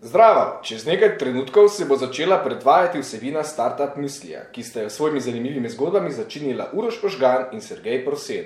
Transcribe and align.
Zdravo! 0.00 0.60
Čez 0.62 0.86
nekaj 0.86 1.18
trenutkov 1.18 1.68
se 1.68 1.84
bo 1.84 1.96
začela 1.96 2.38
predvajati 2.38 3.00
vsebina 3.02 3.42
Startup 3.42 3.96
Mislija, 3.96 4.44
ki 4.52 4.62
sta 4.62 4.80
jo 4.80 4.90
s 4.90 4.94
svojimi 4.94 5.20
zanimivimi 5.20 5.68
zgodbami 5.68 6.10
začinila 6.10 6.68
Uroš 6.72 7.00
Požgan 7.02 7.48
in 7.52 7.60
Sergej 7.60 8.04
Prosen. 8.04 8.44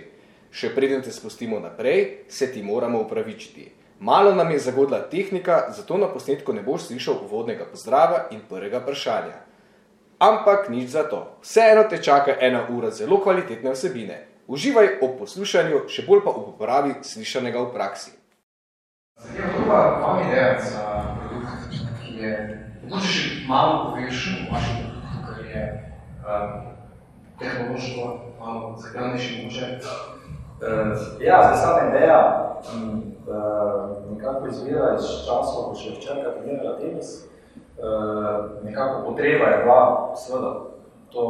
Še 0.49 0.73
preden 0.75 1.05
te 1.05 1.13
spustimo 1.13 1.61
naprej, 1.61 2.25
se 2.29 2.49
ti 2.53 2.63
moramo 2.63 3.03
upravičiti. 3.05 3.69
Malo 4.01 4.33
nam 4.35 4.51
je 4.51 4.59
zagodla 4.65 5.03
tehnika, 5.13 5.69
zato 5.77 5.99
na 6.01 6.09
posnetku 6.09 6.57
ne 6.57 6.63
boš 6.63 6.89
slišal 6.89 7.21
uvodnega 7.29 7.69
pozdrava 7.69 8.27
in 8.31 8.41
prvega 8.49 8.81
vprašanja. 8.81 9.37
Ampak 10.25 10.73
nič 10.73 10.89
za 10.97 11.05
to. 11.05 11.37
Vseeno 11.45 11.85
te 11.85 12.01
čaka 12.03 12.33
ena 12.41 12.65
ura 12.73 12.91
zelo 12.91 13.21
kvalitetne 13.21 13.77
vsebine. 13.77 14.23
Uživaj 14.49 15.03
ob 15.05 15.19
poslušanju, 15.21 15.85
še 15.93 16.09
bolj 16.09 16.25
pa 16.25 16.33
ob 16.33 16.55
uporabi 16.57 16.97
slišanega 17.05 17.61
v 17.61 17.73
praksi. 17.77 18.17
Zanima 19.21 19.53
me, 19.53 19.67
kako 19.69 20.07
vam 20.07 20.25
ideja 20.25 20.57
za 20.65 21.12
je, 22.23 22.59
mogoče 22.83 23.07
še 23.07 23.49
malo 23.49 23.91
poveš 23.91 24.27
o 24.33 24.55
vašem 24.55 24.77
produktu, 24.83 25.19
kar 25.27 25.45
je 25.51 25.65
um, 26.23 26.55
tehnološko 27.39 28.07
malo 28.41 28.75
zagranejši 28.79 29.43
mogoče. 29.43 29.69
Uh, 30.63 30.95
ja, 31.21 31.43
zdaj 31.43 31.57
sama 31.57 31.89
ideja 31.91 32.19
um, 32.75 33.03
uh, 33.27 34.13
nekako 34.13 34.49
izvira 34.49 34.95
iz 34.95 35.09
časov, 35.27 35.71
ko 35.71 35.79
še 35.79 35.97
včerka 35.99 36.37
trenirala 36.39 36.79
tenis. 36.79 37.15
Uh, 37.83 38.63
nekako 38.63 39.09
potreba 39.11 39.49
je 39.51 39.63
bila, 39.65 39.81
seveda, 40.17 40.53
to 41.13 41.23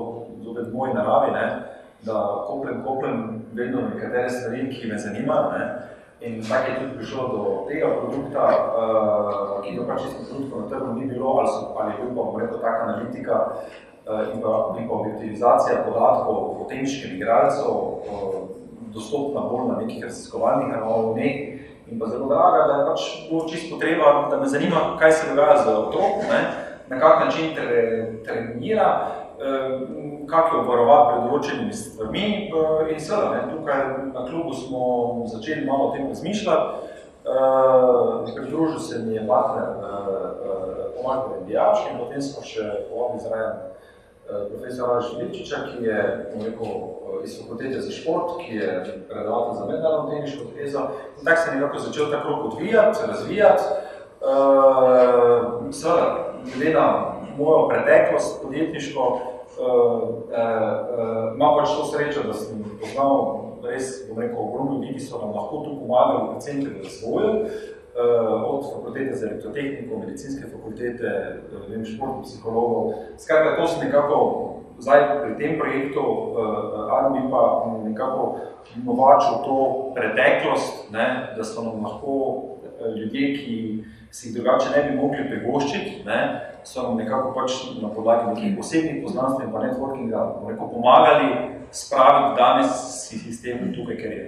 zopet 0.45 0.69
v 0.69 0.75
moji 0.77 0.95
naravi, 0.95 1.33
ne, 1.33 1.47
da 2.05 2.45
koplem, 2.47 2.83
koplem 2.85 3.17
vedno 3.55 3.87
nekatere 3.89 4.31
stvari, 4.31 4.69
ki 4.75 4.91
me 4.91 4.99
zanimajo. 4.99 5.51
Ne, 5.57 5.65
In 6.25 6.43
tako 6.49 6.71
je 6.71 6.79
tudi 6.81 6.97
prišlo 6.97 7.23
do 7.29 7.43
tega 7.69 7.89
produkta, 7.99 8.45
uh, 8.47 9.63
ki 9.63 9.75
ga 9.77 9.87
pač 9.91 10.03
čisto 10.07 10.23
produktov 10.31 10.61
na 10.61 10.69
trgu 10.71 10.93
ni 10.95 11.07
bilo, 11.11 11.29
ali, 11.39 11.49
so, 11.51 11.75
ali 11.75 11.91
je 11.91 11.99
bil 11.99 12.15
pa, 12.15 12.41
rekel, 12.41 12.59
taka 12.63 12.81
analitika 12.87 13.37
uh, 14.07 14.31
in 14.31 14.39
pa, 14.43 14.51
pa 14.71 14.95
objektivizacija 14.95 15.83
podatkov 15.83 16.37
o 16.63 16.67
teniškem 16.71 17.17
igralcu, 17.17 17.67
uh, 17.67 18.35
dostopna 18.95 19.41
bolj 19.51 19.67
na 19.69 19.81
nekih 19.83 20.05
raziskovalnih 20.05 20.71
ravneh. 20.75 21.35
In 21.91 21.99
pa 21.99 22.07
zelo 22.07 22.29
draga, 22.31 22.67
da 22.71 22.79
je 22.79 22.87
pač 22.87 23.01
bilo 23.27 23.43
čisto 23.51 23.75
potreba, 23.75 24.29
da 24.31 24.39
me 24.39 24.47
zanima, 24.47 24.97
kaj 25.03 25.13
se 25.13 25.29
dogaja 25.29 25.57
z 25.65 25.75
otrokom, 25.75 26.23
ne, 26.31 26.41
na 26.89 27.01
kak 27.01 27.25
način 27.25 27.51
trenira, 28.25 28.89
uh, 29.43 30.27
kak 30.27 30.53
je 30.53 30.61
obvarovati 30.61 31.11
pred 31.13 31.27
določenimi 31.29 31.75
stvarmi 31.77 32.27
uh, 32.53 32.87
in 32.93 33.01
seveda, 33.01 33.49
tukaj 33.51 33.83
na 34.13 34.25
klubu 34.31 34.55
smo 34.57 34.83
začeli 35.33 35.67
malo 35.67 35.91
o 35.91 35.93
tem 35.97 36.09
razmišljati. 36.09 36.91
Uh, 37.23 38.33
pridružil 38.35 38.81
se 38.83 38.99
mi 38.99 39.15
je 39.15 39.27
partner 39.29 39.69
Tomaž 40.97 41.21
Bendijač 41.31 41.85
in 41.91 42.01
potem 42.01 42.23
smo 42.23 42.43
še 42.43 42.65
povabili 42.89 43.23
zraven 43.23 43.53
uh, 43.53 44.49
profesora 44.49 44.97
Živčiča, 45.07 45.61
ki 45.71 45.87
je 45.87 46.01
rekel, 46.43 46.73
iz 47.23 47.37
fakultete 47.39 47.81
za 47.81 47.93
šport, 47.95 48.41
ki 48.43 48.57
je 48.57 48.71
predavatelj 49.11 49.59
za 49.59 49.67
mednarodno 49.71 50.11
teniško 50.11 50.49
tezo. 50.57 50.89
In 51.19 51.25
tako 51.27 51.41
se 51.41 51.51
je 51.51 51.57
nekako 51.57 51.85
začel 51.87 52.11
ta 52.11 52.23
krok 52.23 52.45
odvijati, 52.53 53.07
razvijati. 53.09 53.63
Uh, 54.23 55.71
seveda, 55.75 56.35
glede 56.55 56.75
na 56.75 56.87
mojo 57.39 57.69
preteklost 57.69 58.43
podjetniško, 58.43 59.07
uh, 59.09 59.32
imam 61.35 61.57
pač 61.59 61.75
to 61.77 61.85
srečo, 61.91 62.27
da 62.27 62.35
sem 62.35 62.65
poznal 62.81 63.15
res, 63.63 64.09
bom 64.09 64.19
rekel, 64.19 64.39
ogromno 64.39 64.81
ljudi, 64.81 64.97
ki 64.97 65.05
so 65.05 65.21
nam 65.23 65.35
lahko 65.37 65.63
tu 65.67 65.77
pomagali 65.81 66.35
v 66.35 66.41
centru 66.43 66.73
razvoju, 66.83 67.33
uh, 67.43 68.43
od 68.49 68.65
fakultete 68.73 69.17
za 69.17 69.27
elektrotehniko, 69.29 69.99
medicinske 69.99 70.51
fakultete, 70.51 71.13
vem, 71.69 71.85
športnih 71.87 72.27
psihologov. 72.27 72.95
Skratka, 73.19 73.57
to 73.61 73.69
sem 73.69 73.87
nekako 73.87 74.19
zdaj 74.83 75.01
pri 75.23 75.33
tem 75.39 75.59
projektu, 75.59 76.03
bi 77.13 77.23
pa 77.31 77.43
nekako 77.85 78.23
novačil 78.85 79.45
to 79.45 79.59
preteklost, 79.95 80.91
ne, 80.93 81.35
da 81.37 81.45
so 81.45 81.63
nam 81.63 81.85
lahko 81.85 82.43
ljudje, 82.97 83.37
ki 83.37 83.85
si 84.13 84.29
jih 84.29 84.35
drugače 84.37 84.71
ne 84.77 84.83
bi 84.85 84.97
mogli 84.97 85.25
privoščiti, 85.29 86.03
ne, 86.07 86.19
so 86.65 86.83
nam 86.83 86.99
nekako 87.01 87.33
pač 87.35 87.55
na 87.83 87.89
podlagi 87.89 88.29
nekih 88.35 88.57
posebnih 88.59 89.01
poznanstv 89.05 89.47
in 89.47 89.53
pa 89.53 89.63
networkinga 89.65 90.25
rekel, 90.49 90.69
pomagali 90.75 91.31
spraviti 91.73 92.37
danes 92.37 92.75
si 92.99 93.19
sistem 93.19 93.73
tukaj, 93.73 93.97
ker 93.97 94.13
je. 94.13 94.27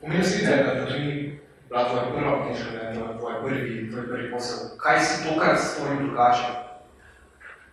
Pomenil 0.00 0.26
si, 0.26 0.42
da 0.46 0.56
je 0.58 0.74
to 0.80 0.98
ni 0.98 1.38
bila 1.68 1.84
tvoja 1.88 2.04
prva 2.16 2.34
knjižka, 2.42 2.70
da 2.72 2.80
je 2.88 3.18
tvoj 3.18 3.32
prvi, 3.44 3.90
tvoj 3.90 4.06
prvi 4.08 4.30
posel. 4.32 4.74
Kaj 4.82 5.00
si 5.00 5.28
tokrat 5.28 5.58
stvoril 5.58 6.02
drugače? 6.06 6.50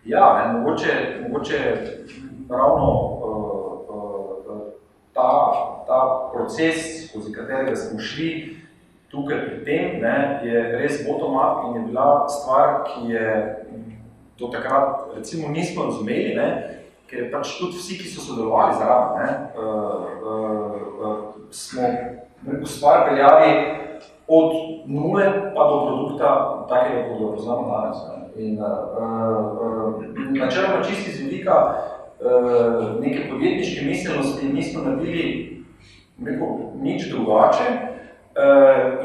Ja, 0.04 0.24
ne, 0.38 0.58
mogoče, 0.58 0.94
mogoče 1.28 1.58
ravno 2.50 2.86
uh, 2.94 3.80
uh, 3.88 4.62
ta, 5.12 5.28
ta 5.86 6.30
proces, 6.32 7.08
skozi 7.08 7.32
katerega 7.32 7.76
smo 7.76 7.98
šli, 8.00 8.59
tukaj 9.10 9.38
pri 9.46 9.64
tem 9.64 10.00
ne, 10.02 10.16
je 10.46 10.62
res 10.78 11.02
bottom-up 11.06 11.66
in 11.68 11.80
je 11.80 11.86
bila 11.88 12.28
stvar, 12.28 12.84
ki 12.86 13.10
je 13.10 13.26
do 14.38 14.48
takrat 14.48 15.10
recimo 15.16 15.48
nismo 15.48 15.84
razumeli, 15.84 16.34
ne, 16.34 16.48
ker 17.10 17.26
pač 17.32 17.58
tudi 17.58 17.76
vsi, 17.76 17.98
ki 17.98 18.08
so 18.08 18.22
sodelovali 18.22 18.78
zraven, 18.78 19.18
ne, 19.18 19.28
uh, 19.58 20.06
uh, 20.22 20.78
uh, 21.02 21.18
smo 21.50 21.90
neko 22.46 22.66
stvar 22.66 23.08
peljali 23.08 23.50
od 24.30 24.52
nule 24.86 25.26
pa 25.54 25.68
do 25.68 25.80
produkta 25.86 26.30
takega, 26.70 27.08
kot 27.08 27.18
ga 27.18 27.34
poznamo 27.34 27.66
danes. 27.68 27.98
Ne. 28.06 28.44
In 28.44 28.58
uh, 28.62 28.66
uh, 29.58 30.04
načeloma 30.38 30.84
čisti 30.86 31.16
z 31.16 31.26
vidika 31.26 31.56
uh, 32.22 33.00
neke 33.02 33.26
podjetniške 33.30 33.84
miselnosti 33.84 34.48
nismo 34.48 34.80
rekel, 36.24 36.48
nič 36.80 37.10
drugače, 37.10 37.89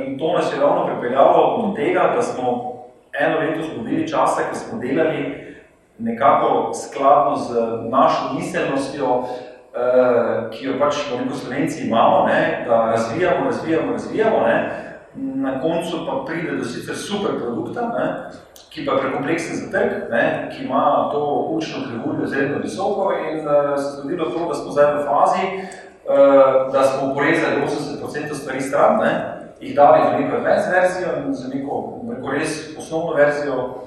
in 0.05 0.19
to 0.19 0.33
nas 0.33 0.53
je 0.53 0.59
ravno 0.59 0.85
pripeljalo 0.85 1.67
do 1.67 1.73
tega, 1.75 2.11
da 2.15 2.21
smo 2.21 2.75
eno 3.19 3.39
leto 3.39 3.61
zgodili 3.61 4.07
časa, 4.07 4.41
ki 4.51 4.57
smo 4.57 4.79
delali 4.79 5.45
nekako 5.97 6.71
skladno 6.73 7.35
z 7.35 7.53
našo 7.89 8.33
miselnostjo, 8.35 9.05
uh, 9.05 9.25
ki 10.51 10.65
jo 10.65 10.79
pač 10.79 10.95
veliko 11.11 11.35
slovenci 11.35 11.87
imamo, 11.87 12.25
ne, 12.25 12.65
da 12.67 12.85
razvijamo, 12.85 13.45
razvijamo, 13.45 13.91
razvijamo. 13.91 14.39
Ne. 14.47 14.81
Na 15.15 15.61
koncu 15.61 16.05
pa 16.07 16.23
pride 16.25 16.57
do 16.57 16.63
sicer 16.63 16.95
super 16.95 17.31
produkta, 17.39 17.81
ne, 17.81 18.05
ki 18.69 18.85
pa 18.85 18.91
je 18.91 18.99
prekompleksen 19.01 19.55
za 19.55 19.71
trg, 19.71 20.11
ne, 20.11 20.49
ki 20.51 20.65
ima 20.65 21.09
to 21.11 21.47
učno 21.51 21.77
krivuljo 21.87 22.27
zelo 22.27 22.59
visoko 22.63 23.13
in 23.31 23.39
uh, 23.39 23.79
se 23.79 24.01
zgodilo 24.01 24.25
to, 24.25 24.47
da 24.47 24.53
smo 24.53 24.71
zdaj 24.71 24.93
v 24.93 25.05
fazi, 25.07 25.45
Eh, 25.47 25.84
da 26.73 26.83
smo 26.83 27.13
porezali 27.13 27.61
80% 27.61 28.33
stvari 28.33 28.61
stran, 28.61 28.97
ne, 28.97 29.13
jih 29.59 29.75
dali 29.75 30.01
za 30.03 30.17
neko 30.17 30.35
advanced 30.35 30.73
verzijo 30.73 31.09
in 31.25 31.33
za 31.33 31.47
neko, 31.47 31.99
neko 32.03 32.31
res 32.31 32.77
osnovno 32.77 33.13
verzijo 33.13 33.85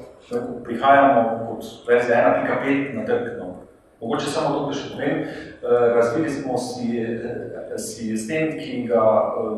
prihajamo 0.65 1.47
kot 1.49 1.65
verzija 1.89 2.45
1.5 2.47 2.95
na 2.97 3.05
trg. 3.05 3.39
No. 3.39 3.55
Mogoče 4.01 4.27
samo 4.27 4.59
to, 4.59 4.67
da 4.67 4.73
še 4.73 4.91
povem, 4.93 5.17
eh, 5.19 5.95
razvili 5.95 6.31
smo 6.31 6.59
si, 6.59 7.01
eh, 7.03 7.79
si 7.79 8.17
stent, 8.17 8.61
ki 8.61 8.85
ga 8.89 9.03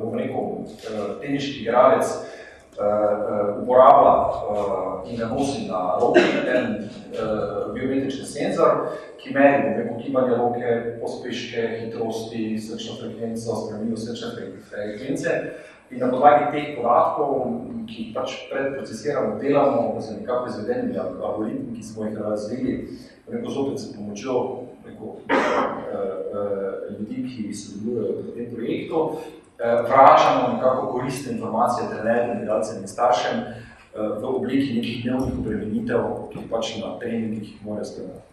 bom 0.02 0.14
rekel, 0.18 0.64
teniški 1.20 1.64
igralec 1.64 2.06
uporablja 3.62 4.14
in 5.10 5.16
ga 5.18 5.26
nosi 5.28 5.66
na 5.68 5.98
roki, 6.00 6.22
en 6.54 6.76
biometrični 7.74 8.26
senzor, 8.26 8.86
ki 9.20 9.34
meri, 9.34 9.88
gibanje 10.04 10.36
roke, 10.36 10.76
pospeške, 11.00 11.66
hitrosti, 11.80 12.58
srčno 12.58 12.96
frekvenco, 13.00 13.56
spremljivo 13.64 13.96
srčne 13.96 14.52
frekvence. 14.70 15.36
In 15.90 15.98
na 15.98 16.06
podlagi 16.10 16.52
teh 16.54 16.74
podatkov, 16.78 17.30
ki 17.90 18.02
jih 18.02 18.10
pač 18.14 18.36
predprocesiramo, 18.52 19.40
delamo 19.42 19.98
z 19.98 20.20
nekako 20.20 20.52
izvedenimi 20.52 20.98
algoritmi, 20.98 21.74
ki 21.76 21.82
smo 21.82 22.06
jih 22.06 22.20
razvili, 22.22 22.76
rekel 23.26 23.50
zopet 23.50 23.82
s 23.82 23.96
pomočjo 23.96 24.36
rekel, 24.86 25.16
eh, 25.28 25.36
eh, 26.34 26.98
ljudi, 26.98 27.28
ki 27.28 27.54
sodelujejo 27.54 28.12
v 28.22 28.34
tem 28.34 28.46
projektu, 28.54 29.10
eh, 29.12 29.39
vračamo 29.60 30.54
nekako 30.54 30.86
koristne 30.92 31.32
informacije 31.32 31.88
trenerjem, 31.88 32.38
gledalcem 32.38 32.80
in 32.80 32.88
staršem 32.88 33.44
v 33.94 34.24
obliki 34.24 34.74
nekih 34.74 35.04
dnevnih 35.04 35.38
obremenitev, 35.38 36.04
ki 36.32 36.48
pač 36.50 36.76
na 36.80 36.98
treningih 36.98 37.56
morajo 37.64 37.84
spremljati. 37.84 38.30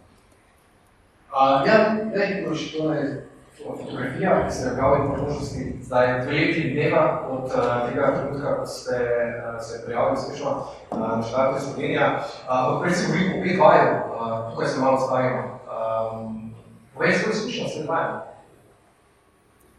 Uh, 1.28 1.66
ja, 1.66 1.92
ne, 2.14 2.44
proš, 2.46 2.72
to 2.72 2.92
je 2.92 3.26
fotografija, 3.58 4.46
ki 4.46 4.54
se 4.54 4.66
je 4.66 4.72
objavila 4.72 5.04
v 5.04 5.08
možnosti 5.08 5.76
zdaj 5.82 6.20
dve 6.20 6.32
leti 6.32 6.70
dneva 6.70 7.28
od 7.30 7.44
uh, 7.44 7.88
tega 7.88 8.14
trenutka, 8.16 8.56
ko 8.58 8.66
ste 8.66 8.96
uh, 8.96 9.60
se 9.60 9.82
prijavili 9.84 10.16
uspešno 10.18 10.50
uh, 10.90 10.98
na 10.98 11.22
štartu 11.22 11.60
Slovenija. 11.60 12.16
Uh, 12.16 12.80
prej 12.82 12.92
se 12.92 13.06
govorim 13.06 13.32
o 13.32 13.44
P2, 13.44 13.60
uh, 13.60 14.52
tukaj 14.52 14.68
se 14.68 14.80
malo 14.80 15.00
stavimo. 15.00 15.60
Um, 15.68 16.54
povej 16.94 17.12
se, 17.12 17.24
kako 17.24 17.36
uspešno 17.36 17.68
ste 17.68 17.82
dvajali? 17.82 18.18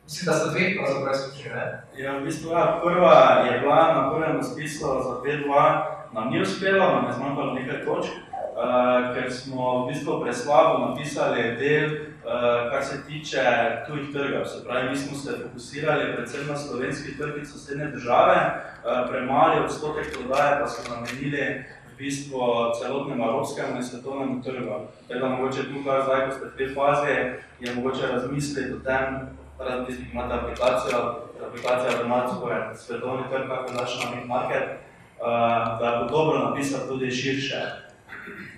Mislim, 0.10 0.26
da 0.26 0.34
ste 0.34 0.50
dve, 0.50 0.74
so 0.88 1.00
uspešno, 1.00 1.56
ne? 1.56 2.04
Ja, 2.04 2.18
v 2.18 2.24
bistvu, 2.26 2.52
ja, 2.52 2.80
prva 2.84 3.46
je 3.46 3.60
bila 3.60 3.94
na 3.94 4.12
prvem 4.12 4.38
razpisu 4.38 4.80
za 4.80 5.14
P2, 5.24 5.50
nam 6.14 6.30
ni 6.32 6.42
uspelo, 6.42 6.86
nam 6.86 7.06
je 7.08 7.14
zmanjkalo 7.14 7.54
nekaj 7.54 7.86
točk, 7.86 8.12
uh, 8.12 9.14
ker 9.14 9.34
smo 9.34 9.86
v 9.86 9.88
bistvu 9.92 10.22
preslabo 10.22 10.86
napisali 10.86 11.44
del, 11.60 11.86
uh, 11.94 12.72
kar 12.72 12.86
se 12.86 13.06
tiče 13.08 13.44
tujih 13.88 14.10
trgov. 14.14 14.46
Se 14.46 14.64
pravi, 14.66 14.90
mi 14.90 14.98
smo 14.98 15.18
se 15.18 15.32
fokusirali 15.44 16.14
predvsem 16.14 16.48
na 16.48 16.58
slovenski 16.58 17.18
trg 17.18 17.38
in 17.38 17.46
sosednje 17.46 17.86
države, 17.86 18.36
uh, 18.36 19.10
premali 19.10 19.62
odstotek 19.62 20.18
prodaje 20.18 20.60
pa 20.62 20.68
smo 20.68 20.96
namenili 20.96 21.66
v 21.94 21.98
bistvu 21.98 22.40
celotnemu 22.82 23.24
evropskemu 23.24 23.76
in 23.78 23.84
svetovnemu 23.84 24.44
trgu. 24.44 24.88
Tako 25.08 25.20
da 25.20 25.30
mogoče 25.30 25.62
tukaj 25.74 26.02
zdaj, 26.04 26.26
ko 26.26 26.32
ste 26.36 26.46
v 26.46 26.58
tej 26.58 26.70
fazi, 26.76 27.16
je 27.60 27.76
mogoče 27.76 28.08
razmisliti 28.08 28.74
o 28.74 28.80
tem, 28.80 29.30
da 29.60 29.86
imate 30.14 30.34
aplikacijo, 30.34 31.00
aplikacija 31.48 32.04
Domac, 32.04 32.30
ko 32.42 32.50
je 32.50 32.76
svetovni 32.76 33.24
trg, 33.32 33.48
kako 33.48 33.74
daš 33.74 34.00
na 34.00 34.36
market, 34.36 34.64
uh, 34.64 35.26
da 35.80 36.00
bo 36.02 36.18
dobro 36.18 36.40
napisati 36.40 36.88
tudi 36.88 37.12
širše 37.12 37.90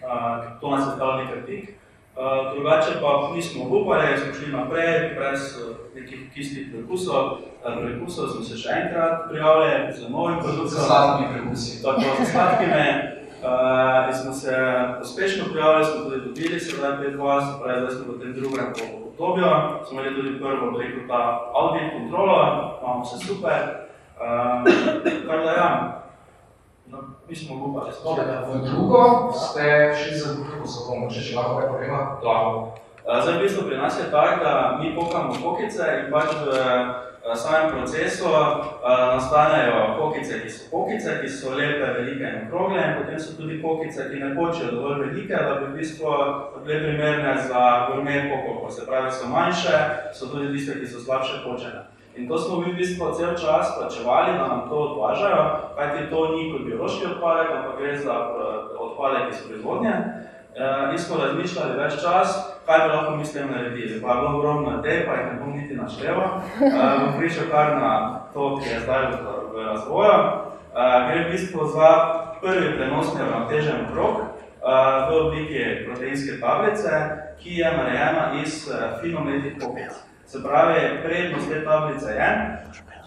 uh, 0.02 0.60
to 0.62 0.70
nas 0.70 0.94
je 0.94 0.98
dal 0.98 1.18
nekaj 1.18 1.46
pik. 1.46 1.70
Uh, 2.16 2.54
drugače 2.54 2.92
pa 3.02 3.32
nismo 3.36 3.64
upali, 3.64 4.18
smo 4.20 4.34
šli 4.34 4.52
naprej, 4.52 5.16
brez 5.16 5.42
nekih 5.96 6.20
kistih 6.34 6.68
prekusov. 6.74 7.38
Prekusov 7.64 8.28
smo 8.28 8.44
se 8.44 8.58
še 8.58 8.70
enkrat 8.70 9.30
prijavili 9.30 9.94
z 9.94 10.10
novim 10.10 10.40
produktom. 10.40 10.68
Z 10.68 10.86
sladkimi 10.86 11.34
prekusi. 11.34 11.84
Tako, 11.84 12.02
z 12.26 12.32
sladkimi. 12.32 12.88
Uh, 13.42 14.16
smo 14.22 14.34
se 14.34 14.56
uspešno 15.02 15.46
prijavili, 15.52 15.86
smo 15.86 16.04
tudi 16.04 16.26
dobili 16.26 16.60
sedaj 16.60 16.98
pred 16.98 17.16
vas, 17.16 17.46
pravi, 17.62 17.80
zdaj 17.82 17.96
smo 17.96 18.14
v 18.14 18.20
tem 18.20 18.34
drugem 18.34 19.01
obdobju. 19.22 19.46
Smo 19.86 20.02
imeli 20.02 20.16
tudi 20.16 20.40
prvo, 20.40 20.80
rekel, 20.80 21.08
ta 21.08 21.52
audit 21.54 21.94
kontrolo, 21.94 22.38
imamo 22.82 23.06
se 23.06 23.18
super. 23.28 23.62
Uh, 24.18 24.66
tako 25.28 25.44
da 25.46 25.52
ja, 25.52 26.02
No, 26.92 26.98
mi 27.30 27.36
smo 27.36 27.66
upali, 27.66 27.92
smo 27.92 28.12
V 28.54 28.60
drugo 28.70 29.32
ste 29.34 29.96
šli 29.96 30.18
za 30.18 30.34
drugo 30.34 30.68
sodobno, 30.68 31.08
če 31.08 31.22
še 31.24 31.36
lahko 31.38 31.60
kaj 31.60 31.70
povemo? 31.72 32.00
Lahko. 32.24 32.52
Zdaj, 33.06 33.38
v 33.38 33.44
bistvu 33.44 33.64
pri 33.70 33.78
nas 33.78 34.00
je 34.00 34.10
tako, 34.12 34.44
da 34.44 34.78
mi 34.82 34.92
pokamo 34.96 35.38
pokice 35.44 35.88
in 36.02 36.12
pač 36.12 36.36
v 36.44 36.50
samem 37.36 37.70
procesu 37.70 38.26
nastanejo 39.14 39.96
pokice, 40.00 40.42
ki 40.44 40.50
so 40.50 40.70
pokice, 40.72 41.20
ki 41.22 41.30
so 41.30 41.56
lepe, 41.56 41.94
velike 41.98 42.24
in 42.24 42.48
okrogle, 42.48 42.82
in 42.82 42.98
potem 42.98 43.20
so 43.20 43.38
tudi 43.38 43.62
pokice, 43.62 44.10
ki 44.10 44.20
ne 44.20 44.36
počejo 44.36 44.72
dovolj 44.72 45.06
velike, 45.06 45.36
da 45.36 45.56
bi 45.60 45.66
v 45.66 45.78
bistvu 45.78 46.08
bile 46.66 46.80
primerne 46.80 47.38
za 47.48 47.88
gourmet 47.88 48.32
pokoko. 48.32 48.72
Se 48.72 48.86
pravi, 48.86 49.12
so 49.12 49.28
manjše, 49.28 49.78
so 50.14 50.28
tudi 50.28 50.52
tiste, 50.58 50.80
ki 50.80 50.88
so 50.88 51.00
slabše 51.00 51.44
počene. 51.46 51.86
In 52.16 52.28
to 52.28 52.38
smo 52.38 52.60
mi 52.60 52.74
v 52.74 52.76
bistvu 52.76 53.14
cel 53.18 53.38
čas 53.38 53.72
plačevali, 53.78 54.34
da 54.38 54.48
nam 54.48 54.70
to 54.70 54.76
odvažajo, 54.76 55.44
kajti 55.78 56.10
to 56.10 56.28
ni 56.36 56.52
kot 56.52 56.62
biološki 56.66 57.06
odpadek, 57.06 57.52
ampak 57.52 57.80
gre 57.80 57.98
za 57.98 58.16
odpadek 58.80 59.30
iz 59.32 59.40
proizvodnje. 59.48 59.94
In 60.92 61.00
smo 61.00 61.18
razmišljali 61.18 61.78
več 61.80 61.94
čas, 62.04 62.36
kaj 62.66 62.80
bi 62.84 62.94
lahko 62.94 63.16
mi 63.16 63.26
s 63.26 63.34
tem 63.34 63.52
naredili. 63.52 64.02
Pa 64.02 64.14
je 64.14 64.20
bilo 64.20 64.38
ogromno 64.38 64.80
idej, 64.80 65.06
pa 65.08 65.16
jih 65.16 65.26
ne 65.32 65.40
bom 65.40 65.56
niti 65.56 65.76
našteval. 65.76 66.42
Bom 66.60 67.14
prišel 67.18 67.48
kar 67.52 67.76
na 67.80 67.94
to, 68.34 68.58
ki 68.60 68.70
je 68.70 68.80
zdaj 68.80 69.08
v 69.54 69.66
razvoju. 69.66 70.20
Gre 71.08 71.24
v 71.24 71.32
bistvu 71.32 71.68
za 71.72 71.90
prvi 72.42 72.76
prenosni 72.76 73.22
ravnotežen 73.22 73.88
krok 73.94 74.22
v 74.62 75.12
obliki 75.26 75.66
proteinske 75.88 76.40
tablice, 76.40 76.90
ki 77.42 77.58
je 77.58 77.72
narejena 77.78 78.32
iz 78.44 78.70
finomletih 79.02 79.56
popic. 79.60 79.92
Se 80.26 80.44
pravi, 80.44 81.02
prednost 81.04 81.50
te 81.50 81.64
tablice 81.66 82.12
je, 82.12 82.30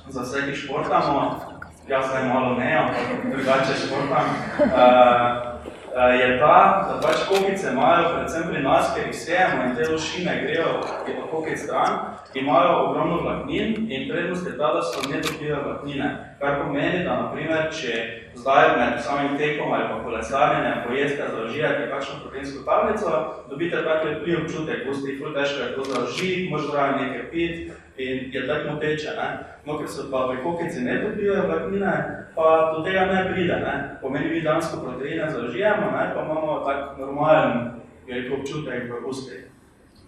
za 0.08 0.22
vse, 0.22 0.42
ki 0.50 0.56
športamo, 0.56 1.40
jaz 1.88 2.08
zdaj 2.08 2.24
malo 2.28 2.54
ne, 2.58 2.76
ampak 2.76 3.32
drugače 3.32 3.74
športam, 3.86 4.26
uh, 4.60 5.53
je 6.00 6.38
ta, 6.38 6.86
da 6.88 7.00
pač 7.02 7.16
kokice 7.28 7.70
imajo, 7.72 8.08
predvsem 8.14 8.48
pri 8.50 8.62
nas, 8.62 8.90
ker 8.94 9.06
jih 9.06 9.14
sejemo 9.14 9.62
in 9.64 9.76
te 9.76 9.86
lošine 9.90 10.40
grejo 10.42 10.80
od 10.80 11.28
kokic 11.30 11.60
stran, 11.62 11.98
imajo 12.34 12.72
ogromno 12.86 13.20
vlaknin 13.22 13.86
in 13.90 14.08
prednost 14.10 14.46
je 14.46 14.56
ta, 14.58 14.72
da 14.74 14.82
so 14.82 15.04
netopljive 15.10 15.60
vlaknine. 15.64 16.08
Kar 16.40 16.58
pomeni, 16.62 17.04
da 17.04 17.20
naprimer, 17.22 17.70
če 17.70 17.92
zdaj 18.34 18.68
med 18.78 18.98
samim 19.06 19.38
tekom 19.38 19.72
ali 19.72 19.86
pa 19.90 20.02
kolesarjenjem 20.02 20.82
pojeste 20.88 21.30
zaužijate 21.36 21.90
kakšno 21.90 22.14
proteinsko 22.22 22.64
tablico, 22.66 23.12
dobite 23.50 23.84
tak 23.84 24.04
lepljiv 24.04 24.42
občutek, 24.42 24.86
boste 24.88 25.10
jih 25.10 25.22
težko 25.34 25.62
je 25.62 25.74
to 25.74 25.84
zaužiti, 25.92 26.48
možda 26.50 26.72
zraven 26.72 27.02
nekaj 27.02 27.30
pit 27.30 27.72
in 27.96 28.30
je 28.32 28.46
tako 28.46 28.74
moteče. 28.74 29.10
Ne? 29.16 29.28
No, 29.64 29.78
ker 29.78 29.88
se 29.88 30.10
pa 30.10 30.28
prekokici 30.30 30.80
ne 30.80 31.02
dobivajo 31.02 31.46
vlaknine, 31.46 31.92
pa 32.34 32.72
do 32.76 32.84
tega 32.84 33.06
ne 33.06 33.32
pride. 33.32 33.56
Ne? 33.66 33.74
Pomeni, 34.02 34.30
mi 34.30 34.40
dansko 34.40 34.82
proteine 34.82 35.30
zaužijemo, 35.30 35.90
ne? 35.96 36.12
pa 36.14 36.22
imamo 36.22 36.60
tak 36.66 36.98
normalen 36.98 37.70
rekel, 38.08 38.40
občutek 38.40 38.90
v 38.90 39.08
ustih. 39.08 39.50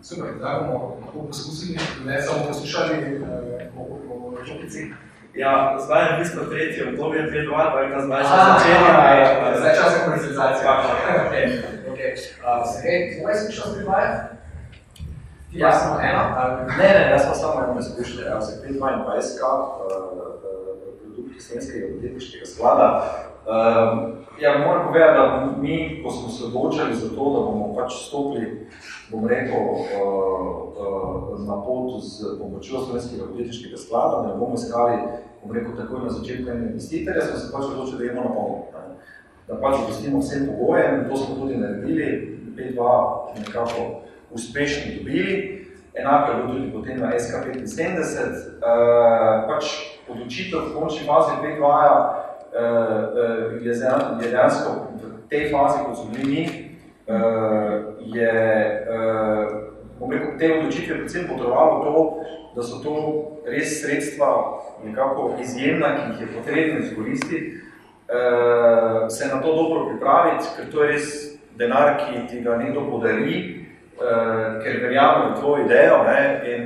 Super, 0.03 0.35
da 0.41 0.61
bomo 0.61 0.99
lahko 1.00 1.27
poskusili, 1.27 1.79
ne 2.06 2.23
samo 2.23 2.47
poslušali 2.47 2.94
eh, 2.94 3.71
o 3.79 4.31
vlaknicih. 4.31 4.94
Ja, 5.35 5.77
zdaj 5.85 6.05
je 6.05 6.12
v 6.12 6.19
bistvu 6.19 6.44
tretje 6.50 6.89
obdobje, 6.89 7.23
3-2, 7.23 7.50
tako 7.50 7.89
da 7.94 8.00
zdaj 8.06 8.23
še 8.25 8.37
začenja. 8.49 8.93
Ja, 8.93 9.15
ja, 9.15 9.27
ja, 9.32 9.59
zdaj 9.59 9.75
čas 9.77 9.93
je 9.93 10.05
komercializacija. 10.05 10.73
Okay. 11.27 11.47
Okay. 11.93 12.12
Uh, 12.41 12.65
se 12.69 12.77
ve, 12.85 12.94
tvoja 13.12 13.35
izkušnja 13.37 13.65
s 13.65 13.77
3-2? 13.77 14.36
Ja. 15.52 15.72
samo 15.72 16.00
ena? 16.00 16.22
Ne, 16.78 16.88
ne, 16.98 17.10
jaz 17.10 17.28
pa 17.28 17.34
samo 17.34 17.62
eno 17.64 17.81
izkušnje. 17.81 18.22
Ja, 18.22 18.40
se 18.40 18.69
522K, 18.69 19.40
produkt 21.02 21.43
slovenskega 21.43 21.87
podjetniškega 21.94 22.46
sklada. 22.46 22.88
Um, 23.46 24.12
ja, 24.40 24.58
moram 24.58 24.87
povedati, 24.87 25.19
da 25.19 25.48
mi, 25.60 26.02
ko 26.04 26.10
smo 26.10 26.28
se 26.28 26.44
odločili 26.44 26.94
za 26.94 27.08
to, 27.08 27.25
da 27.34 27.40
bomo 27.40 27.75
pač 27.75 27.93
stopili, 28.08 28.69
bom 29.10 29.26
rekel, 29.26 29.62
uh, 29.62 29.87
uh, 30.82 31.46
na 31.48 31.62
pot 31.62 32.02
z 32.02 32.38
pomočjo 32.38 32.81
slovenskega 32.81 33.26
podjetniškega 33.26 33.76
sklada, 33.76 34.26
ne 34.28 34.34
bomo 34.34 34.54
iskali, 34.54 34.98
bom 35.43 35.54
rekel, 35.56 35.76
takoj 35.76 36.04
na 36.04 36.10
začetku 36.10 36.50
investitorja, 36.50 37.22
smo 37.22 37.38
se 37.38 37.52
pač 37.52 37.64
odločili, 37.64 37.98
da 37.98 38.04
idemo 38.04 38.28
na 38.28 38.34
pomoč. 38.34 38.62
Da 39.48 39.60
pač 39.62 39.75
opustimo 39.78 40.19
vsem 40.19 40.48
pogojem, 40.50 41.06
to 41.10 41.16
smo 41.16 41.34
tudi 41.34 41.56
naredili, 41.56 42.32
P2 42.56 42.81
nekako 43.38 44.02
uspešno 44.31 44.93
dobili, 44.99 45.67
enako 45.94 46.32
je 46.32 46.46
tudi 46.46 46.73
potem 46.73 47.00
na 47.00 47.12
SK75. 47.12 48.19
Uh, 48.19 49.49
pač 49.49 49.64
odločitev 50.08 50.70
v 50.70 50.75
končni 50.75 51.06
fazi 51.06 51.40
P2-ja 51.43 51.96
uh, 51.96 53.62
je, 53.62 53.73
je 54.20 54.31
dejansko 54.31 54.70
v 54.94 55.28
tej 55.31 55.50
fazi, 55.50 55.78
kot 55.84 55.96
so 55.96 56.05
bili 56.12 56.26
mi, 56.31 56.43
uh, 57.08 57.96
je 58.05 58.32
uh, 58.91 60.10
rekel, 60.10 60.39
te 60.39 60.53
odločitve 60.58 60.94
predvsem 60.94 61.29
potrebovalo 61.29 61.84
to, 61.84 62.24
da 62.56 62.62
so 62.62 62.81
to 62.84 62.94
res 63.46 63.81
sredstva 63.82 64.60
nekako 64.84 65.36
izjemna, 65.41 65.96
ki 65.96 66.03
jih 66.12 66.20
je 66.20 66.34
potrebno 66.36 66.81
izkoristiti, 66.84 67.53
uh, 67.56 69.08
se 69.08 69.29
na 69.29 69.41
to 69.43 69.56
dobro 69.56 69.89
pripraviti, 69.89 70.44
ker 70.56 70.70
to 70.72 70.84
je 70.84 70.93
res 70.93 71.06
denar, 71.56 71.96
ki 72.01 72.27
ti 72.29 72.41
ga 72.44 72.56
nekdo 72.56 72.84
podari, 72.91 73.66
uh, 73.96 74.62
ker 74.62 74.81
verjame 74.82 75.31
v 75.31 75.38
tvojo 75.41 75.65
idejo 75.65 76.03
ne, 76.05 76.22
in 76.53 76.65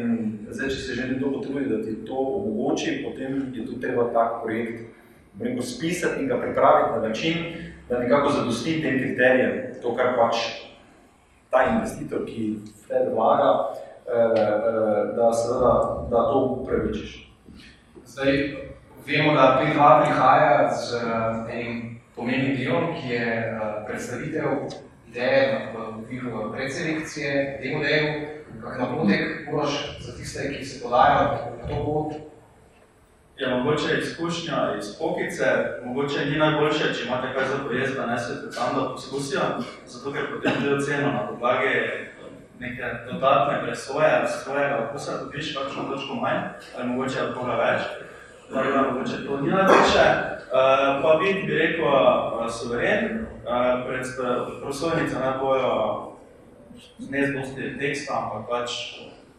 zdaj, 0.51 0.69
če 0.69 0.77
se 0.77 0.95
že 0.95 1.09
nekdo 1.09 1.33
potrudi, 1.33 1.69
da 1.71 1.83
ti 1.83 1.95
to 2.07 2.15
omogoči, 2.15 3.01
potem 3.05 3.53
je 3.55 3.67
tudi 3.67 3.81
treba 3.81 4.11
tak 4.15 4.43
projekt 4.43 4.91
rekel, 5.41 5.63
spisati 5.63 6.23
in 6.23 6.29
ga 6.29 6.41
pripraviti 6.41 6.91
na 6.91 7.09
način, 7.09 7.37
da 7.89 7.99
nekako 7.99 8.31
zadosti 8.31 8.83
tem 8.83 8.99
kriterijem, 8.99 9.53
to, 9.83 9.95
kar 9.97 10.15
pač 10.19 10.37
ta 11.51 11.65
investitor, 11.67 12.27
ki 12.27 12.59
tebe 12.89 13.15
vlaga, 13.15 13.51
eh, 14.07 14.15
eh, 14.15 15.17
da, 15.17 15.33
seveda, 15.33 16.07
da 16.11 16.23
to 16.31 16.39
upravičiš. 16.61 17.31
Zdaj, 18.07 18.33
vemo, 19.07 19.33
da 19.35 19.61
P2 19.63 20.03
prihaja 20.03 20.71
z 20.75 21.01
enim 21.51 22.01
pomembnim 22.17 22.57
delom, 22.57 22.95
ki 22.95 23.09
je 23.09 23.59
predstavitev 23.87 24.45
ideje 25.11 25.73
v 25.75 26.03
okviru 26.03 26.53
predselekcije, 26.53 27.59
demo 27.63 27.83
delu, 27.83 28.13
kak 28.63 28.79
napotek 28.79 29.51
moraš 29.51 29.99
za 30.01 30.13
tiste, 30.17 30.55
ki 30.55 30.65
se 30.65 30.83
podajo 30.83 31.23
na 31.63 31.69
to 31.69 31.85
pot, 31.85 32.13
je 33.37 33.49
mogoče 33.49 33.99
izkušnja 33.99 34.75
iz 34.79 34.87
pokice, 34.99 35.45
mogoče 35.85 36.25
ni 36.27 36.39
najboljše, 36.39 36.95
če 36.95 37.07
imate 37.07 37.35
kaj 37.35 37.49
za 37.49 37.59
pojezd, 37.69 37.97
da 37.97 38.07
nesete 38.07 38.51
tam, 38.55 38.75
da 38.77 38.89
poskusijo, 38.89 39.41
zato 39.87 40.13
ker 40.13 40.29
potem 40.35 40.63
že 40.63 40.75
oceno 40.75 41.13
na 41.13 41.27
podlage 41.27 41.75
neke 42.61 42.85
dodatne 43.13 43.63
presoje 43.63 44.29
svojega 44.29 44.89
okusa 44.89 45.25
dobiš 45.25 45.55
kakšno 45.57 45.83
točko 45.83 46.15
manj, 46.15 46.41
ali 46.77 46.89
mogoče 46.89 47.23
od 47.23 47.35
koga 47.35 47.55
več, 47.57 47.83
tako 48.53 48.71
da 48.71 48.83
mogoče 48.83 49.25
to 49.27 49.41
ni 49.41 49.51
najboljše. 49.51 50.40
Uh, 50.51 51.03
pa 51.03 51.15
vid 51.23 51.47
bi 51.47 51.55
rekel 51.55 51.87
uh, 51.87 52.51
suveren, 52.51 53.27
uh, 53.47 53.87
pred 53.87 54.03
prosojnice 54.63 55.15
ne 55.15 55.39
bojo 55.39 56.17
ne 57.11 57.27
zbosti 57.27 57.79
teksta, 57.79 58.17
ampak 58.19 58.49
pač 58.49 58.71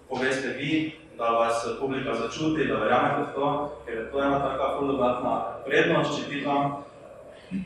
poveste 0.07 0.55
vi, 0.55 0.93
da 1.17 1.35
vas 1.35 1.67
publika 1.79 2.15
začuti, 2.15 2.67
da 2.67 2.79
verjamete 2.79 3.27
v 3.27 3.33
to, 3.35 3.49
ker 3.85 3.97
je 3.97 4.05
to 4.11 4.23
ena 4.23 4.39
taka 4.39 4.69
ful 4.77 4.87
dodatna 4.87 5.33
prednost, 5.65 6.15
če 6.15 6.29
ti 6.29 6.39
tam 6.47 6.79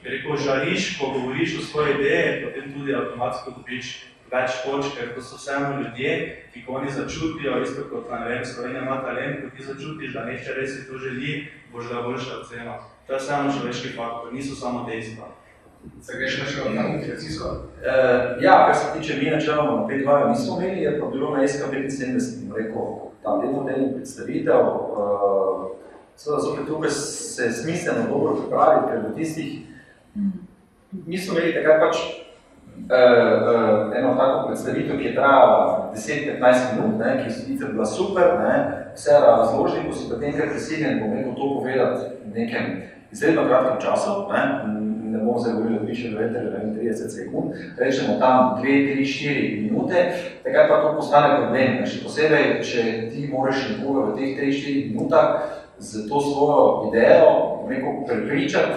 rekel, 0.01 0.37
žariš, 0.37 0.97
ko 0.97 1.11
govoriš 1.13 1.59
o 1.59 1.67
svoji 1.69 1.93
ideji, 1.99 2.43
potem 2.47 2.73
tudi 2.73 2.97
avtomatsko 2.97 3.55
dobiš 3.59 3.93
več 4.33 4.57
točk, 4.65 4.97
ker 4.97 5.13
to 5.13 5.21
so 5.21 5.37
vseeno 5.37 5.83
ljudje, 5.83 6.17
ki 6.49 6.65
ko 6.65 6.81
oni 6.81 6.89
začutijo, 6.89 7.61
isto 7.61 7.85
kot 7.93 8.09
na 8.09 8.25
vem, 8.25 8.41
Slovenija 8.41 8.81
ima 8.81 8.97
talent, 9.05 9.45
ko 9.45 9.53
ti 9.53 9.69
začutiš, 9.69 10.17
da 10.17 10.25
nekaj 10.25 10.57
res 10.57 10.75
si 10.79 10.89
to 10.89 10.97
želi, 10.97 11.45
boš 11.69 11.93
da 11.93 12.01
boljša 12.01 12.41
ocena. 12.41 12.81
To 13.07 13.13
je 13.13 13.19
vseeno 13.19 13.53
človeški 13.53 13.93
faktor, 13.93 14.33
niso 14.33 14.55
samo 14.55 14.85
dejstva. 14.89 15.27
Se 16.01 16.17
greš 16.17 16.39
še 16.49 16.69
na 16.73 16.87
motivacijsko? 16.89 17.49
Uh, 17.49 18.41
ja, 18.41 18.55
kar 18.65 18.75
se 18.75 18.87
tiče 18.97 19.17
mi 19.21 19.29
načeloma 19.29 19.81
na 19.81 19.87
5.2 19.87 20.29
nismo 20.29 20.57
imeli, 20.57 20.81
je 20.81 20.99
pa 20.99 21.07
bilo 21.13 21.29
na 21.35 21.43
SK75, 21.43 22.49
rekel, 22.55 22.87
tam 23.23 23.41
demo 23.41 23.63
delni 23.63 23.93
predstavitev, 23.93 24.61
uh, 24.65 25.67
seveda 26.17 26.41
zopet 26.41 26.67
tukaj 26.67 26.89
se 26.89 27.45
je 27.45 27.51
smisleno 27.51 28.07
dobro 28.09 28.35
pripraviti, 28.35 28.87
ker 28.89 29.03
v 29.05 29.13
tistih, 29.15 29.51
mi 31.05 31.17
smo 31.17 31.37
imeli 31.37 31.53
takrat 31.53 31.85
pač 31.85 32.01
uh, 32.01 32.09
uh, 32.89 33.93
eno 33.99 34.15
tako 34.17 34.47
predstavitev, 34.47 34.97
ki 34.97 35.11
je 35.11 35.15
trajala 35.19 35.93
10-15 35.93 36.73
minut, 36.73 36.97
ne, 37.05 37.13
ki 37.21 37.29
je 37.29 37.37
sicer 37.37 37.71
bila 37.77 37.85
super, 37.85 38.33
ne, 38.41 38.57
vse 38.97 39.21
razložili, 39.27 39.85
ko 39.85 39.93
si 39.93 40.09
potem 40.09 40.33
kar 40.33 40.49
prisiljen, 40.49 40.99
bom 41.03 41.13
rekel 41.13 41.37
to 41.37 41.53
povedati 41.59 42.13
v 42.25 42.33
nekem 42.41 42.94
izredno 43.11 43.45
kratkem 43.47 43.81
času, 43.81 44.09
ne, 44.31 44.41
ne 45.11 45.23
bom 45.23 45.39
zdaj 45.39 45.53
govoril, 45.53 45.79
da 45.79 45.85
piše 45.85 46.09
30 46.09 47.09
sekund, 47.09 47.53
rečemo 47.77 48.19
tam 48.19 48.61
2, 48.63 48.65
3, 48.95 49.05
4 49.05 49.61
minute, 49.61 50.13
takrat 50.43 50.69
pa 50.69 50.81
to 50.81 50.95
postane 50.95 51.37
problem. 51.37 51.85
Še 51.85 52.03
posebej, 52.03 52.49
če 52.63 52.83
ti 53.13 53.27
moraš 53.31 53.69
nekoga 53.71 54.11
v 54.11 54.17
teh 54.19 54.41
3-4 54.41 54.91
minutah 54.93 55.27
z 55.79 56.07
to 56.09 56.21
svojo 56.21 56.91
idejo 56.91 57.31
rekel, 57.69 58.05
prepričati, 58.07 58.73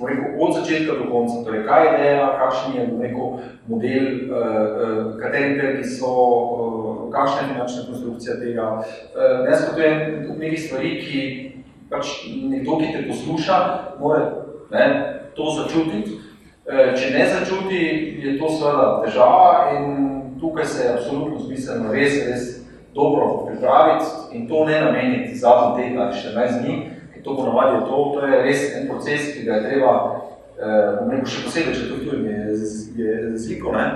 rekel, 0.00 0.24
od 0.38 0.54
začetka 0.54 0.92
do 0.92 1.10
konca, 1.10 1.44
torej 1.44 1.64
kaj 1.66 1.86
je 1.86 1.92
ideja, 1.98 2.26
kakšen 2.38 2.72
je 2.76 2.84
rekel, 3.00 3.26
model, 3.66 4.06
uh, 4.06 4.36
uh, 4.36 5.20
kateri 5.20 5.58
trgi 5.58 5.84
so, 5.84 6.12
uh, 6.12 7.12
kakšna 7.12 7.40
je 7.40 7.48
finančna 7.52 7.82
konstrukcija 7.90 8.36
tega. 8.40 8.66
Uh, 8.78 9.48
ne 9.48 9.56
spotujem 9.56 9.98
nekih 10.38 10.62
stvari, 10.62 10.90
ki 11.00 11.20
pač 11.90 12.26
nekdo, 12.26 12.78
ki 12.80 12.92
te 12.92 13.04
posluša, 13.08 13.58
mora 14.00 14.24
ne, 14.70 14.86
to 15.36 15.50
začutiti. 15.60 16.20
Če 16.66 17.10
ne 17.14 17.26
začuti, 17.30 17.80
je 18.24 18.38
to 18.40 18.48
seveda 18.50 18.86
težava 19.04 19.76
in 19.76 19.84
tukaj 20.40 20.66
se 20.66 20.84
je 20.84 20.94
absolutno 20.96 21.38
smiselno 21.38 21.92
res, 21.94 22.16
res 22.26 22.48
dobro 22.94 23.46
pripraviti 23.46 24.34
in 24.34 24.48
to 24.48 24.64
ne 24.64 24.80
nameniti 24.80 25.38
zadnji 25.38 25.76
teden 25.76 26.00
ali 26.02 26.14
14 26.14 26.62
dni, 26.62 26.74
ker 27.12 27.22
to 27.22 27.36
ponovadi 27.36 27.76
je 27.76 27.80
to, 27.86 28.10
to 28.14 28.26
je 28.26 28.42
res 28.42 28.64
en 28.76 28.88
proces, 28.88 29.30
ki 29.36 29.44
ga 29.46 29.60
je 29.60 29.68
treba, 29.68 29.92
bom 30.98 31.10
rekel 31.12 31.30
še 31.30 31.44
posebej, 31.46 31.76
če 31.76 31.88
to 31.90 32.00
tujem 32.02 32.26
je, 32.26 32.40
je 32.98 33.14
zliko, 33.44 33.76
ne, 33.76 33.86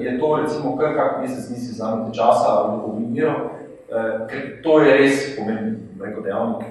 je 0.00 0.18
to 0.20 0.32
recimo 0.36 0.76
kar 0.78 0.94
kak 0.96 1.20
mesec 1.22 1.50
nisi 1.52 1.74
vzamete 1.74 2.16
časa 2.16 2.54
ali 2.62 2.80
pomimiro, 2.86 3.34
ker 4.30 4.46
to 4.62 4.80
je 4.80 4.96
res 5.02 5.26
pomembno 5.36 5.82
rekel, 6.06 6.22
dejavnik, 6.22 6.68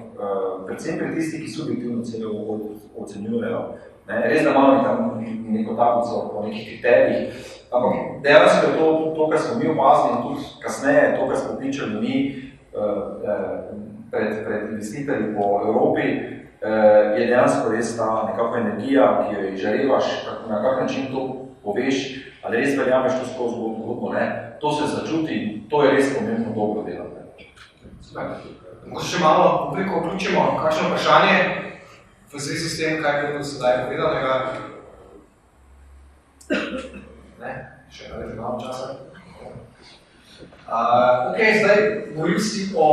predvsem 0.66 0.98
pri 0.98 1.14
tistih, 1.14 1.44
ki 1.44 1.50
subjektivno 1.50 2.04
celo 2.04 2.58
ocenjujejo. 2.96 3.60
Ne, 4.08 4.20
res 4.30 4.44
da 4.44 4.50
imamo 4.50 4.82
tam 4.84 5.24
neko 5.48 5.74
tablico 5.74 6.30
po 6.32 6.42
nekih 6.46 6.66
kriterijih, 6.68 7.46
ampak 7.74 8.22
dejansko 8.22 8.66
je 8.66 8.76
to, 8.78 8.86
to, 9.16 9.28
kar 9.30 9.40
smo 9.40 9.58
mi 9.58 9.70
opazili 9.70 10.12
in 10.14 10.22
tudi 10.22 10.44
kasneje, 10.62 11.16
to, 11.16 11.28
kar 11.28 11.36
smo 11.36 11.56
pričali 11.58 12.00
mi 12.00 12.14
pred, 14.10 14.44
pred 14.46 14.70
investitorji 14.70 15.34
po 15.34 15.60
Evropi, 15.66 16.06
je 17.16 17.26
dejansko 17.26 17.72
res 17.72 17.96
ta 17.96 18.28
nekakva 18.30 18.58
energija, 18.58 19.26
ki 19.26 19.34
jo 19.34 19.56
žarevaš, 19.56 20.04
na 20.48 20.62
kak 20.62 20.80
način 20.80 21.10
to 21.12 21.46
poveš, 21.64 22.24
ali 22.42 22.56
res 22.56 22.78
verjameš 22.78 23.12
to 23.20 23.26
skozi 23.34 23.54
zgodbo, 23.54 24.12
ne, 24.12 24.56
to 24.60 24.72
se 24.72 24.86
začuti 24.96 25.34
in 25.34 25.68
to 25.70 25.82
je 25.82 25.90
res 25.90 26.14
pomembno 26.18 26.54
dobro 26.54 26.82
delati. 26.82 27.16
Mogoče 28.86 29.08
še 29.08 29.18
malo 29.18 29.72
preko 29.74 30.00
vključimo, 30.00 30.42
kakšno 30.62 30.88
vprašanje 30.88 31.38
v 32.32 32.38
zvezi 32.38 32.68
s 32.68 32.78
tem, 32.78 33.02
kaj 33.02 33.18
je 33.18 33.30
bilo 33.32 33.44
sedaj 33.44 33.82
povedanega. 33.86 34.34
Ne, 37.42 37.52
še 37.90 38.12
nekaj 38.12 38.30
imamo 38.36 38.60
časa. 38.62 38.86
Uh, 40.66 41.30
ok, 41.30 41.38
zdaj 41.62 41.80
govoril 42.14 42.40
si 42.42 42.70
o 42.74 42.86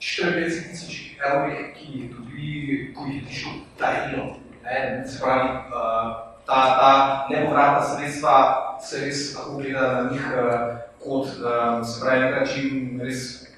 54 0.00 0.72
tisoč 0.72 0.96
evrih, 1.20 1.60
ki 1.76 1.86
jih 1.92 2.08
dobi, 2.14 2.48
ko 2.96 3.06
jih 3.08 3.28
tišel 3.28 3.60
darilo. 3.80 4.40
Ne, 4.64 5.04
se 5.04 5.20
pravi, 5.20 5.48
uh, 5.68 6.10
ta, 6.48 6.60
ta 6.80 6.90
nepovratna 7.28 7.84
sredstva 7.84 8.34
se 8.80 9.04
res 9.04 9.34
lahko 9.36 9.60
gleda 9.60 9.92
na 9.92 10.02
njih 10.10 10.26
uh, 10.32 10.74
kot, 11.04 11.28
uh, 11.44 11.84
se 11.84 12.00
pravi, 12.00 12.24
nekaj 12.24 12.46
čim 12.54 13.00
res 13.04 13.50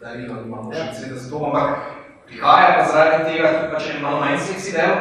darilo, 0.00 0.40
imamo 0.46 0.72
še 0.72 0.86
cveta 0.96 1.16
za 1.20 1.30
to, 1.30 1.38
ampak 1.44 1.68
prihaja 2.26 2.68
pa 2.78 2.84
zaradi 2.88 3.24
tega 3.28 3.52
tudi 3.52 3.72
pač 3.74 3.88
en 3.92 4.02
malo 4.02 4.22
manj 4.22 4.38
seksi 4.46 4.72
del, 4.72 4.94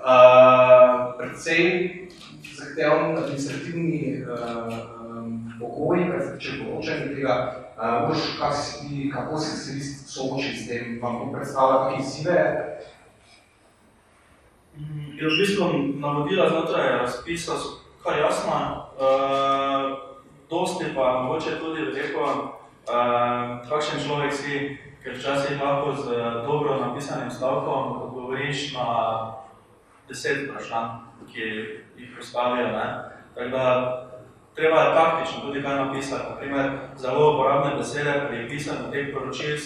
uh, 0.00 1.12
predvsem 1.18 2.08
zahteven 2.56 3.18
administrativni 3.20 4.24
uh, 4.24 4.72
um, 4.96 5.36
kar 5.60 6.22
se 6.24 6.32
tiče 6.38 6.56
poročanja 6.64 7.12
tega, 7.12 7.36
uh, 7.76 8.26
kak 8.40 8.56
si 8.56 9.10
kako 9.12 9.38
si 9.38 9.56
se 9.60 9.76
vi 9.76 9.84
soočili 9.84 10.56
s 10.56 10.68
tem, 10.68 10.98
vam 11.02 11.20
to 11.20 11.32
predstavlja 11.36 11.82
kakšne 11.84 12.04
izzive? 12.04 12.40
Je 15.16 15.24
v 15.24 15.36
bistvu 15.40 15.68
navodila 16.00 16.48
znotraj 16.48 16.98
razpisa 17.04 17.56
so 17.60 17.80
kar 18.04 18.16
jasna, 18.24 18.88
uh, 18.96 19.98
dosti 20.48 20.94
pa 20.94 21.20
mogoče 21.22 21.58
tudi 21.60 21.90
rekel, 21.92 22.55
uh, 22.88 23.68
kakšen 23.68 24.02
človek 24.06 24.32
si, 24.32 24.78
ker 25.02 25.14
včasih 25.14 25.62
lahko 25.62 25.94
z 25.94 26.06
dobro 26.46 26.80
napisanim 26.80 27.30
stavkom 27.30 28.02
odgovoriš 28.02 28.74
na 28.74 28.86
deset 30.08 30.46
vprašanj, 30.46 31.06
ki 31.32 31.44
jih 31.98 32.10
postavijo. 32.16 32.66
Ne? 32.66 32.86
Tako 33.34 33.48
da 33.50 33.64
treba 34.54 34.80
je 34.80 34.94
taktično 34.94 35.40
tudi 35.40 35.62
kaj 35.62 35.76
napisati. 35.76 36.30
Naprimer, 36.30 36.70
zelo 36.96 37.34
uporabne 37.34 37.76
besede 37.76 38.26
pri 38.28 38.48
pisanju 38.48 38.90
teh 38.92 39.14
poročil, 39.14 39.56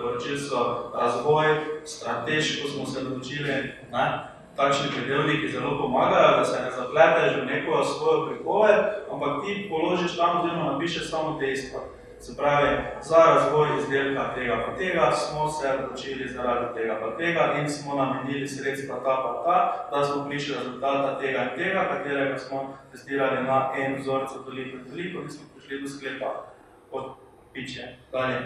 poročil 0.00 0.38
so 0.38 0.92
razvoj, 0.94 1.46
strateško 1.84 2.68
smo 2.68 2.86
se 2.86 3.00
odločili, 3.00 3.72
ne? 3.92 4.32
takšni 4.56 4.90
predelniki 4.92 5.48
zelo 5.48 5.78
pomagajo, 5.78 6.36
da 6.38 6.44
se 6.44 6.62
ne 6.62 6.70
zapleteš 6.70 7.40
v 7.40 7.44
neko 7.46 7.84
svojo 7.84 8.26
pripoved, 8.26 8.80
ampak 9.12 9.44
ti 9.44 9.68
položiš 9.70 10.16
tam 10.16 10.40
oziroma 10.40 10.72
napišeš 10.72 11.10
samo 11.10 11.38
dejstva. 11.40 11.80
Se 12.22 12.36
pravi, 12.36 12.76
za 13.02 13.16
razvoj 13.16 13.68
izdelka 13.78 14.34
tega 14.34 14.64
pa 14.66 14.76
tega 14.76 15.12
smo 15.12 15.48
se 15.48 15.68
odločili 15.68 16.28
zaradi 16.28 16.74
tega 16.74 16.98
pa 17.00 17.16
tega 17.16 17.54
in 17.60 17.70
smo 17.70 17.94
namenili 17.94 18.48
sredstva 18.48 18.96
ta 18.96 19.14
pa 19.24 19.42
ta, 19.44 19.56
da 19.90 20.04
smo 20.04 20.28
prišli 20.28 20.54
rezultata 20.58 21.20
tega 21.20 21.42
in 21.42 21.56
tega, 21.56 21.88
katerega 21.90 22.38
smo 22.38 22.78
testirali 22.92 23.42
na 23.46 23.72
en 23.78 24.00
vzorcu 24.00 24.34
toliko 24.44 24.76
in 24.76 24.84
toliko 24.90 25.22
in 25.22 25.30
smo 25.30 25.44
prišli 25.54 25.82
do 25.82 25.88
sklepa 25.88 26.44
od 26.92 27.04
piče. 27.52 27.82
Dalje. 28.12 28.36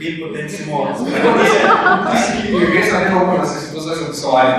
In 0.00 0.14
potem 0.22 0.48
smo... 0.48 0.88
Res 2.74 2.92
na 2.92 2.98
nekako, 2.98 3.38
da 3.38 3.46
se 3.46 3.66
si 3.66 3.74
to 3.74 3.80
zdaj 3.80 3.96
zapisovali. 3.96 4.52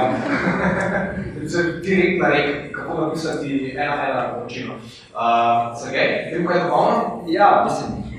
Direktna 1.84 2.30
rek, 2.30 2.76
kako 2.76 3.02
napisati 3.02 3.76
ena 3.78 4.10
ena 4.10 4.34
poročilo. 4.34 4.74
Uh, 4.76 5.82
Sergej, 5.82 6.32
vem, 6.34 6.48
kaj 6.48 6.58
je 6.58 6.64
dopolno? 6.64 7.24
Ja, 7.28 7.68
mislim, 7.68 8.15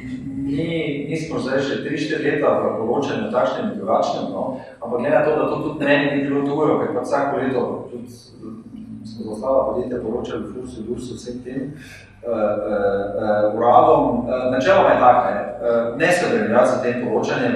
mi, 0.46 1.06
mi 1.10 1.16
smo 1.16 1.38
zdaj 1.38 1.58
že 1.58 1.74
3-4 1.84 2.22
leta 2.22 2.48
v 2.58 2.78
poročanju 2.78 3.32
takšnem 3.34 3.72
in 3.72 3.78
drugačnem, 3.78 4.30
no? 4.30 4.60
ampak 4.80 5.00
glede 5.00 5.16
na 5.16 5.24
to, 5.24 5.30
da 5.36 5.44
to 5.50 5.56
tudi 5.62 5.84
meni 5.84 6.06
ni 6.14 6.28
bilo 6.28 6.46
tujo, 6.46 6.78
ker 6.78 6.94
pa 6.94 7.02
vsako 7.02 7.36
leto 7.36 7.62
tudi 7.90 8.08
smo 9.06 9.24
za 9.24 9.30
ostala 9.32 9.66
podjetja 9.66 10.02
poročali 10.02 10.44
v 10.44 10.52
Fursu, 10.54 10.82
Dursu, 10.82 11.14
vsem 11.14 11.42
tem 11.44 11.60
uh, 11.62 12.30
uh, 12.30 12.32
uh, 12.32 13.58
uradom. 13.58 14.02
Uh, 14.18 14.52
načeloma 14.52 14.88
je 14.88 14.98
tak, 15.00 15.18
ne, 15.24 15.34
uh, 15.68 15.98
ne 15.98 16.12
se 16.12 16.26
vremenjati 16.30 16.70
za 16.70 16.82
tem 16.82 16.94
poročanjem, 17.04 17.54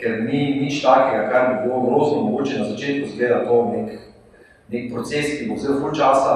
ker 0.00 0.22
ni 0.22 0.60
nič 0.60 0.82
takega, 0.82 1.28
kar 1.30 1.42
bi 1.48 1.68
bilo 1.68 1.80
grozno 1.80 2.22
mogoče 2.22 2.58
na 2.58 2.64
začetku 2.64 3.10
zgleda 3.14 3.44
to 3.44 3.56
nek, 3.72 3.90
nek 4.68 4.92
proces, 4.92 5.38
ki 5.38 5.48
bo 5.48 5.54
vzel 5.54 5.80
ful 5.80 5.94
časa, 5.94 6.34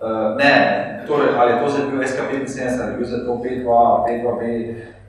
Uh, 0.00 0.36
ne, 0.36 1.04
torej, 1.06 1.28
ali 1.36 1.52
je 1.52 1.60
to 1.60 1.68
zdaj 1.68 1.90
bil 1.90 2.00
SK75, 2.00 2.82
ali 2.82 2.92
je 2.92 2.96
bil 2.96 3.06
zdaj 3.06 3.20
to 3.26 3.32
5.2, 3.32 3.64
5.2b. 4.08 4.44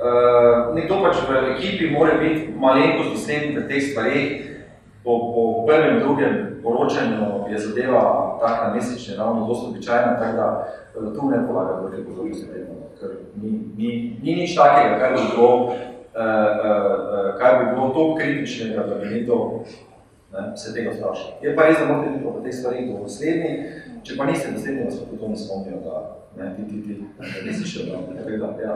Uh, 0.02 0.76
nekdo 0.76 1.00
pač 1.00 1.16
v 1.24 1.32
ekipi 1.56 1.96
mora 1.96 2.20
biti 2.20 2.52
malenkost 2.60 3.16
dosleden 3.16 3.56
v 3.56 3.68
teh 3.72 3.80
stvareh. 3.80 4.28
Po, 5.04 5.32
po 5.32 5.42
prvem, 5.64 6.04
drugem 6.04 6.60
poročanju 6.64 7.48
je 7.50 7.58
zadeva 7.58 8.38
tak 8.44 8.68
na 8.68 8.74
mesečni 8.76 9.16
ravno 9.16 9.48
dosti 9.48 9.72
običajna, 9.72 10.20
tako 10.20 10.36
da 10.38 10.48
uh, 11.00 11.14
tu 11.16 11.30
ne 11.30 11.48
polaga 11.48 11.80
velike 11.80 12.10
pozornosti 12.10 12.52
temu, 12.52 12.92
ker 13.00 13.10
ni, 13.40 13.52
ni, 13.78 14.20
ni 14.24 14.36
nič 14.44 14.56
takega, 14.60 15.00
kar 15.00 15.16
bi 15.16 15.24
bilo, 15.32 15.52
uh, 15.72 17.40
kar 17.40 17.52
bi 17.60 17.72
bilo 17.72 17.90
toliko 17.96 18.20
kritičnega, 18.20 18.84
da 18.84 18.96
bi 19.00 19.08
nekdo 19.08 19.64
ne, 20.34 20.58
se 20.58 20.74
tega 20.76 20.92
vpraša. 21.00 21.40
Je 21.42 21.56
pa 21.56 21.64
res, 21.64 21.80
da 21.80 21.88
morate 21.88 22.12
biti 22.12 22.24
po 22.28 22.40
teh 22.44 22.56
stvarih 22.56 22.92
dosledni, 22.92 23.52
če 24.04 24.18
pa 24.18 24.26
niste 24.26 24.52
dosledni, 24.56 24.88
vas 24.88 25.00
potem 25.10 25.38
spomnijo, 25.38 25.80
da 25.86 26.02
ne, 26.38 26.52
ti, 26.56 26.66
ti, 26.70 26.82
ti, 26.86 26.98
ne, 27.20 27.32
nisi 27.46 27.68
še 27.68 27.88
da, 27.90 28.02
ne, 28.08 28.38
da, 28.42 28.52
ja. 28.64 28.76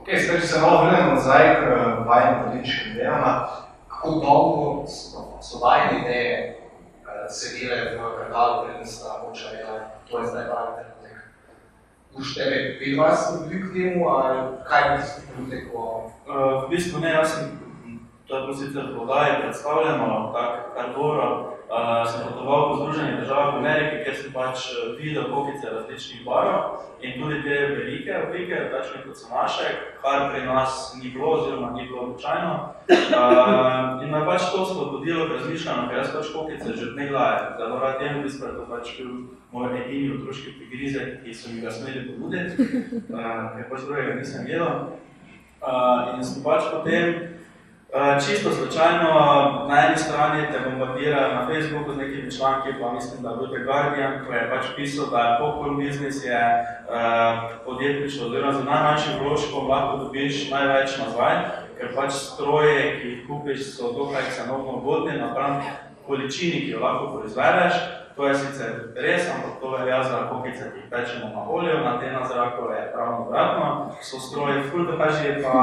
Ok, 0.00 0.08
zdaj, 0.08 0.40
se 0.40 0.60
malo 0.60 0.84
vrnemo 0.84 1.14
nazaj 1.14 1.46
k 1.60 1.70
eh, 1.70 1.84
vajnim 2.08 2.42
političkim 2.44 2.92
idejama, 2.92 3.32
kako 3.88 4.10
dolgo 4.24 4.66
so, 4.90 5.24
so 5.42 5.60
vajne 5.62 6.00
ideje 6.02 6.34
uh, 7.04 7.24
sedele 7.32 7.96
v 7.96 8.10
krdalu, 8.18 8.64
preden 8.66 8.86
sta 8.86 9.20
moča 9.22 9.52
imela, 9.54 9.78
to 10.10 10.20
je 10.20 10.26
zdaj 10.28 10.48
pravi 10.50 10.72
trenutek. 10.76 11.16
Už 12.14 12.34
tebe 12.36 12.58
25 12.80 13.38
ljudi 13.40 13.62
k 13.62 13.72
temu, 13.74 14.08
ali 14.08 14.40
kaj 14.68 14.88
bi 14.88 15.02
tisti 15.02 15.26
trenutek, 15.30 15.70
ko... 15.72 15.84
Uh, 16.24 16.66
v 16.66 16.74
bistvu 16.74 17.00
ne, 17.00 17.14
jaz 17.16 17.36
sem 17.36 17.52
to 18.26 18.36
je 18.36 18.42
bilo 18.42 18.54
sicer 18.56 18.84
v 18.92 18.98
podaji 18.98 19.40
predstavljeno, 19.42 20.32
tako 20.34 20.74
kar 20.74 20.86
dobro, 20.96 21.53
uh, 21.70 22.04
sem 22.08 22.20
potoval 22.28 22.68
po 22.68 22.74
Združenih 22.76 23.20
državah 23.20 23.54
v 23.54 23.58
Ameriki, 23.58 24.02
kjer 24.04 24.16
sem 24.16 24.32
pač 24.32 24.58
videl 24.98 25.28
kokice 25.32 25.70
različnih 25.70 26.24
barov 26.26 26.84
in 27.04 27.20
tudi 27.20 27.42
te 27.44 27.56
velike 27.76 28.12
oblike, 28.26 28.56
takšne 28.72 29.02
kot 29.04 29.16
so 29.16 29.28
naše, 29.28 29.66
kar 30.02 30.30
pri 30.32 30.46
nas 30.46 30.96
ni 31.02 31.10
bilo 31.10 31.36
oziroma 31.36 31.70
ni 31.76 31.86
bilo 31.88 32.08
običajno. 32.08 32.52
Uh, 32.88 34.02
in 34.04 34.10
me 34.12 34.24
pač 34.24 34.48
to 34.52 34.64
spodbudilo 34.64 35.28
k 35.28 35.38
razmišljanju, 35.38 35.88
ker 35.88 35.98
jaz 35.98 36.10
pač 36.16 36.32
kokice 36.32 36.72
že 36.72 36.90
od 36.90 36.96
nekdaj 36.96 37.36
jem, 38.00 38.18
v 38.18 38.22
bistvu 38.22 38.46
je 38.46 38.54
to 38.56 38.64
pač 38.68 38.96
bil 38.98 39.12
moj 39.52 39.78
edini 39.78 40.16
otroški 40.16 40.56
prigrizek, 40.58 41.22
ki 41.24 41.34
so 41.34 41.52
mi 41.52 41.60
ga 41.60 41.70
smeli 41.70 42.08
ponuditi, 42.08 42.56
uh, 43.12 43.52
ker 43.56 43.70
pač 43.70 43.86
drugega 43.86 44.18
nisem 44.20 44.48
jedel. 44.48 44.98
Uh, 45.64 46.12
in 46.12 46.24
sem 46.24 46.44
pač 46.44 46.68
potem 46.68 47.34
Eh, 47.34 47.43
čisto 48.26 48.50
slučajno, 48.50 49.10
na 49.68 49.86
eni 49.86 49.98
strani 49.98 50.46
te 50.52 50.70
bombardirajo 50.70 51.34
na 51.34 51.46
Facebooku 51.46 51.92
z 51.92 51.96
nekimi 51.96 52.30
članki, 52.30 52.68
pa 52.80 52.92
mislim, 52.92 53.22
da 53.22 53.30
je 53.30 53.36
bil 53.36 53.46
The 53.46 53.64
Guardian, 53.64 54.26
ko 54.26 54.32
je 54.32 54.50
pač 54.50 54.64
pisal, 54.76 55.06
da 55.10 55.18
je 55.18 55.38
popcorn 55.40 55.76
biznis 55.76 56.24
je 56.24 56.40
uh, 56.40 56.94
podjetništvo, 57.64 58.26
oziroma 58.26 58.52
za 58.52 58.64
najmanjšim 58.64 59.12
vložkom 59.22 59.68
lahko 59.70 59.96
dobiš 59.96 60.50
največ 60.50 60.98
nazaj, 60.98 61.34
ker 61.78 61.94
pač 61.94 62.12
stroje, 62.12 63.00
ki 63.00 63.08
jih 63.08 63.26
kupiš, 63.28 63.76
so 63.76 63.92
dokaj 63.92 64.22
cenovno 64.36 64.72
ugodni, 64.72 65.18
napram 65.18 65.62
količini, 66.06 66.60
ki 66.60 66.70
jo 66.70 66.80
lahko 66.80 67.18
proizvedeš, 67.18 67.74
To 68.16 68.28
je 68.28 68.34
sicer 68.34 68.94
res, 68.94 69.26
ampak 69.26 69.58
to 69.60 69.70
velja 69.70 70.02
za 70.02 70.18
kokice, 70.30 70.70
ki 70.72 70.78
jih 70.78 70.90
pečemo 70.90 71.34
na 71.34 71.42
olju, 71.50 71.80
na 71.84 71.98
te 72.00 72.12
na 72.12 72.22
zraku 72.26 72.70
je 72.70 72.92
pravno 72.92 73.26
obratno, 73.26 73.90
so 74.02 74.20
stroje 74.22 74.62
ful 74.70 74.86
dokaži, 74.86 75.42
pa 75.42 75.54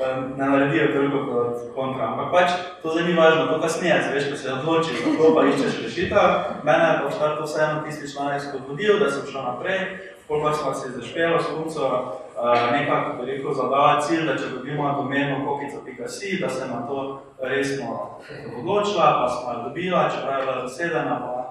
um, 0.00 0.32
ne 0.36 0.46
naredijo 0.48 0.86
toliko 0.94 1.18
kot 1.26 1.74
kontra. 1.74 2.06
Ampak 2.06 2.32
pač 2.32 2.50
to 2.82 2.94
zdaj 2.96 3.04
ni 3.04 3.18
važno, 3.18 3.44
to 3.46 3.60
kasneje, 3.60 3.98
veš, 4.14 4.30
ko 4.30 4.36
se 4.36 4.52
odločiš, 4.52 5.04
kako 5.04 5.34
pa 5.36 5.44
iščeš 5.50 5.82
rešitev. 5.84 6.32
Mene 6.64 6.86
je 6.88 6.96
pa 7.02 7.10
v 7.10 7.12
štartu 7.18 7.44
vseeno 7.44 7.84
tisti 7.84 8.12
članek 8.12 8.40
spodbudil, 8.40 8.98
da 8.98 9.10
sem 9.10 9.28
šel 9.28 9.44
naprej, 9.50 9.80
koliko 10.28 10.52
smo 10.52 10.74
se 10.74 10.96
zašpelo 10.96 11.42
s 11.42 11.46
funco, 11.52 11.84
uh, 11.84 12.72
nekako 12.72 13.24
rekel, 13.24 13.52
zadala 13.52 14.00
cilj, 14.00 14.24
da 14.26 14.38
če 14.40 14.48
dobimo 14.56 14.88
domeno 14.96 15.44
kokica.si, 15.44 16.40
da 16.40 16.48
se 16.48 16.72
na 16.72 16.86
to 16.88 17.20
resno 17.42 18.16
odločila, 18.58 19.12
pa 19.20 19.28
smo 19.28 19.52
jo 19.52 19.68
dobila, 19.68 20.08
čeprav 20.08 20.40
je 20.40 20.46
bila 20.46 20.68
zasedena, 20.68 21.20
pa 21.20 21.41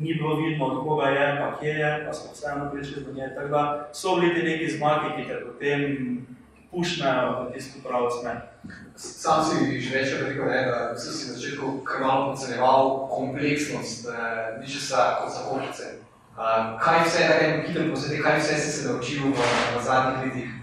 ni 0.00 0.14
bilo 0.14 0.36
vidno, 0.36 0.66
od 0.66 0.84
koga 0.84 1.06
je, 1.06 1.26
pa 1.40 1.60
kje 1.60 1.68
je, 1.68 2.04
pa 2.06 2.12
smo 2.12 2.32
vseeno 2.32 2.70
prišli 2.72 3.04
do 3.04 3.12
nje. 3.12 3.32
Tako 3.34 3.48
da 3.48 3.88
so 3.92 4.16
bili 4.16 4.34
ti 4.34 4.42
neki 4.42 4.70
zmagi, 4.76 5.08
ki 5.16 5.28
te 5.28 5.40
potem 5.46 5.80
pušnejo 6.70 7.46
v 7.48 7.52
tisto 7.52 7.88
pravo 7.88 8.10
smer. 8.10 8.36
Sam 8.96 9.44
si 9.44 9.80
že 9.80 9.98
večer 9.98 10.26
rekel, 10.28 10.44
ne, 10.44 10.62
da 10.66 10.96
sem 10.96 11.12
si 11.12 11.28
na 11.28 11.34
začetku 11.34 11.84
kar 11.84 12.00
malo 12.00 12.30
podcenjeval 12.30 13.08
kompleksnost 13.08 14.08
eh, 14.08 14.60
ničesa 14.60 15.16
kot 15.20 15.32
za 15.32 15.40
kokice. 15.50 15.86
Uh, 16.30 16.80
kaj 16.80 17.04
vse, 17.04 17.18
da 17.28 17.38
kaj 17.38 17.66
hitem 17.66 17.90
posveti, 17.90 18.22
kaj 18.22 18.38
vse 18.38 18.54
si 18.56 18.70
se 18.72 18.88
naučil 18.88 19.22
v, 19.28 19.32
v 19.76 19.82
zadnjih 19.84 20.24
letih? 20.24 20.59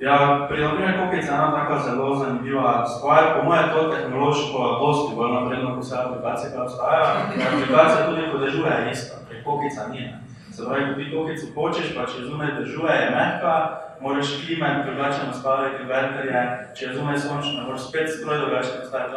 Ja, 0.00 0.46
pri 0.48 0.64
naprimer 0.64 1.00
kokice 1.00 1.28
je 1.28 1.34
ena 1.34 1.52
taka 1.52 1.78
zelo 1.78 2.16
zanimiva 2.16 2.86
stvar. 2.86 3.22
Po 3.36 3.44
mojem 3.44 3.64
je 3.64 3.72
to 3.74 3.82
tehnološko 3.88 4.58
dosti 4.82 5.16
bolj 5.16 5.32
napredno, 5.32 5.74
kot 5.74 5.84
vse 5.84 5.96
aplikacije, 5.98 6.50
ki 6.52 6.58
obstajajo. 6.58 7.06
Aplikacija 7.52 8.06
tudi 8.08 8.30
podežuje 8.32 8.90
isto, 8.92 9.14
ker 9.28 9.44
kokica 9.44 9.82
ni. 9.92 10.14
Se 10.52 10.64
pravi, 10.64 10.86
ko 10.88 10.94
ti 10.98 11.12
kokico 11.16 11.46
počeš, 11.54 11.88
pa 11.96 12.06
če 12.06 12.24
zunaj 12.28 12.54
držuje, 12.58 12.94
je 13.00 13.10
mehka, 13.16 13.54
moraš 14.00 14.28
klimat 14.46 14.86
drugače 14.86 15.26
nastaviti 15.26 15.82
inverterje, 15.82 16.40
če 16.76 16.84
je 16.86 16.94
zunaj 16.94 17.18
sončno, 17.18 17.66
moraš 17.66 17.84
spet 17.88 18.08
stroj 18.14 18.38
drugače 18.38 18.72
nastaviti. 18.78 19.16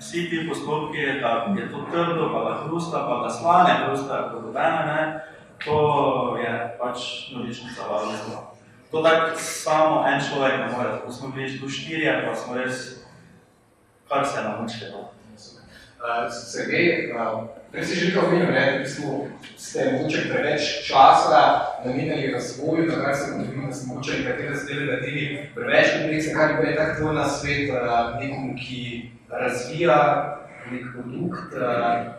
Vsi 0.00 0.24
ti 0.30 0.46
postopki, 0.48 1.04
da 1.20 1.30
je 1.60 1.68
to 1.72 1.84
trdo, 1.92 2.30
pa 2.32 2.40
da 2.48 2.54
hrusta, 2.64 3.04
pa 3.08 3.20
da 3.24 3.30
slane 3.30 3.76
hrusta, 3.84 4.22
kot 4.32 4.48
dobene, 4.48 4.80
ne, 4.88 5.20
to 5.64 5.78
je 6.40 6.56
pač 6.80 6.98
noričnica 7.36 7.90
važno. 7.90 8.51
To 8.92 9.02
tako 9.02 9.38
samo 9.38 10.04
en 10.08 10.20
človek 10.20 10.58
ne 10.58 10.68
more, 10.76 11.00
ko 11.04 11.12
smo 11.12 11.28
bili 11.28 11.60
tu 11.60 11.68
štirje, 11.68 12.24
pa 12.28 12.36
smo 12.36 12.54
res 12.54 13.02
kar 14.08 14.26
se 14.26 14.42
naučili. 14.42 14.90
No. 14.90 15.00
Uh, 16.02 16.32
Sergej, 16.32 17.14
uh, 17.14 17.46
prej 17.70 17.84
si 17.84 17.94
že 17.94 18.06
nekaj 18.06 18.28
omenil, 18.28 18.50
da 18.52 18.82
ste 19.56 19.92
mogoče 19.92 20.20
preveč 20.28 20.62
časa 20.88 21.42
namenjali 21.84 22.32
razvoju, 22.32 22.90
da 22.90 23.04
kar 23.04 23.14
se 23.16 23.30
gotovimo, 23.30 23.66
da 23.66 23.74
ste 23.74 23.86
mogoče 23.86 24.18
nekatere 24.18 24.56
zadeve 24.56 24.86
naredili 24.86 25.50
preveč 25.54 25.86
kompleksne, 25.94 26.34
kar 26.34 26.48
bi 26.58 26.76
tak 26.76 26.98
tvoj 26.98 27.14
na 27.14 27.28
svet 27.28 27.70
uh, 27.70 28.20
nekomu, 28.20 28.56
ki 28.58 29.10
razvija 29.30 29.98
nek 30.72 30.84
produkt, 30.92 31.54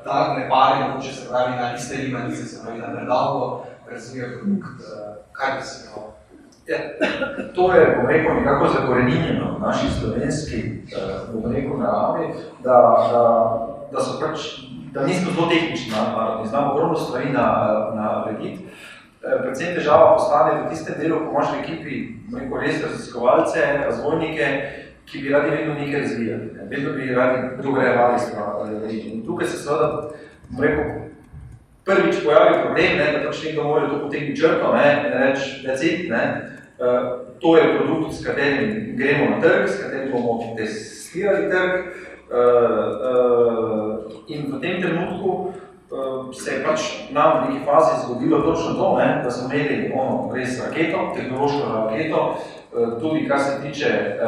da 0.06 0.36
ne 0.38 0.50
pare 0.50 0.88
mogoče 0.88 1.14
se 1.14 1.30
pravi 1.30 1.52
na 1.56 1.76
iste 1.76 2.06
imanice, 2.06 2.46
se 2.46 2.64
pravi 2.64 2.80
na 2.80 2.96
predalgo 2.96 3.66
razvija 3.92 4.26
produkt, 4.40 4.80
kaj 5.34 5.58
bi 5.60 5.66
se 5.66 5.92
pravi? 5.92 6.13
Ja, 6.68 6.78
to 7.56 7.74
je, 7.74 7.96
bom 7.98 8.08
rekel, 8.08 8.36
nekako 8.36 8.68
zakorenjeno 8.68 9.58
v 9.58 9.62
naši 9.62 9.88
slovenski, 10.00 10.58
eh, 10.96 11.20
bom 11.34 11.52
rekel, 11.52 11.78
naravi, 11.78 12.28
da, 12.64 12.78
da, 13.12 13.24
da 13.92 14.00
so 14.00 14.20
pač, 14.20 14.40
da 14.94 15.04
nismo 15.06 15.32
zelo 15.36 15.50
tehnični 15.50 15.92
narod, 15.92 16.40
ne 16.40 16.46
znamo 16.48 16.74
ogromno 16.74 16.96
stvari 16.96 17.34
na, 17.34 17.46
na 17.96 18.24
rediti. 18.28 18.64
Eh, 18.64 19.42
predvsem 19.42 19.76
težava 19.76 20.16
postane 20.16 20.62
v 20.62 20.70
tistem 20.70 20.96
delu, 21.02 21.20
ko 21.20 21.36
imaš 21.36 21.52
v 21.52 21.60
ekipi, 21.64 22.00
bom 22.30 22.40
rekel, 22.40 22.58
res 22.64 22.80
raziskovalce, 22.84 23.60
razvojnike, 23.84 24.48
ki 25.06 25.22
bi 25.22 25.36
radi 25.36 25.52
vedno 25.52 25.74
nekaj 25.74 26.02
razvijali, 26.02 26.52
ne? 26.56 26.70
vedno 26.72 26.96
bi 26.96 27.12
radi 27.16 27.62
druge 27.62 27.82
revali 27.82 28.20
stvari. 28.20 29.00
In 29.12 29.26
tukaj 29.26 29.52
se 29.52 29.60
seveda, 29.66 30.16
bom 30.48 30.64
rekel, 30.64 30.96
prvič 31.84 32.24
pojavi 32.24 32.64
problem, 32.64 32.98
ne, 32.98 33.12
da 33.12 33.28
pač 33.28 33.44
nekdo 33.44 33.68
mora 33.68 33.90
to 33.90 34.00
potegniti 34.08 34.40
črto, 34.40 34.72
ne, 34.72 34.90
in 35.04 35.14
reči, 35.20 35.60
decit, 35.68 36.10
ne, 36.10 36.24
uh, 36.24 36.53
to 37.40 37.58
je 37.58 37.78
produkt, 37.78 38.14
s 38.14 38.26
katerim 38.26 38.96
gremo 38.98 39.36
na 39.36 39.42
trg, 39.42 39.70
s 39.70 39.82
katerim 39.82 40.12
bomo 40.12 40.56
testirali 40.58 41.50
trg, 41.50 41.72
uh, 41.80 42.38
uh, 43.10 44.12
in 44.28 44.52
v 44.52 44.62
tem 44.62 44.82
trenutku 44.82 45.30
uh, 45.30 46.34
se 46.34 46.54
je 46.54 46.64
pač 46.64 46.82
nam 47.12 47.44
v 47.44 47.50
neki 47.50 47.66
fazi 47.66 48.06
zgodilo 48.06 48.42
točno 48.42 48.74
to, 48.74 48.98
ne, 48.98 49.22
da 49.24 49.32
smo 49.32 49.54
imeli 49.54 49.92
ono, 49.96 50.32
res 50.36 50.60
raketo, 50.66 51.12
tehnološko 51.16 51.64
raketo, 51.74 52.36
uh, 52.74 53.02
tudi 53.02 53.28
kar 53.28 53.40
se 53.40 53.62
tiče 53.62 53.92
uh, 54.22 54.28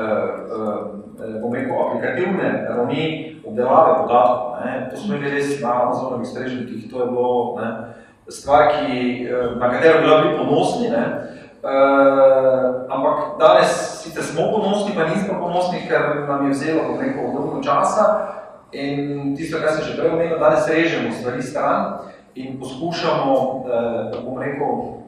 uh, 0.60 1.06
Eh, 1.16 1.40
bom 1.42 1.54
rekel, 1.54 1.76
aplikativne 1.80 2.68
ravni 2.68 3.36
obdelave 3.46 4.04
podatkov. 4.04 4.60
Ne. 4.66 4.90
To 4.92 4.98
smo 4.98 5.16
imeli 5.16 5.32
res 5.32 5.62
na 5.62 5.84
Amazonovih 5.84 6.28
strežnikih, 6.28 6.92
to 6.92 7.02
je 7.02 7.08
bilo 7.08 7.56
ne, 7.56 7.70
stvar, 8.28 8.68
ki, 8.74 9.24
eh, 9.24 9.56
na 9.60 9.72
katero 9.72 10.02
bi 10.02 10.08
bili 10.08 10.38
ponosni. 10.38 10.90
Ne. 10.90 11.06
Uh, 11.66 12.86
ampak 12.94 13.40
danes 13.42 13.74
sicer 14.04 14.24
smo 14.24 14.52
ponosni, 14.54 14.94
pa 14.94 15.08
nismo 15.10 15.40
ponosni, 15.40 15.82
ker 15.90 16.28
nam 16.28 16.46
je 16.46 16.52
vzelo 16.54 16.94
rekel, 17.00 17.26
ogromno 17.26 17.64
časa 17.64 18.06
in 18.70 19.34
tisto, 19.34 19.58
kar 19.58 19.74
sem 19.74 19.82
že 19.90 19.98
prej 19.98 20.14
omenil, 20.14 20.38
danes 20.38 20.70
režemo 20.70 21.10
stvari 21.10 21.42
stran 21.42 22.06
in 22.38 22.60
poskušamo, 22.62 23.34
uh, 23.66 24.14
bom 24.22 24.38
rekel, 24.38 25.02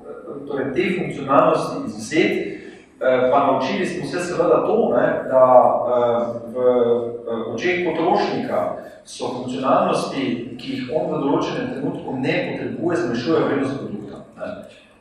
torej 0.50 0.74
te 0.74 0.84
funkcionalnosti 0.98 1.86
izvzeti, 1.86 2.58
Eh, 3.02 3.32
pa 3.32 3.40
naučili 3.40 3.86
smo 3.86 4.06
se 4.06 4.20
seveda 4.20 4.66
to, 4.66 4.94
ne, 4.96 5.30
da 5.30 5.46
eh, 5.88 6.26
v 6.54 7.54
očeh 7.54 7.86
potrošnika 7.86 8.76
so 9.06 9.28
funkcionalnosti, 9.34 10.58
ki 10.60 10.72
jih 10.74 10.90
on 10.96 11.12
v 11.12 11.20
določenem 11.22 11.68
trenutku 11.76 12.16
ne 12.18 12.34
potrebuje, 12.48 12.98
zmanjšuje 12.98 13.44
vrednost 13.44 13.78
produkta. 13.78 14.24
Ne. 14.40 14.50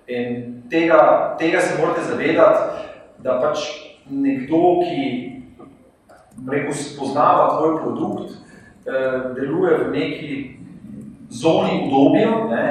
In 0.07 0.63
tega, 0.71 1.35
tega 1.39 1.61
se 1.61 1.79
morate 1.81 2.03
zavedati, 2.07 2.87
da 3.19 3.41
pač 3.43 3.59
nekdo, 4.11 4.81
ki 4.87 5.07
rekel, 6.47 6.73
spoznava 6.73 7.57
tvoj 7.57 7.81
produkt, 7.83 8.37
eh, 8.87 9.35
deluje 9.35 9.79
v 9.79 9.91
neki 9.93 10.57
zoni 11.31 11.89
udobja 11.89 12.31
ne, 12.51 12.67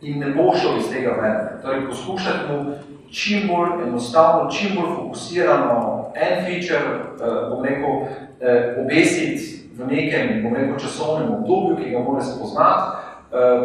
in 0.00 0.18
ne 0.18 0.30
bo 0.30 0.52
šel 0.54 0.78
iz 0.78 0.90
tega 0.92 1.16
ven. 1.18 1.60
Torej, 1.62 1.88
poskušati 1.88 2.52
mu 2.52 2.74
čim 3.10 3.48
bolj 3.48 3.82
enostavno, 3.88 4.50
čim 4.50 4.76
bolj 4.76 4.94
fokusirano 4.94 6.12
en 6.14 6.44
feature, 6.44 6.86
eh, 7.18 7.50
bom 7.50 7.64
rekel, 7.64 8.06
eh, 8.40 8.76
obesiti 8.84 9.66
v 9.74 9.90
nekem, 9.90 10.42
bom 10.42 10.54
rekel, 10.54 10.78
časovnem 10.78 11.34
obdobju, 11.34 11.76
ki 11.76 11.90
ga 11.90 11.98
mora 11.98 12.22
spoznati. 12.22 12.96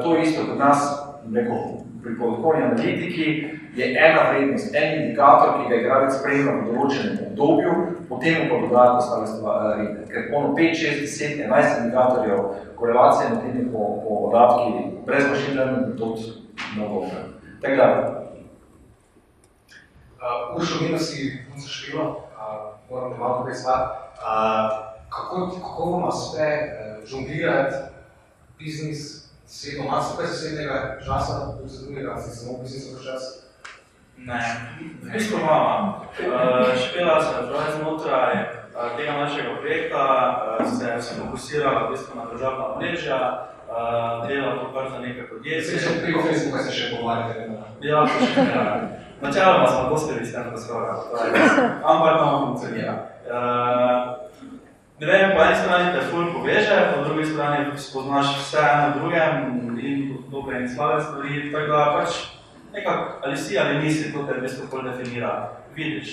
To 0.04 0.16
je 0.16 0.24
isto 0.24 0.42
kot 0.46 0.58
nas, 0.60 0.80
rekel, 1.34 1.56
pri 2.04 2.18
podatkovni 2.20 2.64
analitiki, 2.64 3.26
je 3.76 3.86
ena 3.98 4.30
vrednost, 4.30 4.76
en 4.76 5.02
indikator, 5.02 5.54
ki 5.58 5.70
ga 5.70 5.80
igralec 5.80 6.16
spremlja 6.18 6.56
v 6.58 6.66
določenem 6.68 7.20
obdobju, 7.28 7.76
potem 8.10 8.50
pa 8.50 8.60
dodajo 8.64 8.98
ostale 9.00 9.28
stvari. 9.28 9.86
Ker 10.12 10.34
ono 10.36 10.54
5, 10.58 10.80
6, 10.82 11.04
10, 11.08 11.44
11 11.46 11.84
indikatorjev 11.84 12.42
korelacije 12.80 13.30
na 13.30 13.42
tem 13.44 13.70
po, 13.72 14.02
po 14.04 14.18
podatki 14.26 14.90
brez 15.06 15.30
mašin 15.30 15.58
learning 15.58 15.88
metod 15.88 16.20
mnogo 16.76 17.06
vre. 17.06 17.24
Tako 17.62 17.76
da. 17.76 17.88
Uh, 20.22 20.58
Uršo, 20.58 20.84
mi 20.84 21.00
si 21.00 21.32
punce 21.50 21.68
število, 21.68 22.06
uh, 22.10 22.76
moram 22.90 23.14
te 23.14 23.18
malo 23.18 23.38
tukaj 23.40 23.56
stvar. 23.56 23.82
Uh, 24.22 24.70
kako, 25.10 25.48
kako 25.62 25.92
vam 25.92 26.08
uspe 26.10 26.50
uh, 26.50 27.08
žonglirati 27.08 27.76
biznis 28.60 29.21
Svetno 29.52 29.84
malo 29.92 30.04
se 30.04 30.18
kaj 30.18 30.28
sosednjega 30.28 31.00
časa, 31.06 31.58
tudi 31.58 31.70
za 31.70 31.86
drugega, 31.86 32.22
si 32.22 32.30
samo 32.36 32.58
biznis 32.62 32.86
v 32.96 33.04
čas? 33.06 33.24
Ne, 34.18 34.42
v 35.04 35.12
bistvu 35.14 35.40
imamo. 35.40 36.06
Uh, 36.20 36.80
špela 36.84 37.22
se 37.22 37.30
razvoja 37.38 37.68
znotraj 37.78 38.34
uh, 38.34 38.98
tega 38.98 39.12
našega 39.12 39.56
projekta, 39.60 40.04
uh, 40.60 40.68
se, 40.70 41.02
se 41.02 41.22
fokusirala 41.22 41.88
v 41.88 41.92
bistvu 41.92 42.16
na 42.16 42.26
državna 42.32 42.66
mrežja, 42.78 43.20
uh, 43.68 44.28
dela 44.28 44.56
to 44.56 44.72
kar 44.74 44.90
za 44.92 45.00
nekaj 45.00 45.30
podjetij. 45.30 45.80
Se 45.80 46.02
preko 46.02 46.24
Facebooka 46.28 46.64
se 46.64 46.72
še 46.72 46.96
pogovarjate? 46.96 47.50
Ja, 47.82 48.08
to 48.08 48.26
še 48.34 48.48
ne. 48.48 48.64
Načeloma 49.22 49.68
smo 49.68 49.90
postali 49.90 50.26
s 50.26 50.34
tem 50.34 50.48
razgovora, 50.52 50.96
ampak 51.84 52.20
to 52.20 52.40
funkcionira. 52.40 52.94
Uh, 53.28 54.21
Vem, 55.02 55.32
po 55.34 55.42
eni 55.42 55.56
strani 55.58 55.94
te 55.94 56.02
ful 56.12 56.28
poveže, 56.34 56.76
po 56.94 57.04
drugi 57.04 57.24
strani 57.26 57.78
spoznaš 57.78 58.36
vse 58.38 58.62
na 58.62 58.90
drugem 58.96 59.80
in 59.82 60.18
dobre 60.30 60.60
in 60.62 60.70
slabe 60.70 61.02
stvari, 61.02 61.52
tako 61.52 61.68
da 61.68 61.86
pač 61.96 62.10
nekako 62.74 63.18
ali 63.24 63.38
si 63.38 63.60
ali 63.60 63.80
nisi, 63.80 64.14
to 64.14 64.28
te 64.28 64.38
v 64.38 64.42
bistvu 64.42 64.68
pol 64.70 64.84
definira. 64.86 65.50
Vidiš 65.76 66.12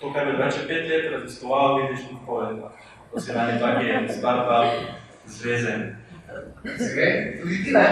to, 0.00 0.14
kar 0.14 0.24
bi 0.24 0.38
več 0.40 0.62
pet 0.64 0.88
let 0.88 1.12
raziskoval, 1.12 1.76
vidiš 1.82 2.08
tudi 2.08 2.24
pol 2.26 2.40
leta. 2.40 2.72
To 3.12 3.20
si 3.20 3.36
meni 3.36 3.60
taki 3.60 4.08
start-up 4.08 4.72
zvezen. 5.26 5.84
Sergej, 6.64 7.40
tudi 7.42 7.62
ti 7.64 7.76
ne? 7.76 7.84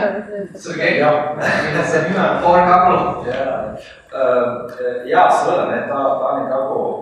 Sergej, 0.57 0.99
ja. 1.05 1.13
Me 1.37 1.85
zanima, 1.93 2.41
pol 2.41 2.57
kako? 2.65 3.29
Ja, 3.29 3.77
uh, 4.09 5.05
ja 5.05 5.29
seveda, 5.37 5.69
ne, 5.69 5.85
ta, 5.89 6.01
ta 6.21 6.37
nekako 6.41 6.94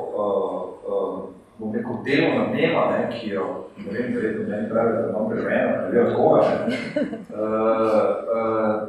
bom 1.62 1.74
rekel, 1.74 2.02
delovna 2.04 2.46
dneva, 2.50 2.90
ne, 2.90 3.02
ki 3.14 3.28
jo, 3.30 3.44
ne 3.76 3.92
vem, 3.92 4.14
verjetno 4.14 4.48
meni 4.48 4.68
pravi, 4.70 4.96
da 4.96 5.08
imam 5.08 5.28
preveno, 5.30 5.74
ali 5.84 6.00
od 6.00 6.14
koga, 6.16 6.40
ne, 6.42 6.78
uh, 6.96 7.38
uh, 8.36 8.88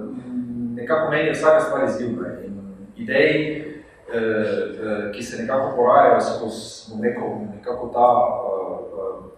nekako 0.75 1.11
meni 1.11 1.27
je 1.27 1.33
vsaka 1.33 1.59
stvar 1.59 1.83
izgibna 1.83 2.27
in 2.45 2.57
ideji, 2.97 3.61
uh, 3.61 4.15
uh, 4.15 5.11
ki 5.13 5.23
se 5.23 5.41
nekako 5.41 5.75
porajajo 5.75 6.21
skozi, 6.21 6.91
bom 6.91 7.03
rekel, 7.03 7.29
nekako 7.55 7.87
ta, 7.93 8.09
uh, 8.49 8.79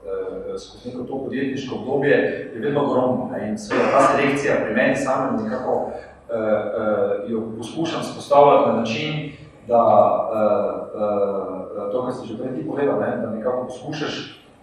uh, 0.07 0.59
skozi 0.59 0.89
neko 0.89 1.03
to 1.03 1.23
podjetniško 1.23 1.75
obdobje, 1.75 2.17
je 2.55 2.61
vedno 2.61 2.83
ogromno. 2.83 3.29
Ne, 3.31 3.49
in 3.49 3.57
seveda 3.57 3.91
ta 3.91 4.01
selekcija 4.01 4.55
pri 4.63 4.73
meni 4.73 4.95
samem 4.95 5.43
nekako 5.43 5.73
uh, 5.73 5.91
uh, 6.31 7.31
jo 7.31 7.43
poskušam 7.57 8.03
spostavljati 8.03 8.69
na 8.69 8.75
način, 8.77 9.31
da 9.67 9.81
uh, 10.31 11.01
uh, 11.01 11.64
to, 11.91 12.05
kar 12.05 12.13
si 12.13 12.27
že 12.27 12.37
prej 12.37 12.55
ti 12.55 12.67
povedal, 12.67 12.99
ne, 12.99 13.17
da 13.21 13.29
nekako 13.31 13.67
poskušaš 13.67 14.15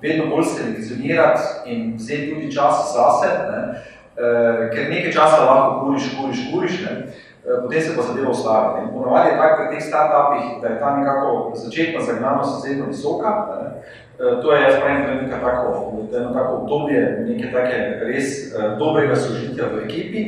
vedno 0.03 0.27
bolj 0.31 0.45
selekcionirati 0.45 1.43
in 1.67 1.95
vzeti 1.97 2.31
tudi 2.35 2.53
čas 2.53 2.95
zase, 2.95 3.29
ne, 3.51 3.61
uh, 3.73 4.71
ker 4.75 4.91
nekaj 4.91 5.13
časa 5.13 5.45
lahko 5.45 5.85
kuriš, 5.85 6.05
kuriš, 6.17 6.41
kuriš, 6.53 6.75
ne, 6.85 6.93
uh, 7.03 7.63
potem 7.63 7.81
se 7.81 7.97
pa 7.97 8.03
zadeva 8.03 8.31
ustavi. 8.31 8.89
Ponovadi 8.93 9.31
je 9.31 9.37
tako 9.39 9.57
pri 9.59 9.71
teh 9.75 9.85
startupih, 9.89 10.45
da 10.63 10.69
je 10.69 10.81
ta 10.81 10.97
nekako 10.97 11.53
začetna 11.55 12.01
zagnanost 12.01 12.65
izredno 12.65 12.87
visoka. 12.87 13.31
Ne, 13.51 13.69
uh, 13.69 14.43
to 14.43 14.53
je, 14.53 14.63
jaz 14.63 14.75
pravim, 14.81 15.05
to 15.05 15.11
je 15.11 15.23
nekaj 15.23 15.41
tako, 15.41 15.69
je 16.13 16.25
tako 16.35 16.53
obdobje, 16.57 17.25
nekaj 17.29 17.53
take 17.53 17.79
res 18.11 18.27
uh, 18.51 18.79
dobrega 18.79 19.17
sožitja 19.17 19.71
v 19.75 19.85
ekipi, 19.85 20.23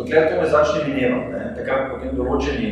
dokler 0.00 0.28
to 0.28 0.40
ne 0.40 0.48
začne 0.48 0.84
minevati, 0.88 1.32
ne, 1.32 1.42
takrat 1.56 1.90
potem 1.92 2.16
določeni 2.16 2.70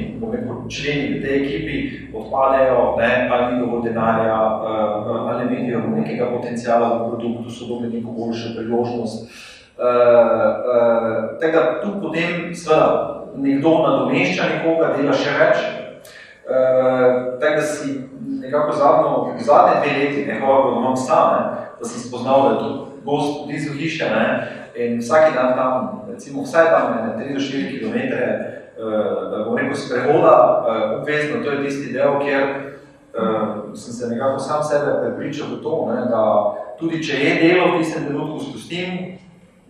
členi 0.68 1.18
v 1.18 1.20
tej 1.22 1.34
ekipi 1.42 1.76
odpadejo, 2.12 2.96
ne, 3.00 3.28
ali 3.28 3.44
ni 3.52 3.60
dovolj 3.62 3.88
denarja, 3.88 4.36
uh, 4.36 5.28
ali 5.28 5.44
ne 5.44 5.50
vidijo 5.52 5.84
nekega 5.92 6.30
potencijala 6.32 6.88
v 6.96 7.12
produktu, 7.12 7.50
so 7.50 7.68
dobili 7.68 8.00
neko 8.00 8.12
boljšo 8.16 8.54
priložnost. 8.56 9.28
Uh, 9.78 9.84
uh, 9.84 11.38
tako 11.40 11.54
da 11.56 11.80
tu 11.82 11.88
potem 12.02 12.54
seveda 12.54 12.88
nekdo 13.38 13.72
nadomešča 13.86 14.48
nekoga, 14.56 14.94
dela 14.96 15.14
še 15.14 15.34
več. 15.38 15.64
Uh, 16.48 17.38
tako 17.40 17.54
da 17.60 17.62
si 17.62 17.88
nekako 18.40 18.72
zadnjo, 18.72 19.10
zadnje 19.38 19.80
dve 19.82 19.92
leti, 19.98 20.26
nekako, 20.26 20.62
ko 20.62 20.76
imam 20.80 20.96
stan, 20.96 21.56
da 21.78 21.84
sem 21.84 22.00
spoznal, 22.00 22.42
da 22.42 22.54
je 22.54 22.60
to 22.60 22.70
gost 23.04 23.46
blizu 23.46 23.76
hiše, 23.78 24.08
ne, 24.10 24.24
in 24.78 24.98
vsaki 25.00 25.34
dan 25.34 25.54
tam, 25.56 26.00
recimo 26.18 26.42
vsaj 26.42 26.66
tam 26.74 26.84
ne, 27.18 27.24
3 27.24 27.34
do 27.34 27.40
4 27.40 27.78
km, 27.78 27.98
da 29.30 29.44
bom 29.44 29.56
rekel, 29.56 29.74
sprehoda, 29.74 30.64
uh, 30.66 31.00
obvezno, 31.00 31.42
to 31.44 31.50
je 31.50 31.64
tisti 31.64 31.92
del, 31.92 32.18
kjer 32.22 32.42
uh, 33.14 33.74
sem 33.74 33.94
se 33.94 34.08
nekako 34.08 34.38
sam 34.38 34.64
sebe 34.64 34.98
prepričal 35.00 35.46
v 35.54 35.62
to, 35.62 35.92
ne, 35.94 36.00
da 36.10 36.22
tudi 36.78 37.02
če 37.02 37.14
je 37.22 37.32
delo 37.42 37.70
v 37.70 37.78
tistem 37.78 38.06
trenutku 38.06 38.40
spustim, 38.50 39.18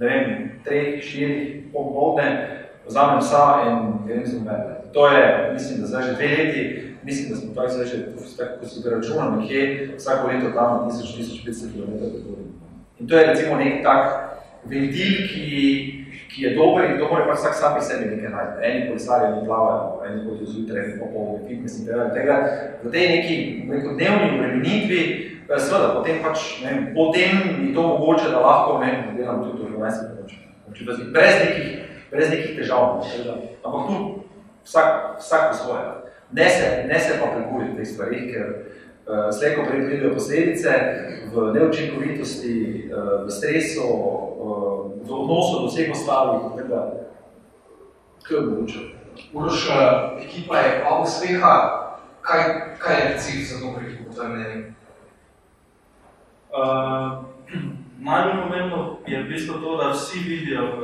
ne 0.01 0.07
vem, 0.07 0.51
3, 0.65 1.05
4, 1.05 1.73
pol 1.73 1.93
vodne, 1.93 2.29
vzamem 2.89 3.21
psa 3.21 3.45
in 3.69 3.79
grem 4.09 4.27
z 4.27 4.33
njim 4.41 4.49
To 4.93 5.07
je, 5.07 5.51
mislim, 5.53 5.81
da 5.81 5.87
zdaj 5.87 6.03
že 6.03 6.13
dve 6.15 6.29
leti, 6.29 6.63
mislim, 7.05 7.31
da 7.31 7.37
smo 7.37 7.55
tako 7.55 7.69
zdaj 7.69 7.87
že, 7.87 7.97
tako, 8.39 8.61
ko 8.61 8.67
si 8.67 8.83
ga 8.83 8.91
računam, 8.97 9.41
nekje 9.41 9.93
vsako 9.97 10.29
leto 10.29 10.49
tam 10.55 10.89
1000-1500 10.89 11.73
km. 11.73 11.93
In 13.01 13.09
to 13.09 13.19
je 13.19 13.27
recimo 13.27 13.57
nek 13.57 13.85
tak 13.85 14.29
ventil, 14.64 15.29
ki, 15.29 16.05
ki 16.29 16.44
je 16.44 16.55
dober 16.55 16.85
in 16.85 16.99
to 16.99 17.09
mora 17.09 17.27
pač 17.29 17.38
vsak 17.38 17.55
sam 17.55 17.75
pri 17.77 17.85
sebi 17.87 18.11
nekaj 18.11 18.33
najti. 18.35 18.64
Eni 18.66 18.87
kolesarji 18.88 19.31
ne 19.35 19.47
plavajo, 19.47 20.03
eni 20.09 20.25
hodijo 20.25 20.51
zjutraj, 20.53 20.85
eni 20.85 21.01
popolni 21.01 21.49
fitness 21.49 21.79
in 21.79 21.87
tako 21.87 22.09
tega. 22.14 22.37
V 22.83 22.92
tej 22.92 23.09
neki 23.14 23.37
neko 23.71 23.94
dnevni 23.94 24.31
obremenitvi, 24.35 25.01
eh, 25.49 25.59
seveda, 25.59 25.94
potem 25.97 26.23
pač, 26.23 26.38
ne 26.64 26.73
potem 26.94 27.31
mi 27.59 27.75
to 27.75 27.83
omogoče, 27.83 28.31
da 28.35 28.44
lahko, 28.44 28.79
ne 28.85 29.14
delam 29.16 29.44
tudi 29.44 29.62
v 29.62 29.77
20 29.79 30.09
minut. 30.11 30.33
Brez 31.12 31.35
nekih, 31.44 31.68
brez 32.11 32.31
nekih 32.31 32.57
težav. 32.59 33.01
Ampak 33.64 33.83
tu 33.88 33.97
vsak, 34.64 35.18
vsak 35.18 35.42
po 35.49 35.55
svoje. 35.57 35.85
Ne 36.33 36.49
se, 36.49 36.85
ne 36.88 36.99
se 37.01 37.16
pa 37.21 37.33
prekuri 37.33 37.73
v 37.73 37.77
teh 37.77 37.88
stvarih, 37.88 38.25
ker 38.29 38.47
uh, 39.09 39.35
slejko 39.38 39.64
predvidijo 39.68 40.14
posledice 40.14 40.68
v 41.35 41.53
neučinkovitosti, 41.55 42.90
uh, 42.92 43.27
v 43.27 43.31
stresu, 43.31 43.88
uh, 43.88 44.92
v 45.09 45.11
odnosu 45.12 45.61
do 45.61 45.66
vseh 45.66 45.90
ostalih, 45.90 46.42
tako 46.57 46.68
da, 46.68 46.81
kaj 48.23 48.37
je 48.37 48.42
mogoče? 48.42 48.79
Uroš, 49.33 49.68
ekipa 50.23 50.57
je 50.59 50.85
pa 50.85 50.99
uspeha, 51.03 51.55
kaj, 52.21 52.42
kaj 52.79 52.97
je 52.97 53.18
cilj 53.18 53.42
za 53.44 53.66
dobro 53.66 53.83
ekipo, 53.88 54.14
to 54.14 54.23
je 54.23 54.29
mnenje? 54.29 54.75
Uh, 56.49 57.25
najbolj 57.99 58.42
pomembno 58.42 58.97
je 59.07 59.23
v 59.23 59.29
bistvu 59.29 59.61
to, 59.61 59.77
da 59.77 59.90
vsi 59.90 60.18
vidijo 60.18 60.62
v 60.62 60.83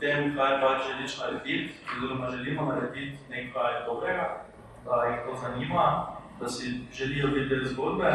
tem, 0.00 0.34
kaj 0.36 0.60
pač 0.60 0.78
želiš 0.88 1.18
narediti, 1.20 1.74
oziroma 1.96 2.30
želimo 2.30 2.64
narediti 2.64 3.18
nekaj 3.30 3.84
dobrega, 3.86 4.44
da 4.84 5.04
jih 5.04 5.18
to 5.26 5.36
zanima, 5.42 6.13
da 6.40 6.48
si 6.48 6.80
želijo 6.92 7.28
videti 7.34 7.68
zgodbe, 7.68 8.10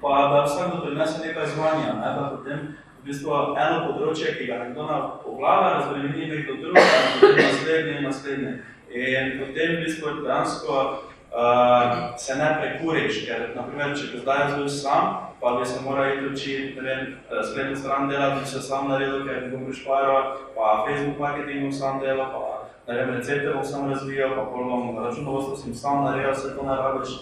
pa 0.00 0.28
da 0.32 0.44
vsak 0.44 0.74
doprinese 0.74 1.26
nekaj 1.26 1.46
zvanja, 1.46 1.92
ne? 1.94 2.14
da 2.16 2.32
potem 2.36 2.58
v 3.02 3.06
bistvu 3.06 3.34
eno 3.58 3.78
področje, 3.86 4.34
ki 4.38 4.46
ga 4.46 4.60
nekdo 4.62 4.86
obvlada, 5.26 5.72
razbremeni 5.78 6.28
nekdo 6.30 6.58
drugega, 6.60 7.00
potem 7.20 7.40
naslednje 7.48 7.96
in 7.98 8.06
naslednje. 8.06 8.52
In 8.92 9.32
potem 9.40 9.74
v 9.76 9.80
bistvu 9.86 10.14
dejansko 10.22 10.78
uh, 10.82 11.92
se 12.18 12.36
ne 12.38 12.48
prekuriš, 12.60 13.24
ker 13.26 13.48
naprimer, 13.56 13.96
če 13.98 14.12
bi 14.12 14.22
zdaj 14.22 14.44
zelo 14.52 14.68
sam, 14.70 15.10
pa 15.42 15.56
bi 15.58 15.66
se 15.66 15.80
moral 15.82 16.14
iti 16.14 16.30
učiti, 16.30 16.78
ne 16.78 16.82
vem, 16.86 17.14
spletno 17.50 17.76
stran 17.76 18.10
delati, 18.10 18.46
se 18.50 18.62
sam 18.62 18.90
naredil, 18.90 19.24
ker 19.26 19.46
bi 19.46 19.56
bom 19.56 19.66
prišparal, 19.66 20.36
pa 20.54 20.84
Facebook 20.86 21.18
marketing 21.18 21.66
bom 21.66 21.74
sam 21.74 21.98
delal, 22.02 22.30
pa 22.30 22.92
ne 22.92 22.98
vem, 23.00 23.14
recepte 23.16 23.54
bom 23.54 23.66
sam 23.66 23.90
razvijal, 23.90 24.36
pa 24.38 24.46
pol 24.50 24.70
bom 24.70 24.98
računovodstvo 25.02 25.56
sem 25.56 25.74
sam 25.74 26.04
naredil, 26.06 26.34
se 26.38 26.54
to 26.54 26.66
ne 26.66 26.78
rabiš 26.78 27.18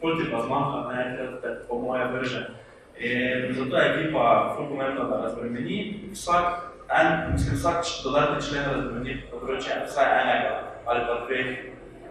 pulti 0.00 0.30
pa 0.30 0.42
zmanjka, 0.46 0.80
ne, 0.92 1.04
ker 1.16 1.34
te 1.42 1.54
po 1.68 1.80
moje 1.80 2.04
vrže. 2.12 2.42
In 2.98 3.54
zato 3.54 3.76
je 3.76 3.88
ekipa 3.92 4.54
ful 4.56 4.68
pomembna, 4.68 5.04
da 5.04 5.22
razbremeni 5.22 6.10
vsak, 6.12 6.46
en, 6.88 7.32
mislim, 7.32 7.56
vsak 7.56 7.84
dodatni 8.04 8.42
člen 8.42 8.70
razbremeni 8.70 9.16
področje, 9.30 9.82
vsaj 9.86 10.12
enega 10.22 10.54
ali 10.86 11.00
pa 11.08 11.14
dveh 11.26 11.48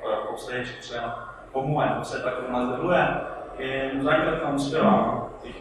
uh, 0.04 0.32
obstoječih 0.34 0.82
členov. 0.88 1.12
Po 1.54 1.62
mojem, 1.64 2.02
vse 2.04 2.20
tako 2.24 2.52
nas 2.52 2.70
deluje 2.70 3.04
in 3.60 4.02
zaenkrat 4.04 4.42
nam 4.44 4.56
uspeva, 4.56 4.96
jih 5.46 5.56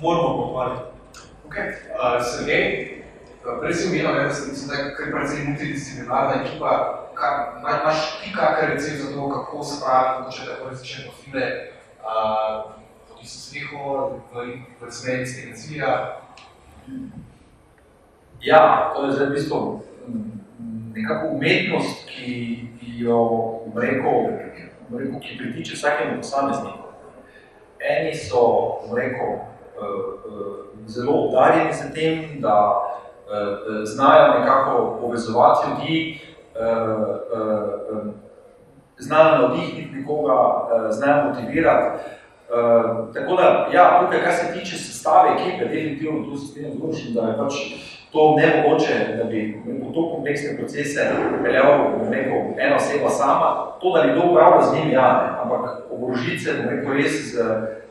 moramo 0.00 0.36
pohvaliti. 0.36 0.82
Okay. 1.46 1.74
Uh, 1.94 2.22
Sergej, 2.22 3.02
prej 3.60 3.74
si 3.74 3.88
omenil, 3.88 4.14
da 4.14 4.30
sem 4.34 4.54
zdaj 4.54 4.94
kar 4.96 5.10
precej 5.14 5.44
multidisciplinarna 5.48 6.42
ekipa. 6.44 6.72
Imaš 7.60 8.20
ti 8.20 8.32
kakšen 8.32 8.70
recept 8.70 9.00
za 9.02 9.14
to, 9.14 9.28
kako 9.30 9.64
spraviti 9.64 10.18
mogoče 10.20 10.46
tako 10.46 10.68
različne 10.68 11.04
profile, 11.04 11.46
uh, 12.04 12.72
ki 13.18 13.26
so 13.26 13.38
sliho 13.40 14.10
v, 14.34 14.46
v 14.80 14.90
smeri 14.92 15.24
tega 15.24 15.56
cilja? 15.56 15.92
Ja, 18.40 18.92
to 18.96 19.06
je 19.06 19.12
zdaj 19.12 19.26
v 19.26 19.32
bistvu 19.32 19.82
nekako 20.96 21.26
umetnost, 21.26 22.06
ki 22.08 22.68
jo, 22.98 23.20
rekel, 23.76 24.30
rekel, 24.92 25.20
ki 25.20 25.38
pritiče 25.38 25.74
vsakemu 25.74 26.16
posamezniku. 26.16 26.78
Eni 27.80 28.14
so, 28.14 28.42
rekel, 28.96 29.32
eh, 29.32 29.40
eh, 29.80 30.86
zelo 30.86 31.12
udarjeni 31.28 31.72
z 31.72 31.92
tem, 31.94 32.40
da 32.40 32.56
eh, 32.76 33.84
znajo 33.84 34.38
nekako 34.38 34.98
povezovati 35.00 35.68
ljudi, 35.70 36.20
znajo 38.98 39.38
navdihniti 39.38 39.96
nekoga, 39.96 40.68
znajo 40.90 41.28
motivirati. 41.28 41.98
Tako 43.14 43.36
da, 43.36 43.68
ja, 43.72 44.00
tukaj, 44.02 44.22
kar 44.22 44.32
se 44.32 44.58
tiče 44.58 44.76
sestave 44.76 45.30
ekipe, 45.30 45.64
definitivno 45.64 46.24
tu 46.24 46.36
se 46.36 46.46
s 46.46 46.54
tem 46.54 46.72
zločim, 46.72 47.14
da 47.14 47.20
je 47.20 47.38
pač 47.38 47.54
to 48.12 48.36
nemogoče, 48.36 49.16
da 49.18 49.24
bi 49.24 49.62
v 49.66 49.92
to 49.94 50.10
kompleksne 50.14 50.56
procese 50.56 51.10
peljal 51.42 51.72
ena 52.58 52.76
oseba 52.76 53.10
sama. 53.10 53.66
To, 53.80 53.92
da 53.92 54.02
bi 54.02 54.20
to 54.20 54.30
upravljal 54.30 54.62
z 54.62 54.74
njim, 54.74 54.92
ja, 54.92 55.08
ne. 55.22 55.42
ampak 55.42 55.82
oborožiti 55.90 56.38
se, 56.38 56.52
bom 56.52 56.68
rekel, 56.70 56.92
res 56.92 57.34
z 57.34 57.44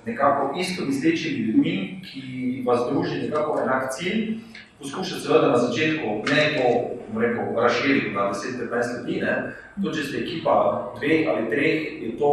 nekako 0.06 0.54
isto 0.58 0.86
mislečimi 0.86 1.45
ljudmi, 1.45 2.01
ki 2.06 2.63
vas 2.67 2.80
druži 2.91 3.21
nekako 3.21 3.60
enak 3.62 3.91
cilj, 3.91 4.38
poskušati 4.80 5.22
seveda 5.22 5.48
na 5.48 5.58
začetku 5.58 6.08
ne 6.30 6.44
to, 6.58 6.68
bom 7.14 7.22
rekel, 7.22 7.62
razširiti 7.62 8.16
na 8.16 8.32
10-15 8.34 9.00
ljudi, 9.00 9.22
ne. 9.22 9.56
To, 9.84 9.92
če 9.92 10.04
ste 10.04 10.18
ekipa 10.18 10.56
dveh 11.00 11.28
ali 11.32 11.50
treh, 11.50 12.04
je 12.04 12.18
to 12.20 12.32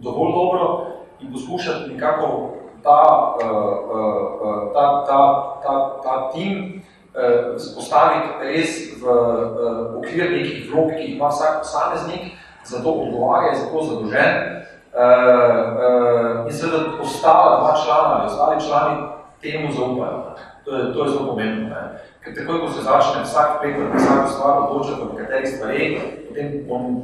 dovolj 0.00 0.32
dobro 0.32 0.86
in 1.20 1.32
poskušati 1.32 1.92
nekako 1.92 2.56
ta, 2.82 3.36
uh, 3.42 3.50
uh, 3.96 4.72
ta, 4.74 5.04
ta, 5.06 5.20
ta, 5.62 6.00
ta 6.02 6.30
tim 6.32 6.82
eh, 7.14 7.56
postaviti 7.74 8.28
res 8.40 8.76
v 9.00 9.04
eh, 9.04 9.98
okvir 9.98 10.30
nekih 10.30 10.70
vlog, 10.70 10.94
ki 10.94 11.02
jih 11.02 11.16
ima 11.16 11.28
vsak 11.28 11.62
posameznik, 11.64 12.38
za 12.64 12.82
to 12.82 12.90
odgovarja, 12.90 13.54
za 13.58 13.66
to 13.72 13.82
zadolžen. 13.82 14.60
Eh, 14.90 14.98
eh, 14.98 16.46
in 16.46 16.52
seveda 16.52 16.98
ostala 17.02 17.60
dva 17.62 17.74
člana 17.84 18.14
ali 18.14 18.26
ostali 18.26 18.60
člani 18.68 18.96
temu 19.42 19.72
zaupajo. 19.72 20.34
To 20.70 20.76
je, 20.76 20.92
to 20.94 21.04
je 21.04 21.10
zelo 21.10 21.26
pomembno. 21.26 21.68
Ne. 21.68 21.82
Ker 22.22 22.34
takoj, 22.34 22.60
ko 22.62 22.68
se 22.70 22.82
začne 22.86 23.24
vsak 23.26 23.58
preko 23.60 23.90
vsako 23.90 24.28
stvar 24.28 24.58
odločati 24.58 25.02
o 25.02 25.16
katerih 25.18 25.48
stvari, 25.48 26.00
potem 26.28 26.46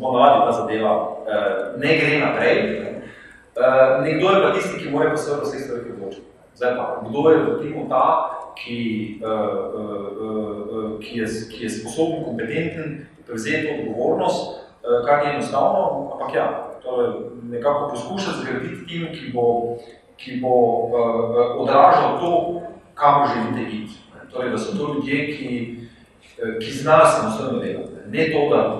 ponovadi 0.01 0.45
ta 0.47 0.53
zadeva 0.53 0.93
eh, 1.27 1.75
ne 1.83 1.97
gre 1.99 2.21
naprej. 2.21 2.57
Ne. 2.63 2.91
Eh, 3.57 4.03
nekdo 4.07 4.31
je 4.31 4.43
pa 4.43 4.53
tisti, 4.55 4.79
ki 4.79 4.93
mora 4.95 5.11
pa 5.11 5.17
seveda 5.17 5.43
vseh 5.43 5.65
stvari 5.65 5.91
odločiti. 5.97 6.27
Zdaj 6.55 6.77
pa, 6.77 6.85
kdo 7.09 7.31
je 7.31 7.39
v 7.43 7.59
timu 7.63 7.89
ta, 7.89 8.05
ki, 8.57 8.79
uh, 9.21 9.31
uh, 9.75 10.07
uh, 10.17 11.01
ki, 11.03 11.19
je, 11.19 11.27
ki 11.51 11.65
je 11.65 11.71
sposoben, 11.71 12.23
kompetenten 12.25 13.03
prevzeti 13.27 13.69
odgovornost, 13.75 14.41
uh, 14.57 15.03
kar 15.05 15.27
je 15.27 15.35
enostavno, 15.35 16.13
ampak 16.15 16.35
ja, 16.35 16.47
torej 16.81 17.13
nekako 17.51 17.91
poskušati 17.91 18.41
zgraditi 18.41 18.87
tim, 18.89 19.11
ki 19.13 19.35
bo, 19.35 19.77
ki 20.17 20.41
bo 20.41 20.55
uh, 20.89 21.61
odražal 21.61 22.17
to, 22.21 22.33
kam 22.97 23.29
želite 23.35 23.77
iti. 23.77 23.93
Torej, 24.33 24.51
da 24.51 24.59
so 24.59 24.77
to 24.79 24.95
ljudje, 24.95 25.37
ki, 25.37 25.81
ki 26.61 26.71
znajo 26.73 27.07
samostojno 27.07 27.59
delati. 27.59 27.93
Ne 28.09 28.33
to, 28.33 28.57
da 28.57 28.79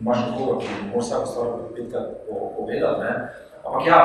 imaš 0.00 0.18
nekoga, 0.30 0.58
ki 0.60 0.66
mora 0.86 1.00
vsako 1.00 1.26
stvar 1.26 1.46
petkrat 1.76 2.08
povedati, 2.56 3.00
ne? 3.00 3.28
ampak 3.66 3.86
ja, 3.86 4.00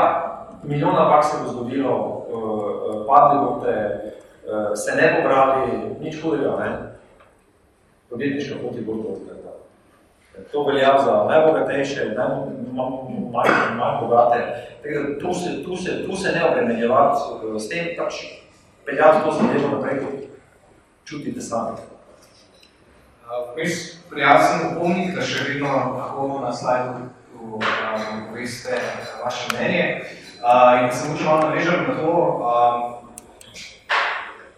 milijona 0.63 1.09
pak 1.09 1.25
se 1.25 1.37
bo 1.43 1.51
zgodilo, 1.51 1.95
uh, 1.97 3.05
padli 3.07 3.39
boste, 3.45 4.01
se 4.75 4.95
ne 4.95 5.15
pobrali, 5.15 5.71
nič 5.99 6.21
hudega, 6.23 6.55
ne? 6.59 6.71
Podjetniška 8.09 8.55
pot 8.61 8.75
je 8.75 8.81
bolj 8.81 8.99
odkrata. 8.99 9.53
To 10.51 10.63
velja 10.63 10.97
za 11.05 11.25
najbogatejše, 11.29 12.15
najmanj 12.15 13.77
manj 13.77 13.99
bogate. 14.01 14.39
Tako 14.83 15.19
tu 15.19 15.33
se, 15.33 15.63
tu 15.63 15.75
se, 15.75 16.05
tu 16.05 16.15
se 16.15 16.31
ne 16.31 16.45
obremenjevati 16.51 17.17
s 17.59 17.69
tem, 17.69 17.85
pač 17.97 18.13
peljati 18.87 19.23
to 19.23 19.31
zadevo 19.31 19.75
naprej, 19.75 19.99
kot 19.99 20.13
čutite 21.05 21.41
sami. 21.41 21.77
Vmes 23.55 23.97
prijazno 24.09 24.69
upomnik, 24.71 25.15
da 25.15 25.21
še 25.21 25.43
vedno 25.43 25.67
lahko 25.97 26.39
na 26.41 26.53
slajdu 26.55 27.09
poveste 28.29 28.79
vaše 29.23 29.49
mnenje. 29.53 29.87
Uh, 30.37 30.83
in 30.83 30.91
se 30.95 31.09
moče 31.09 31.23
malo 31.23 31.49
navežem 31.49 31.83
na 31.87 31.95
to, 31.99 32.13
uh, 32.39 32.97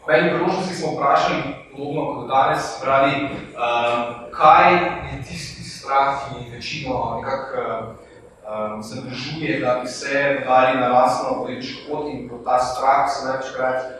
V 0.09 0.13
eni 0.17 0.29
priložnosti 0.33 0.75
smo 0.75 0.97
vprašali, 0.97 1.41
podobno 1.71 2.15
kot 2.15 2.27
danes, 2.27 2.81
pravi, 2.81 3.29
um, 3.29 4.31
kaj 4.33 4.73
je 4.73 5.21
tisti 5.21 5.63
strah, 5.63 6.25
ki 6.25 6.49
večino 6.49 7.21
nekako 7.21 7.61
um, 7.77 8.83
zadržuje, 8.83 9.59
da 9.59 9.79
bi 9.81 9.87
se 9.87 10.41
dali 10.45 10.79
na 10.79 10.87
lastno 10.87 11.43
politično 11.43 11.81
pot 11.89 12.09
in 12.09 12.29
kot 12.29 12.41
ta 12.45 12.57
strah 12.59 13.05
se 13.05 13.27
največkrat 13.27 13.98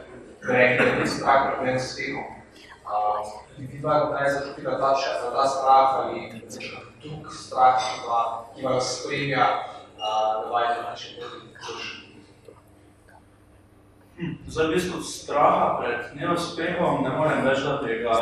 rekli, 0.50 0.86
da 0.86 1.02
je 1.02 1.08
strah 1.08 1.48
pred 1.48 1.68
neuspehom. 1.68 2.28
Um, 2.90 3.32
vi 3.58 3.80
dva, 3.80 4.18
kaj 4.18 4.30
začutila 4.34 4.78
ta, 4.80 4.94
ta 5.34 5.46
strah 5.48 5.96
ali 5.96 6.42
drug 7.04 7.34
strah, 7.34 7.82
ki 8.56 8.66
vas 8.66 9.00
spremlja, 9.00 9.46
uh, 9.46 10.44
da 10.44 10.50
vajte 10.52 10.82
na 10.82 10.90
naši 10.90 11.16
poti? 11.20 11.50
Zdaj, 14.48 14.68
v 14.68 14.74
bistvu 14.74 15.00
straha 15.00 15.80
pred 15.80 16.12
neuspehom 16.20 17.04
ne 17.08 17.12
morem 17.16 17.46
več, 17.46 17.62
da 17.64 17.78
bi 17.80 18.02
ga 18.04 18.18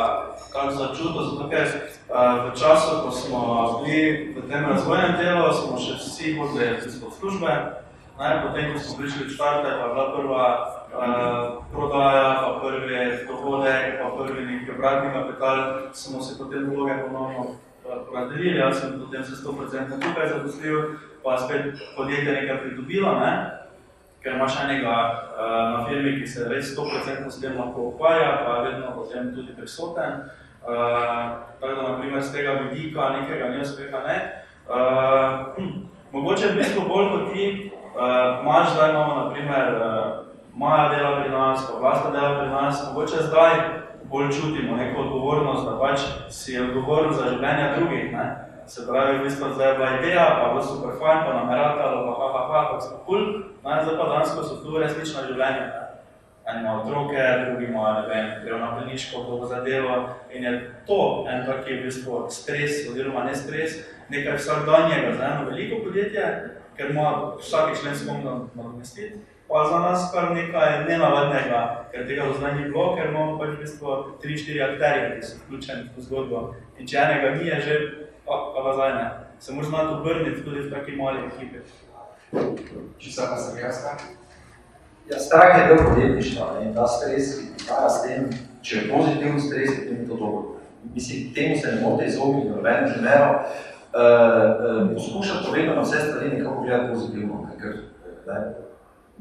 kak 0.52 0.70
začutil, 0.70 1.24
zato 1.26 1.48
ker 1.50 1.66
v 2.46 2.52
času, 2.54 3.02
ko 3.02 3.10
smo 3.10 3.40
bili 3.82 4.30
v 4.36 4.44
tem 4.46 4.62
razvojnem 4.62 5.18
delu, 5.18 5.50
smo 5.58 5.74
še 5.74 5.98
vsi 5.98 6.36
hodili 6.38 6.78
v 6.78 7.10
službe, 7.18 7.50
ne, 8.14 8.30
potem, 8.46 8.70
ko 8.72 8.78
smo 8.78 8.94
prišli 9.02 9.26
v 9.26 9.34
štarte, 9.34 9.74
pa 9.74 9.84
je 9.88 9.90
bila 9.90 10.06
prva 10.14 10.46
uh, 10.94 11.64
prodaja, 11.72 12.42
pa 12.42 12.60
prvi 12.62 13.26
dohodek, 13.28 14.00
pa 14.02 14.08
prvi 14.16 14.46
neki 14.46 14.70
obratni 14.70 15.12
kapital, 15.12 15.58
smo 15.92 16.22
se 16.22 16.38
potem 16.38 16.70
vloge 16.70 16.94
ponovno 17.06 17.46
porazdelili, 18.08 18.58
jaz 18.58 18.80
sem 18.80 19.00
potem 19.00 19.24
se 19.24 19.32
100% 19.44 20.00
tukaj 20.00 20.28
zaposlil, 20.28 20.82
pa 21.24 21.38
spet 21.38 21.78
podjetje 21.96 22.32
nekaj 22.32 22.60
pridobilo, 22.60 23.12
ne, 23.20 23.32
ker 24.22 24.34
imaš 24.34 24.60
enega 24.64 24.96
uh, 25.38 25.70
na 25.72 25.86
firmi, 25.88 26.18
ki 26.20 26.26
se 26.26 26.48
res 26.48 26.76
100% 26.76 27.30
s 27.30 27.40
tem 27.40 27.56
lahko 27.58 27.92
ukvarja, 27.92 28.42
pa 28.44 28.56
je 28.56 28.70
vedno 28.70 28.92
potem 28.96 29.34
tudi 29.34 29.56
prisoten. 29.56 30.28
Uh, 30.68 31.48
tako 31.60 31.74
da, 31.74 31.82
naprimer, 31.92 32.22
z 32.22 32.32
tega 32.32 32.52
vidika 32.52 33.10
nekega 33.10 33.48
neuspeha 33.48 34.00
ne. 34.06 34.18
Uh, 34.68 35.56
hm, 35.56 35.86
mogoče 36.12 36.52
v 36.52 36.58
bistvu 36.58 36.84
bolj 36.88 37.08
kot 37.12 37.32
ti, 37.32 37.46
uh, 37.94 38.42
imaš 38.42 38.74
zdaj 38.74 38.90
imamo, 38.90 39.14
naprimer, 39.24 39.68
uh, 39.74 40.27
Maja 40.58 40.88
dela 40.90 41.20
pri 41.20 41.30
nas, 41.30 41.70
pa 41.70 41.78
Vlasta 41.78 42.10
dela 42.10 42.38
pri 42.38 42.48
nas, 42.50 42.82
mogoče 42.88 43.16
zdaj 43.30 43.52
bolj 44.10 44.32
čutimo 44.32 44.76
neko 44.76 45.00
odgovornost, 45.00 45.64
da 45.64 45.78
pač 45.78 46.00
si 46.34 46.60
odgovoren 46.60 47.12
za 47.14 47.28
življenje 47.28 47.68
drugih. 47.76 48.12
Ne? 48.12 48.24
Se 48.66 48.86
pravi, 48.86 49.18
v 49.18 49.28
bistvu 49.28 49.52
zdaj 49.54 49.68
je 49.68 49.76
bila 49.78 49.90
ideja, 49.98 50.24
pa 50.40 50.48
bo 50.54 50.62
super 50.62 50.96
fajn, 50.98 51.20
pa 51.26 51.36
nameratalo, 51.36 52.00
pa 52.06 52.16
ha, 52.18 52.32
ha, 52.32 52.42
ha, 52.48 52.64
pa 52.72 52.80
smo 52.80 52.98
cool. 53.06 53.22
No, 53.62 53.76
zdaj 53.84 53.96
pa 54.00 54.08
dansko 54.14 54.48
so 54.48 54.58
tu 54.64 54.82
resnično 54.82 55.24
življenje. 55.28 55.62
Ne? 55.68 55.84
En 56.48 56.60
ima 56.64 56.74
otroke, 56.80 57.22
drugi 57.44 57.70
ima, 57.70 57.94
ne 58.00 58.04
vem, 58.08 58.28
gre 58.42 58.58
na 58.58 58.74
kdo 58.74 59.38
bo 59.38 59.46
za 59.46 59.62
delo. 59.62 59.96
In 60.32 60.44
je 60.44 60.52
to 60.86 61.00
en 61.30 61.46
taki 61.46 61.78
v 61.78 61.82
bistvu 61.86 62.26
stres, 62.34 62.82
oziroma 62.90 63.24
ne 63.24 63.34
stres, 63.36 63.78
nekaj 64.08 64.40
vsakdanjega 64.40 65.14
za 65.14 65.24
eno 65.24 65.50
veliko 65.50 65.84
podjetje, 65.84 66.28
ker 66.76 66.90
ima 66.90 67.36
vsaki 67.38 67.80
člen 67.80 67.96
spomno 67.96 68.48
nadomestiti. 68.54 69.37
Pa 69.48 69.64
za 69.70 69.78
nas 69.78 70.10
kar 70.12 70.34
nekaj 70.36 70.84
nenavadnega, 70.88 71.60
ker 71.92 72.04
tega 72.06 72.26
do 72.28 72.34
zdaj 72.36 72.54
ni 72.54 72.66
bilo, 72.68 72.90
ker 72.96 73.08
imamo 73.08 73.38
pač 73.40 73.54
v 73.54 73.62
bistvu 73.62 73.94
3-4 74.24 74.66
akterje, 74.66 75.06
ki 75.14 75.26
so 75.26 75.38
vključeni 75.40 75.88
v 75.96 76.04
zgodbo. 76.04 76.42
In 76.78 76.86
če 76.86 76.98
enega 77.00 77.30
ni, 77.36 77.48
je 77.48 77.60
že 77.64 77.78
pa 78.28 78.36
pa 78.52 78.74
zdaj 78.76 78.94
ne. 78.98 79.06
Se 79.40 79.52
moraš 79.52 79.70
znati 79.70 79.94
obrniti 79.94 80.44
tudi 80.44 80.60
v 80.60 80.72
taki 80.72 80.96
mali 81.00 81.24
ekipi. 81.30 81.64
Če 82.98 83.12
se 83.12 83.30
pa 83.30 83.40
sem 83.40 83.58
jaz 83.62 83.80
tak? 83.86 84.04
Ja, 85.08 85.18
strah 85.18 85.56
je 85.56 85.66
del 85.66 85.84
podjetništva 85.86 86.48
in 86.66 86.74
ta 86.76 86.84
stres, 86.86 87.38
ki 87.38 87.48
prihaja 87.56 87.88
s 87.88 88.02
tem, 88.04 88.28
če 88.60 88.76
je 88.76 88.88
pozitivni 88.92 89.40
stres, 89.40 89.70
je 89.72 89.84
tem 89.88 90.04
to 90.04 90.20
dobro. 90.20 90.58
Mislim, 90.94 91.32
temu 91.34 91.56
se 91.56 91.72
ne 91.72 91.80
morate 91.80 92.10
izogniti, 92.12 92.52
noben 92.52 92.88
žemero. 92.92 93.30
Uh, 93.88 94.04
uh, 94.04 94.90
poskušati 94.94 95.46
povedno 95.46 95.74
na 95.74 95.80
vse 95.80 95.98
stvari 95.98 96.28
nekako 96.28 96.62
gledati 96.62 96.92
pozitivno, 96.92 97.46
ker 97.60 97.78
ne, 98.26 98.40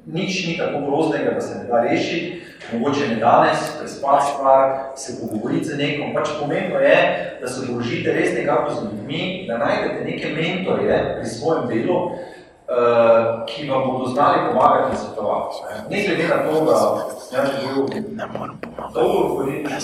nič 0.06 0.48
ni 0.48 0.58
tako 0.58 0.80
groznega, 0.86 1.32
da 1.32 1.42
se 1.42 1.60
ne 1.60 1.64
da 1.66 1.82
rešiti, 1.82 2.42
mogoče 2.74 3.08
ne 3.08 3.16
danes, 3.16 3.58
prespati 3.80 4.26
stvar, 4.34 4.80
se 4.96 5.22
pogovoriti 5.22 5.66
z 5.66 5.78
nekom. 5.78 6.14
Pač 6.14 6.30
pomembno 6.40 6.80
je, 6.80 6.98
da 7.42 7.48
se 7.48 7.66
družite 7.66 8.14
res 8.14 8.34
nekako 8.36 8.74
z 8.74 8.84
ljudmi, 8.84 9.46
da 9.48 9.58
najdete 9.58 10.04
neke 10.06 10.28
mentorje 10.36 11.16
pri 11.20 11.30
svojem 11.30 11.68
delu, 11.68 11.98
uh, 11.98 13.46
ki 13.48 13.70
vam 13.70 13.84
bodo 13.92 14.06
znali 14.12 14.38
pomagati 14.50 14.92
in 14.92 14.98
svetovati. 14.98 15.56
Ne 15.90 16.04
glede 16.08 16.28
na 16.28 16.38
to, 16.44 16.66
da 16.66 17.42
bil 17.42 17.86
Ne 18.16 18.26
morem 18.40 18.58
pomagati. 18.62 18.94
dolgo 18.94 19.28
govoriti, 19.28 19.64
da 19.64 19.80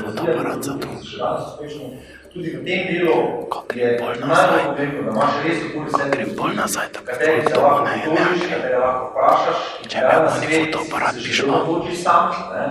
ljudi, 0.00 0.62
to. 0.62 0.78
ki 0.78 0.96
so 0.98 1.06
še 1.06 1.18
danes 1.18 1.42
uspešni. 1.52 1.98
Tudi 2.32 2.50
v 2.50 2.64
tem 2.64 2.80
delu 2.88 3.16
Kako 3.50 3.72
je 3.74 3.88
bolj 3.98 4.16
najbolj 4.16 4.28
nazaj. 4.28 4.64
pomembno, 4.66 5.02
da 5.02 5.10
imaš 5.10 5.34
res 5.44 5.58
okoli 5.66 5.90
sebe 5.90 6.10
Gre 6.12 6.26
bolj 6.36 6.54
nazaj, 6.54 6.86
da 6.92 6.98
bi 7.00 7.06
kateri 7.06 7.42
se 7.42 7.48
foto 7.48 7.60
lahko 7.62 7.84
ne 7.84 7.92
pritožiš, 7.92 8.42
imel. 8.42 8.50
katere 8.52 8.78
lahko 8.78 9.04
vprašaš, 9.06 9.58
Če 9.88 9.98
da 9.98 10.08
me 10.08 10.14
na 10.14 10.20
oni 10.22 10.40
svet 10.40 10.64
fotoaparat 10.64 11.14
se 11.14 11.20
bi 11.20 11.32
šlo. 11.32 11.54
odloči 11.56 11.96
sam. 11.96 12.24
Ne? 12.52 12.64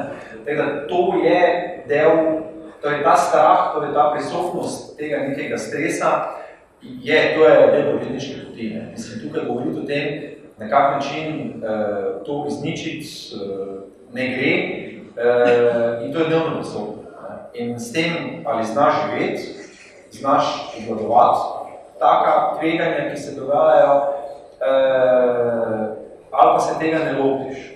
Tako 0.46 0.58
da 0.58 0.88
to 0.88 1.00
je 1.24 1.40
del, 1.88 2.12
torej 2.82 3.04
ta 3.04 3.16
strah, 3.18 3.74
torej 3.74 3.94
ta 3.94 4.12
prisotnost 4.12 4.98
tega 4.98 5.18
nekega 5.20 5.58
stresa, 5.58 6.10
je, 6.82 7.36
to 7.36 7.46
je 7.46 7.56
del 7.68 7.92
podjetniške 7.92 8.34
poti. 8.42 8.70
Ne? 8.70 8.82
Mislim, 8.92 9.20
tukaj 9.22 9.46
govoriti 9.46 9.80
o 9.80 9.86
tem, 9.86 10.06
na 10.58 10.70
kak 10.70 10.96
način 10.96 11.28
uh, 11.56 11.70
to 12.26 12.46
izničiti 12.48 13.06
uh, 13.32 13.40
ne 14.14 14.26
gre 14.28 14.54
uh, 15.14 16.06
in 16.06 16.14
to 16.14 16.20
je 16.20 16.26
dnevno 16.28 16.58
poslovno. 16.58 17.01
In 17.54 17.80
s 17.80 17.92
tem, 17.94 18.44
ali 18.46 18.64
znaš 18.64 18.94
živeti, 19.06 19.44
znaš 20.12 20.76
obvladovati 20.80 21.62
taka 22.00 22.58
tveganja, 22.60 23.10
ki 23.12 23.18
se 23.18 23.40
dogajajo, 23.40 24.02
eh, 24.62 25.88
ali 26.32 26.52
pa 26.56 26.60
se 26.60 26.80
tega 26.80 26.98
ne 26.98 27.14
lotiš. 27.14 27.72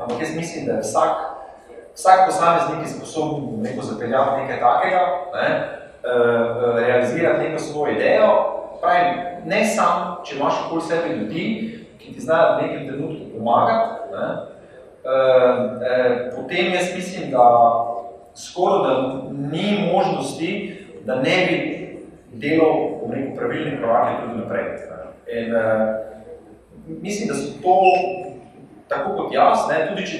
Ampak 0.00 0.20
jaz 0.20 0.36
mislim, 0.36 0.66
da 0.66 0.72
je 0.72 0.80
vsak, 0.80 1.16
vsak 1.94 2.26
posameznik 2.26 2.80
je 2.82 2.88
sposoben 2.88 3.62
neko 3.62 3.82
zapeljati 3.82 4.40
nekaj 4.40 4.60
takega, 4.60 5.00
ne? 5.34 5.48
eh, 5.48 6.86
realizirati 6.86 7.48
neko 7.48 7.58
svojo 7.58 7.92
idejo. 7.92 8.54
Pravim, 8.80 9.14
ne 9.44 9.64
sam, 9.64 10.16
če 10.24 10.36
imaš 10.36 10.54
okoli 10.66 10.82
sebe 10.82 11.14
ljudi, 11.16 11.44
ki 11.98 12.12
ti 12.14 12.20
znajo 12.20 12.56
v 12.56 12.62
nekem 12.62 12.88
trenutku 12.88 13.24
pomagati, 13.38 13.90
ne? 14.12 14.26
eh, 15.04 15.56
eh, 15.90 16.30
potem 16.36 16.74
jaz 16.74 16.94
mislim, 16.96 17.30
da 17.30 17.44
skoraj 18.38 18.78
da 18.86 19.22
ni 19.50 19.90
možnosti, 19.92 20.76
da 21.04 21.14
ne 21.14 21.36
bi 21.46 21.58
delal 22.32 23.00
bom 23.00 23.12
rekel, 23.12 23.36
pravilne 23.36 23.80
korake 23.80 24.22
tudi 24.22 24.38
naprej. 24.38 24.64
In 25.32 25.54
uh, 25.56 25.62
mislim, 27.02 27.28
da 27.28 27.34
so 27.34 27.52
to, 27.62 27.78
tako 28.88 29.16
kot 29.16 29.34
jaz, 29.34 29.58
ne, 29.68 29.86
tudi, 29.88 30.06
če 30.06 30.18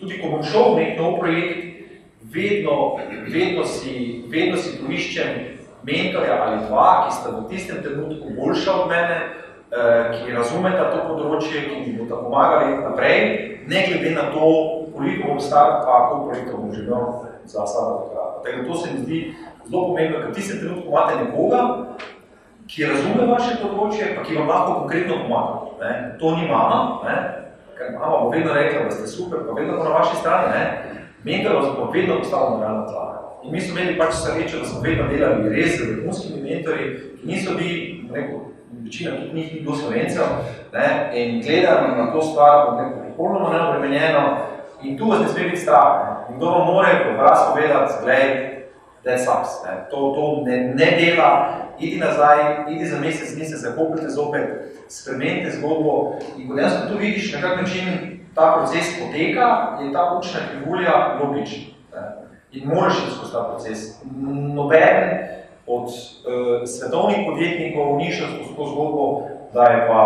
tudi 0.00 0.18
ko 0.20 0.32
bom 0.34 0.42
šel 0.44 0.74
v 0.74 0.80
nek 0.80 0.98
nov 0.98 1.18
projekt, 1.20 1.66
vedno, 2.32 2.98
vedno, 3.28 3.64
si, 3.64 4.24
vedno 4.28 4.58
si 4.60 4.76
poiščem 4.80 5.38
mentorja 5.86 6.42
ali 6.44 6.66
dva, 6.66 7.06
ki 7.06 7.16
sta 7.16 7.32
v 7.36 7.46
tistem 7.48 7.80
trenutku 7.84 8.34
boljša 8.36 8.74
od 8.82 8.90
mene, 8.90 9.18
uh, 9.70 10.18
ki 10.18 10.36
razumeta 10.36 10.90
to 10.92 11.06
področje, 11.08 11.64
ki 11.68 11.80
mi 11.86 11.96
bodo 12.02 12.24
pomagali 12.26 12.76
naprej, 12.82 13.20
ne 13.70 13.86
glede 13.88 14.14
na 14.16 14.28
to, 14.34 14.52
koliko 14.96 15.32
bom 15.32 15.40
star, 15.40 15.80
pa 15.86 16.08
koliko 16.10 16.26
projektov 16.28 16.64
bom 16.64 16.74
že 16.74 16.84
imel 16.84 17.06
za 17.52 17.66
sabo 17.66 18.08
takrat. 18.08 18.30
Tako 18.44 18.68
to 18.68 18.78
se 18.78 18.92
mi 18.92 18.98
zdi 19.04 19.18
zelo 19.66 19.86
pomembno, 19.88 20.18
ker 20.18 20.30
v 20.30 20.34
tistem 20.34 20.58
trenutku 20.58 20.88
imate 20.88 21.14
nekoga, 21.24 21.60
ki 22.70 22.86
razume 22.86 23.26
vaše 23.26 23.56
področje, 23.62 24.12
pa 24.16 24.24
ki 24.26 24.36
vam 24.38 24.50
lahko 24.50 24.74
konkretno 24.82 25.22
pomaga. 25.24 25.54
Ne? 25.80 25.92
To 26.20 26.34
ni 26.36 26.46
mama, 26.46 27.00
ne? 27.06 27.16
ker 27.78 27.96
mama 27.96 28.22
bo 28.24 28.30
vedno 28.30 28.54
rekla, 28.54 28.86
da 28.86 28.94
ste 28.94 29.08
super, 29.10 29.42
pa 29.46 29.56
vedno 29.58 29.80
na 29.80 29.96
vaši 29.96 30.20
strani. 30.20 30.52
Ne? 30.54 31.00
Mentor 31.24 31.58
vas 31.58 31.72
bo 31.76 31.90
vedno 31.92 32.20
postavil 32.22 32.58
na 32.58 32.66
realna 32.66 32.86
tla. 32.86 33.06
In 33.42 33.52
mi 33.52 33.60
smo 33.60 33.78
imeli 33.78 33.98
pač 33.98 34.14
srečo, 34.20 34.60
da 34.60 34.68
smo 34.68 34.80
vedno 34.84 35.08
delali 35.08 35.48
res 35.48 35.78
z 35.80 35.88
vrhunskimi 35.88 36.42
mentorji, 36.44 36.88
ki 37.20 37.28
niso 37.28 37.56
bili, 37.56 38.04
rekel, 38.12 38.38
večina 38.84 39.16
tudi 39.16 39.34
njih 39.34 39.54
ni 39.54 39.60
bilo 39.60 39.76
slovencev, 39.76 40.24
ne? 40.72 40.88
in 41.14 41.40
gledam 41.40 41.98
na 41.98 42.12
to 42.12 42.22
stvar, 42.22 42.66
bom 42.66 42.78
rekel, 42.78 43.10
popolnoma 43.10 43.52
neobremenjeno, 43.54 44.22
in 44.82 44.98
tu 44.98 45.08
vas 45.10 45.20
ne 45.20 45.28
sme 45.28 45.48
biti 45.50 45.64
strah. 45.64 46.09
Ne? 46.30 46.36
Kdo 46.36 46.46
vam 46.46 46.66
more 46.66 46.92
v 46.94 47.14
obraz 47.14 47.38
povedati, 47.52 47.92
gledaj, 48.02 48.60
that 49.02 49.20
sucks. 49.20 49.64
Ne. 49.64 49.86
To, 49.90 49.96
to 50.14 50.42
ne, 50.44 50.74
ne 50.74 50.88
dela, 51.00 51.30
idi 51.78 51.98
nazaj, 51.98 52.70
idi 52.70 52.86
za 52.86 53.00
mesec, 53.00 53.34
dni 53.34 53.44
se 53.44 53.56
zakopite 53.56 54.08
zopet, 54.08 54.44
spremenite 54.88 55.50
zgodbo 55.50 56.18
in 56.38 56.48
ko 56.48 56.54
dejansko 56.54 56.88
tu 56.88 56.98
vidiš, 56.98 57.32
na 57.32 57.40
kak 57.40 57.60
način 57.60 57.86
ta 58.34 58.56
proces 58.56 59.00
poteka, 59.00 59.78
je 59.82 59.92
ta 59.92 60.18
učna 60.18 60.40
krivulja 60.50 61.18
logična. 61.22 61.64
In 62.52 62.68
moraš 62.68 62.98
iti 62.98 63.16
skozi 63.16 63.32
ta 63.32 63.44
proces. 63.44 63.78
Noben 64.54 65.18
od 65.66 65.82
uh, 65.82 65.90
svetovnih 66.66 67.18
podjetnikov 67.26 67.96
ni 67.96 68.12
šel 68.12 68.26
skozi 68.26 68.56
to 68.56 68.66
zgodbo, 68.66 69.22
da 69.54 69.62
je 69.62 69.86
pa 69.88 70.02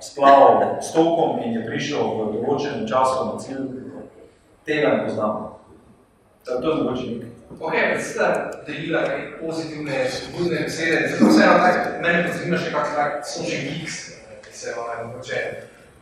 splaval 0.00 0.76
s 0.80 0.92
tokom 0.92 1.42
in 1.44 1.52
je 1.52 1.66
prišel 1.66 1.98
v 1.98 2.32
določenem 2.32 2.86
času 2.88 3.24
na 3.26 3.38
cilj. 3.38 3.66
Tega 4.64 4.88
ne 4.88 5.04
poznamo. 5.04 5.59
To 6.44 6.70
je 6.70 6.76
mogoče 6.76 7.06
nekaj. 7.06 7.28
Ok, 7.60 7.72
da 7.94 8.00
ste 8.00 8.24
delila 8.66 9.00
neke 9.00 9.38
pozitivne, 9.40 10.10
spodbudne 10.10 10.60
besede, 10.60 11.08
zato 11.08 11.30
vseeno 11.30 11.52
tak, 11.52 12.02
meni 12.02 12.22
pa 12.24 12.32
zanima 12.36 12.56
še 12.56 12.70
kak 12.72 12.94
tak 12.96 13.26
social 13.26 13.64
geeks, 13.66 13.96
ki 14.44 14.52
se 14.56 14.74
vam 14.76 14.88
je 14.90 15.06
mogoče 15.06 15.40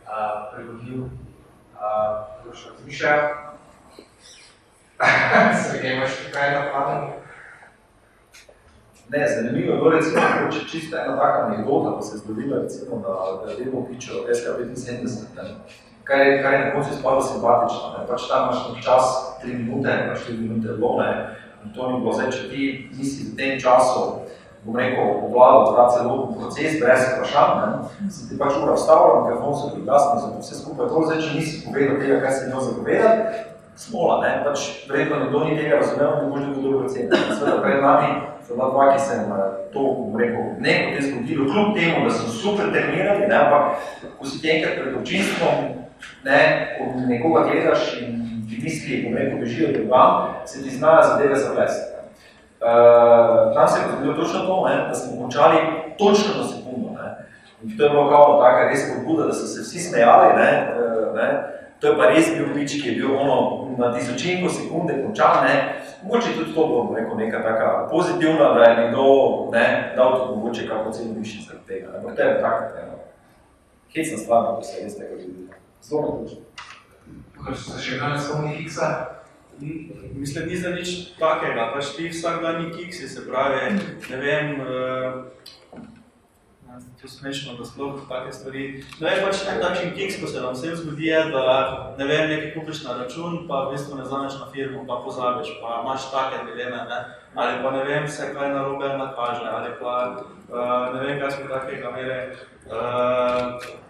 uh, 0.05 0.53
pridobil, 0.53 1.01
uh, 1.03 2.13
kdo 2.41 2.53
še 2.55 2.69
razmišljajo. 2.69 3.25
Sergej, 5.63 5.95
imaš 5.97 6.21
kaj 6.33 6.53
na 6.55 6.63
planu? 6.71 7.11
Ne, 9.09 9.27
zanimivo 9.35 9.73
je 9.73 9.77
bilo 9.81 9.91
recimo, 9.97 10.21
mogoče 10.21 10.65
čisto 10.71 10.97
ena 10.97 11.17
taka 11.17 11.45
anekdota, 11.45 11.95
pa 11.95 12.01
se 12.01 12.15
je 12.15 12.19
zgodila 12.23 12.61
recimo 12.61 13.03
na 13.03 13.53
demo 13.57 13.87
pičo 13.89 14.23
SK75, 14.29 15.35
ne. 15.35 15.88
Kar 16.09 16.19
je, 16.19 16.41
kar 16.43 16.53
je 16.53 16.59
na 16.59 16.71
koncu 16.73 16.89
izpadlo 16.93 17.21
simpatično. 17.21 17.93
Ne. 17.93 18.07
Pač 18.09 18.27
tam 18.29 18.43
imaš 18.43 18.63
nek 18.69 18.83
čas, 18.83 19.05
tri 19.41 19.53
minute, 19.53 19.93
pa 20.07 20.15
štiri 20.15 20.37
minute 20.37 20.69
lone, 20.81 21.11
in 21.65 21.73
to 21.75 21.91
ni 21.91 21.99
bilo 22.01 22.13
zdaj, 22.13 22.31
če 22.33 22.49
ti 22.49 22.63
nisi 22.97 23.29
v 23.29 23.35
tem 23.37 23.59
času, 23.61 24.05
bom 24.65 24.75
rekel, 24.75 25.05
obvladal 25.27 25.75
ta 25.75 25.85
celoten 25.93 26.39
proces 26.39 26.79
brez 26.81 27.05
vprašanj, 27.13 27.53
ne, 27.61 28.09
se 28.11 28.27
ti 28.29 28.39
pač 28.39 28.57
ura 28.57 28.73
vstavila, 28.75 29.21
mikrofon 29.27 29.55
se 29.61 29.69
prigasnil, 29.75 30.19
zato 30.25 30.41
vse 30.41 30.59
skupaj 30.63 30.89
to, 30.89 31.05
zdaj, 31.05 31.21
če 31.23 31.37
nisi 31.37 31.61
povedal 31.67 32.01
tega, 32.01 32.19
kaj 32.25 32.35
si 32.35 32.49
imel 32.49 32.65
zapovedati, 32.65 33.45
smola, 33.79 34.17
ne, 34.25 34.31
pač 34.43 34.65
verjetno 34.89 35.21
nekdo 35.23 35.45
ni 35.45 35.55
tega 35.55 35.79
razumel, 35.79 36.17
ne 36.17 36.31
boš 36.31 36.41
dobil 36.47 36.63
dobro 36.65 36.85
ocene. 36.89 37.21
Sveda 37.37 37.61
pred 37.63 37.79
nami 37.85 38.09
so 38.43 38.57
bila 38.57 38.71
dva, 38.73 38.87
ki 38.91 38.99
sem 39.05 39.29
eh, 39.31 39.45
to, 39.71 39.83
bom 39.99 40.17
rekel, 40.19 40.49
ne 40.59 40.73
kot 40.83 40.97
je 40.97 41.05
zgodilo, 41.07 41.47
kljub 41.53 41.69
temu, 41.77 42.01
da 42.03 42.15
so 42.17 42.33
super 42.33 42.73
trenirali, 42.73 43.29
ne, 43.29 43.37
ampak 43.39 43.63
ko 44.17 44.27
si 44.27 44.41
enkrat 44.43 44.81
pred 44.81 44.97
občinstvom, 44.99 45.78
ne, 46.23 46.39
ko 46.77 46.99
nekoga 47.07 47.43
gledaš 47.51 48.01
in 48.01 48.45
ti 48.49 48.59
misli, 48.63 49.03
bom 49.03 49.17
rekel, 49.17 49.39
bežijo 49.39 49.71
drugam, 49.73 50.33
se 50.45 50.63
ti 50.63 50.69
znajo 50.69 51.03
zadeve 51.03 51.35
zaplesti. 51.35 51.85
Uh, 52.59 53.53
tam 53.55 53.67
se 53.67 53.79
je 53.79 53.85
zgodilo 53.91 54.13
točno 54.13 54.39
to, 54.39 54.67
ne, 54.69 54.75
da 54.87 54.95
smo 54.95 55.21
končali 55.21 55.57
točno 55.97 56.41
na 56.41 56.47
sekundo. 56.47 56.89
Ne. 56.89 57.07
In 57.63 57.77
to 57.77 57.83
je 57.83 57.89
bilo 57.89 58.09
kao 58.09 58.41
taka 58.41 58.69
res 58.69 58.83
podbuda, 58.93 59.25
da 59.25 59.33
so 59.33 59.47
se 59.47 59.61
vsi 59.61 59.79
smejali, 59.79 60.35
ne, 60.35 60.67
uh, 60.75 61.15
ne, 61.15 61.29
To 61.79 61.87
je 61.87 61.95
pa 61.95 62.09
res 62.11 62.27
bil 62.35 62.49
pič, 62.51 62.75
ki 62.81 62.89
je 62.89 62.95
bil 62.99 63.13
ono 63.15 63.71
na 63.79 63.93
tisočinko 63.95 64.49
sekunde 64.51 64.97
končan, 64.99 65.45
ne. 65.47 65.55
Mogoče 66.03 66.33
tudi 66.35 66.51
to 66.51 66.65
bilo 66.67 66.95
rekel, 66.95 67.15
neka 67.17 67.39
taka 67.43 67.87
pozitivna, 67.91 68.51
da 68.53 68.63
je 68.63 68.75
nekdo 68.77 69.05
ne, 69.53 69.93
dal 69.95 70.17
tudi 70.19 70.35
mogoče 70.39 70.67
kako 70.67 70.91
celo 70.91 71.15
višji 71.15 71.45
zaradi 71.47 71.67
tega. 71.67 71.93
Ampak 71.97 72.15
to 72.15 72.21
je 72.21 72.41
taka 72.41 72.65
ena 72.83 72.97
hecna 73.95 74.17
stvar, 74.17 74.43
ko 74.55 74.61
se 74.63 74.83
res 74.83 74.97
tega 74.97 75.21
zgodi. 75.21 75.47
Zelo 75.83 76.01
naključno. 76.01 76.45
Ker 77.45 77.57
se 77.57 77.79
še 77.81 77.97
danes 78.01 78.27
spomni 78.27 78.55
Higsa. 78.57 78.89
Mislim, 79.59 80.47
ni 80.47 80.57
za 80.57 80.69
nič 80.71 80.89
takega, 81.19 81.71
pač 81.73 81.95
ti 81.97 82.07
vsak 82.11 82.39
dan 82.43 82.61
ni 82.63 82.69
kiksi, 82.71 83.09
se 83.11 83.25
pravi, 83.27 83.73
ne 84.09 84.19
vem, 84.21 84.53
uh, 84.63 85.25
to 87.01 87.07
smešno, 87.11 87.57
da 87.59 87.65
sploh 87.67 87.99
take 88.07 88.31
stvari. 88.35 88.63
Ne 89.01 89.09
vem, 89.09 89.25
pač 89.25 89.43
en 89.51 89.59
takšen 89.59 89.91
kiks, 89.97 90.19
ko 90.21 90.31
se 90.31 90.43
nam 90.43 90.55
vsem 90.55 90.77
zgodi, 90.79 91.09
je, 91.09 91.19
da 91.33 91.43
ne 91.99 92.07
vem, 92.07 92.29
nekaj 92.31 92.53
kupiš 92.55 92.85
na 92.85 92.95
račun, 93.01 93.41
pa 93.51 93.65
v 93.65 93.75
bistvu 93.75 93.99
ne 93.99 94.07
zaneš 94.07 94.39
na 94.39 94.47
firmo, 94.53 94.85
pa 94.87 95.01
pozabiš, 95.03 95.51
pa 95.59 95.81
imaš 95.83 96.07
take 96.13 96.45
dileme, 96.47 96.79
ne? 96.91 97.01
ali 97.35 97.59
pa 97.63 97.75
ne 97.75 97.83
vem, 97.83 98.07
se 98.07 98.31
kaj 98.35 98.55
narobe 98.55 98.95
nakaže, 98.95 99.51
ali 99.59 99.75
pa 99.81 99.97
uh, 100.23 100.95
ne 100.95 101.03
vem, 101.03 101.19
kaj 101.19 101.35
smo 101.35 101.51
takega 101.51 101.91
imeli. 101.91 102.19
Uh, 102.71 103.87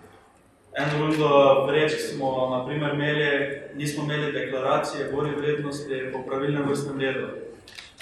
En 0.73 0.99
rundo 0.99 1.65
vreč 1.67 1.91
smo 1.91 2.49
na 2.49 2.65
primer 2.65 2.93
imeli, 2.93 3.61
nismo 3.75 4.03
imeli 4.03 4.31
deklaracije 4.31 5.11
gori 5.11 5.35
vrednosti 5.35 6.11
po 6.13 6.23
pravilnem 6.27 6.69
vrstnem 6.69 6.99
redu. 6.99 7.27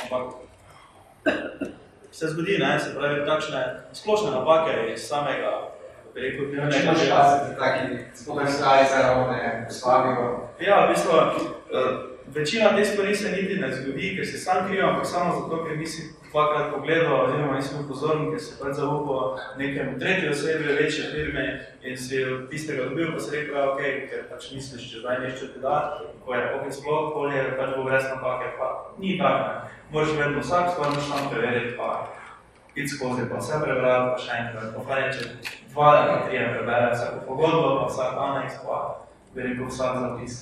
Ampak 0.04 0.34
se 2.12 2.28
zgodi, 2.28 2.58
ne, 2.58 2.80
se 2.80 2.96
pravi, 2.96 3.26
takšne 3.26 3.84
splošne 3.94 4.32
napake 4.32 4.94
iz 4.94 5.08
samega 5.08 5.78
rekel, 6.16 6.46
Ne 6.46 6.52
dnevnega 6.52 6.92
vem, 6.92 7.00
če 7.00 7.10
pa 7.12 7.24
se 7.30 7.56
taki 7.60 7.98
potenciali 8.26 8.86
za 8.90 9.02
ravne 9.06 9.66
postavijo. 9.68 10.28
Ja, 10.60 10.86
v 10.86 10.94
bistvu, 10.94 11.18
eh, 11.18 11.92
večina 12.34 12.76
teh 12.76 12.88
stvari 12.88 13.16
se 13.16 13.32
niti 13.32 13.60
ne 13.62 13.72
zgodi, 13.74 14.16
ker 14.16 14.26
si 14.26 14.40
sam 14.42 14.68
kriv, 14.68 14.86
ampak 14.86 15.06
samo 15.06 15.36
zato, 15.40 15.64
ker 15.66 15.78
nisi 15.78 16.10
dvakrat 16.38 16.74
pogledal 16.74 17.26
oziroma 17.26 17.56
nisi 17.56 17.76
bil 17.76 17.88
pozoren, 17.90 18.28
ker 18.32 18.42
si 18.42 18.58
pač 18.60 18.76
zaupal 18.78 19.38
nekemu 19.58 20.00
tretji 20.00 20.30
osebi 20.30 20.76
večje 20.80 21.06
firme 21.14 21.46
in 21.82 21.98
si 21.98 22.22
od 22.24 22.50
tistega 22.50 22.90
dobil, 22.90 23.14
pa 23.14 23.20
si 23.20 23.32
rekel, 23.36 23.56
ja, 23.58 23.72
ok, 23.72 23.82
ker 24.10 24.28
pač 24.30 24.52
misliš, 24.54 24.86
če 24.92 25.02
zdaj 25.02 25.22
nišče 25.24 25.48
ti 25.54 25.64
da, 25.64 25.78
ko 26.26 26.36
je 26.36 26.44
ok, 26.58 26.68
sploh 26.78 27.10
polje, 27.16 27.42
pač 27.58 27.74
bo 27.78 27.88
brez 27.88 28.06
napake, 28.12 28.52
pa 28.60 28.68
ni 29.02 29.18
tako. 29.18 29.72
Moraš 29.92 30.14
vedno 30.20 30.44
vsak 30.44 30.78
moraš 30.78 31.10
sam 31.10 31.30
preveriti, 31.32 31.74
pa 31.80 31.90
iti 32.76 32.90
skozi, 32.92 33.26
pa 33.32 33.42
vse 33.42 33.62
prebrati, 33.64 34.12
pa 34.12 34.22
še 34.22 34.38
enkrat, 34.44 34.76
pa 34.76 34.86
fajn, 34.92 35.10
če 35.18 35.56
dva 35.72 35.90
ali 35.96 36.20
trije 36.28 36.52
prebere 36.54 36.94
vsako 36.94 37.26
pogodbo, 37.32 37.74
pa 37.80 37.90
vsak 37.90 38.22
aneks, 38.28 38.62
pa 38.62 38.78
rekel 39.34 39.66
vsak 39.72 40.00
zapis. 40.04 40.38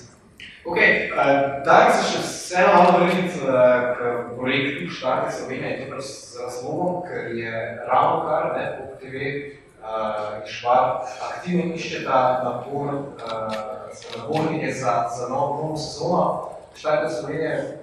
Ok, 0.65 0.77
uh, 0.77 1.63
daj 1.65 1.91
se 1.93 2.03
še 2.09 2.21
vseeno 2.23 2.71
malo 2.73 3.03
vrniti 3.03 3.37
uh, 3.43 3.51
k 3.93 4.13
projektu 4.39 4.89
Štarte 4.89 5.31
Slovenije, 5.31 5.75
in 5.83 5.93
to 5.93 6.01
z 6.01 6.41
razlogom, 6.41 7.03
ker 7.05 7.35
je 7.37 7.53
ravno 7.85 8.25
kar, 8.25 8.47
ne, 8.57 8.65
po 8.77 8.97
TV 8.97 9.15
uh, 9.21 10.39
in 10.39 10.47
Švar 10.49 11.05
aktivno 11.29 11.75
iščeta 11.75 12.21
napor, 12.43 12.93
uh, 13.21 13.93
napornike 14.17 14.73
za, 14.73 15.05
za 15.13 15.29
novo, 15.29 15.61
novo 15.61 15.77
sezono. 15.77 16.49
Štarte 16.75 17.13
Slovenije, 17.13 17.79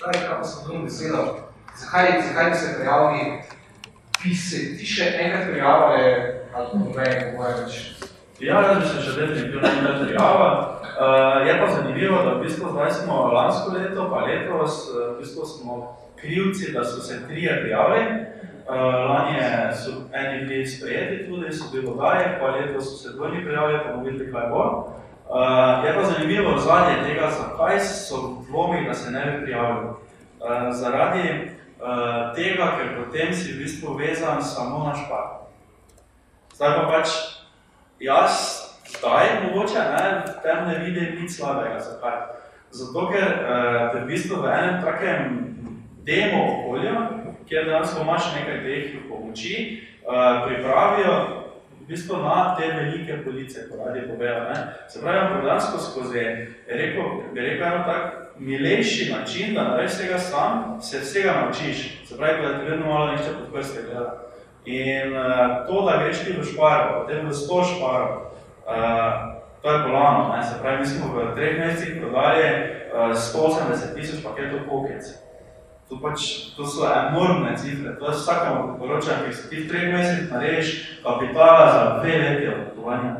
daj, 0.00 0.28
kako 0.28 0.44
sem 0.44 0.64
drugim 0.64 0.84
besedo, 0.84 1.24
zakaj, 1.76 2.22
zakaj 2.28 2.50
bi 2.50 2.56
se 2.56 2.74
prijavili, 2.78 3.42
bi 4.22 4.34
se 4.34 4.56
ti 4.78 4.86
še 4.86 5.10
enkrat 5.20 5.50
prijavili, 5.50 6.14
ali 6.54 6.84
ne 6.96 7.10
kako 7.20 7.48
je 7.48 7.54
več. 7.64 7.80
Ja, 8.40 8.62
jaz 8.62 8.78
bi 8.78 8.88
se 8.88 9.02
še 9.04 9.16
definitivno 9.20 9.68
nekaj 9.68 10.04
prijava. 10.06 10.79
Uh, 11.00 11.46
je 11.46 11.60
pa 11.60 11.66
zanimivo, 11.72 12.22
da 12.22 12.30
v 12.34 12.42
bistvu 12.42 12.68
zdaj 12.70 12.90
smo 12.90 13.32
lansko 13.32 13.72
leto, 13.72 14.10
pa 14.10 14.20
letos, 14.20 14.88
eh, 14.88 15.14
v 15.14 15.18
bistvu 15.18 15.44
smo 15.46 15.96
krivci, 16.16 16.72
da 16.72 16.84
so 16.84 17.00
se 17.00 17.26
trije 17.28 17.60
prijavili. 17.60 18.04
Uh, 18.68 18.76
lani 19.10 19.38
je- 19.38 19.72
so 19.74 19.90
eni 20.12 20.44
bili 20.46 20.66
sprejeti 20.66 21.28
tudi, 21.28 21.52
so 21.52 21.64
bili 21.72 21.86
vodaje, 21.86 22.38
pa 22.40 22.46
letos 22.46 22.84
so 22.84 22.96
se 22.96 23.16
dvojni 23.16 23.44
prijavili, 23.44 23.78
pa 23.84 23.90
bomo 23.92 24.04
videli, 24.04 24.32
kaj 24.32 24.46
bo. 24.48 24.62
Uh, 25.28 25.84
je 25.84 25.94
pa 25.94 26.02
zanimivo 26.02 26.58
zadnje 26.58 27.02
tega, 27.06 27.30
zakaj 27.30 27.80
so 27.80 28.16
dvomi, 28.48 28.84
da 28.88 28.94
se 28.94 29.10
ne 29.10 29.24
bi 29.24 29.42
prijavili. 29.44 29.86
Uh, 29.86 29.96
zaradi 30.70 31.50
uh, 31.80 32.34
tega, 32.34 32.76
ker 32.76 33.04
potem 33.04 33.34
si 33.34 33.52
v 33.52 33.58
bistvu 33.58 33.94
vezan 33.96 34.42
samo 34.42 34.84
na 34.84 34.94
špar. 34.94 35.26
Zdaj 36.54 36.74
pa 36.76 36.82
pač 36.92 37.08
jaz 38.00 38.59
zdaj 39.00 39.26
mogoče 39.44 39.78
ne, 39.78 40.22
v 40.26 40.42
tem 40.42 40.68
ne 40.68 40.78
vidim 40.84 41.22
nič 41.22 41.32
slabega. 41.36 41.80
Zakaj? 41.80 42.18
Zato, 42.70 43.08
ker 43.10 43.26
uh, 43.26 43.96
v 43.96 44.06
bistvu 44.06 44.42
v 44.42 44.46
enem 44.46 44.78
takem 44.84 45.20
demo 46.06 46.40
okolju, 46.52 46.94
kjer 47.48 47.66
dejansko 47.66 48.04
imaš 48.04 48.30
nekaj 48.36 48.62
teh 48.62 48.84
pomoči, 49.08 49.56
uh, 50.06 50.46
pripravijo 50.46 51.14
v 51.80 51.88
bistvu 51.88 52.20
na 52.22 52.54
te 52.54 52.68
velike 52.70 53.24
police, 53.24 53.66
ko 53.66 53.82
radi 53.82 54.06
povejo. 54.06 54.46
Ne. 54.52 54.58
Se 54.86 55.02
pravi, 55.02 55.42
dejansko 55.42 55.82
skozi, 55.82 56.24
rekel, 56.68 57.10
bi 57.34 57.40
rekel, 57.40 57.66
eno 57.66 57.82
tak 57.88 58.36
milejši 58.38 59.12
način, 59.12 59.54
da 59.54 59.64
narediš 59.64 59.98
vsega 59.98 60.18
sam, 60.18 60.78
se 60.82 61.00
vsega 61.00 61.32
naučiš. 61.40 62.06
Se 62.06 62.16
pravi, 62.16 62.42
da 62.42 62.58
ti 62.58 62.70
vedno 62.70 62.86
malo 62.86 63.12
nišče 63.12 63.32
pod 63.38 63.52
prste 63.52 63.82
gleda. 63.82 64.30
In 64.64 65.16
uh, 65.16 65.66
to, 65.66 65.82
da 65.88 66.04
greš 66.04 66.24
ti 66.24 66.38
v 66.38 66.44
šparo, 66.44 67.00
potem 67.00 67.26
v 67.26 67.34
sto 67.34 67.64
šparo, 67.64 68.30
uh, 68.70 69.40
to 69.62 69.70
je 69.70 69.78
bolano. 69.78 70.36
Ne? 70.36 70.42
Se 70.42 70.58
pravi, 70.62 70.78
mi 70.78 70.86
smo 70.86 71.14
v 71.14 71.34
treh 71.34 71.58
mesecih 71.58 72.00
prodali 72.00 72.42
uh, 72.42 73.16
180 73.16 73.94
tisoč 73.94 74.22
paketov 74.24 74.60
kokic. 74.68 75.04
To, 75.90 75.98
pač, 75.98 76.54
to 76.54 76.62
so 76.62 76.86
enormne 76.86 77.50
cifre, 77.58 77.98
to 77.98 78.06
je 78.06 78.14
vsakemu 78.14 78.78
priporočam, 78.78 79.26
si 79.34 79.50
ti 79.50 79.56
v 79.66 79.68
treh 79.68 79.90
mesecih 79.90 80.30
narediš 80.30 80.68
kapitala 81.02 81.64
za 81.72 81.82
dve 81.98 82.14
leti 82.18 82.46
odpotovanja. 82.46 83.12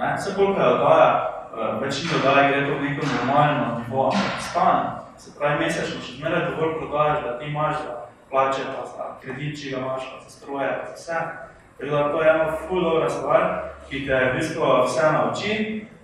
Ne? 0.00 0.16
Vse 0.16 0.32
koliko 0.32 0.60
je 0.60 0.68
oddaja, 0.68 1.10
uh, 1.52 1.82
večino 1.82 2.12
oddaje 2.16 2.48
gre 2.48 2.60
to 2.66 2.72
v 2.72 2.82
neko 2.82 3.02
normalno 3.04 3.66
nivo, 3.84 4.12
stane. 4.40 4.96
Se 5.16 5.30
pravi, 5.38 5.64
mesečno 5.64 6.00
še 6.00 6.16
zmeraj 6.16 6.50
dovolj 6.50 6.80
prodajaš, 6.80 7.18
da 7.24 7.38
ti 7.38 7.44
imaš 7.48 7.76
za 7.84 7.92
plače, 8.30 8.62
pa 8.72 8.82
za 8.84 9.04
kredit, 9.20 9.60
če 9.60 9.70
ga 9.70 9.78
imaš, 9.78 10.02
pa 10.12 10.16
za 10.24 10.30
stroje, 10.30 10.68
pa 10.72 10.84
za 10.88 10.96
vse. 10.96 11.45
Tako 11.78 11.90
da 11.90 12.08
to 12.12 12.22
je 12.22 12.30
ena 12.30 12.56
ful 12.56 12.82
dobra 12.82 13.10
stvar, 13.10 13.44
ki 13.90 14.06
te 14.06 14.16
v 14.16 14.32
bistvu 14.38 14.72
vse 14.86 15.12
nauči, 15.12 15.52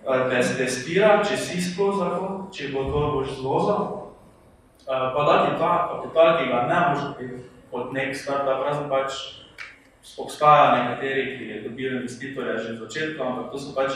eh, 0.04 0.28
te 0.30 0.44
testira, 0.58 1.18
če 1.24 1.36
si 1.36 1.60
sploh 1.60 2.50
če 2.52 2.68
bo 2.72 2.84
to 2.92 3.02
boš 3.16 3.36
zvozil, 3.40 4.02
Eh, 4.82 5.12
pa 5.14 5.22
da 5.24 5.46
ti 5.46 5.58
ta 6.14 6.38
ki 6.38 6.48
ga 6.50 6.66
ne 6.66 6.94
boš 6.94 7.02
dobiti 7.04 7.44
od 7.72 7.92
nek 7.94 8.16
startup, 8.16 8.64
razen 8.66 8.88
pač 8.90 9.12
obstaja 10.18 10.74
nekateri, 10.76 11.38
ki 11.38 11.68
dobijo 11.68 12.00
investitorja 12.00 12.56
že 12.58 12.74
z 12.74 12.78
začetka, 12.78 13.22
ampak 13.22 13.52
to 13.52 13.58
so 13.58 13.74
pač 13.74 13.92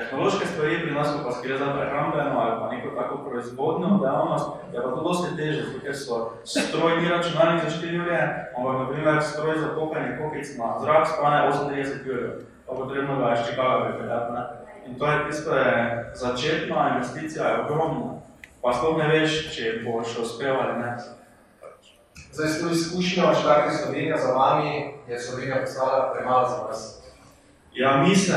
tehnološke 0.00 0.46
stvari, 0.46 0.80
pri 0.82 0.94
nas 0.94 1.08
ko 1.12 1.18
pa 1.24 1.34
gre 1.42 1.58
za 1.58 1.68
prehrambeno 1.76 2.40
ali 2.40 2.54
pa 2.60 2.70
neko 2.72 2.94
tako 2.96 3.18
proizvodno 3.28 3.98
dejavnost, 4.02 4.48
je 4.72 4.82
pa 4.82 4.90
to 4.94 5.02
dosti 5.08 5.36
teže, 5.36 5.62
ker 5.82 5.96
so 5.96 6.16
stroj 6.44 7.00
ni 7.00 7.08
računalnik 7.08 7.64
za 7.64 7.70
4 7.82 8.02
ure, 8.02 8.20
ampak 8.56 8.74
na 8.78 8.86
primer 8.88 9.22
stroj 9.22 9.58
za 9.58 9.68
kopanje 9.74 10.16
kokic 10.18 10.56
na 10.58 10.78
zrak 10.80 11.06
stane 11.06 11.38
38 11.52 12.10
ur, 12.14 12.22
pa 12.66 12.74
potrebno 12.74 13.18
ga 13.18 13.28
je 13.30 13.44
Chicago 13.44 13.84
pripeljati. 13.88 14.32
Ne? 14.32 14.42
In 14.86 14.98
to 14.98 15.06
je 15.06 15.24
tisto, 15.26 15.56
je 15.56 16.10
začetna 16.14 16.88
investicija 16.94 17.48
je 17.48 17.60
ogromna, 17.60 18.20
pa 18.62 18.72
sploh 18.72 18.98
ne 18.98 19.08
veš, 19.08 19.56
če 19.56 19.80
boš 19.84 20.18
uspel 20.22 20.56
ali 20.60 20.78
ne. 20.82 20.96
Zdaj, 22.32 22.48
s 22.48 22.62
to 22.62 22.70
izkušnjo 22.70 23.34
Štarte 23.40 23.70
Slovenije 23.76 24.16
za 24.18 24.32
vami, 24.32 24.94
je 25.08 25.18
Slovenija 25.18 25.60
postala 25.60 26.12
premala 26.14 26.48
za 26.48 26.56
vas. 26.56 27.02
Ja, 27.74 27.96
mi 27.96 28.16
se 28.16 28.34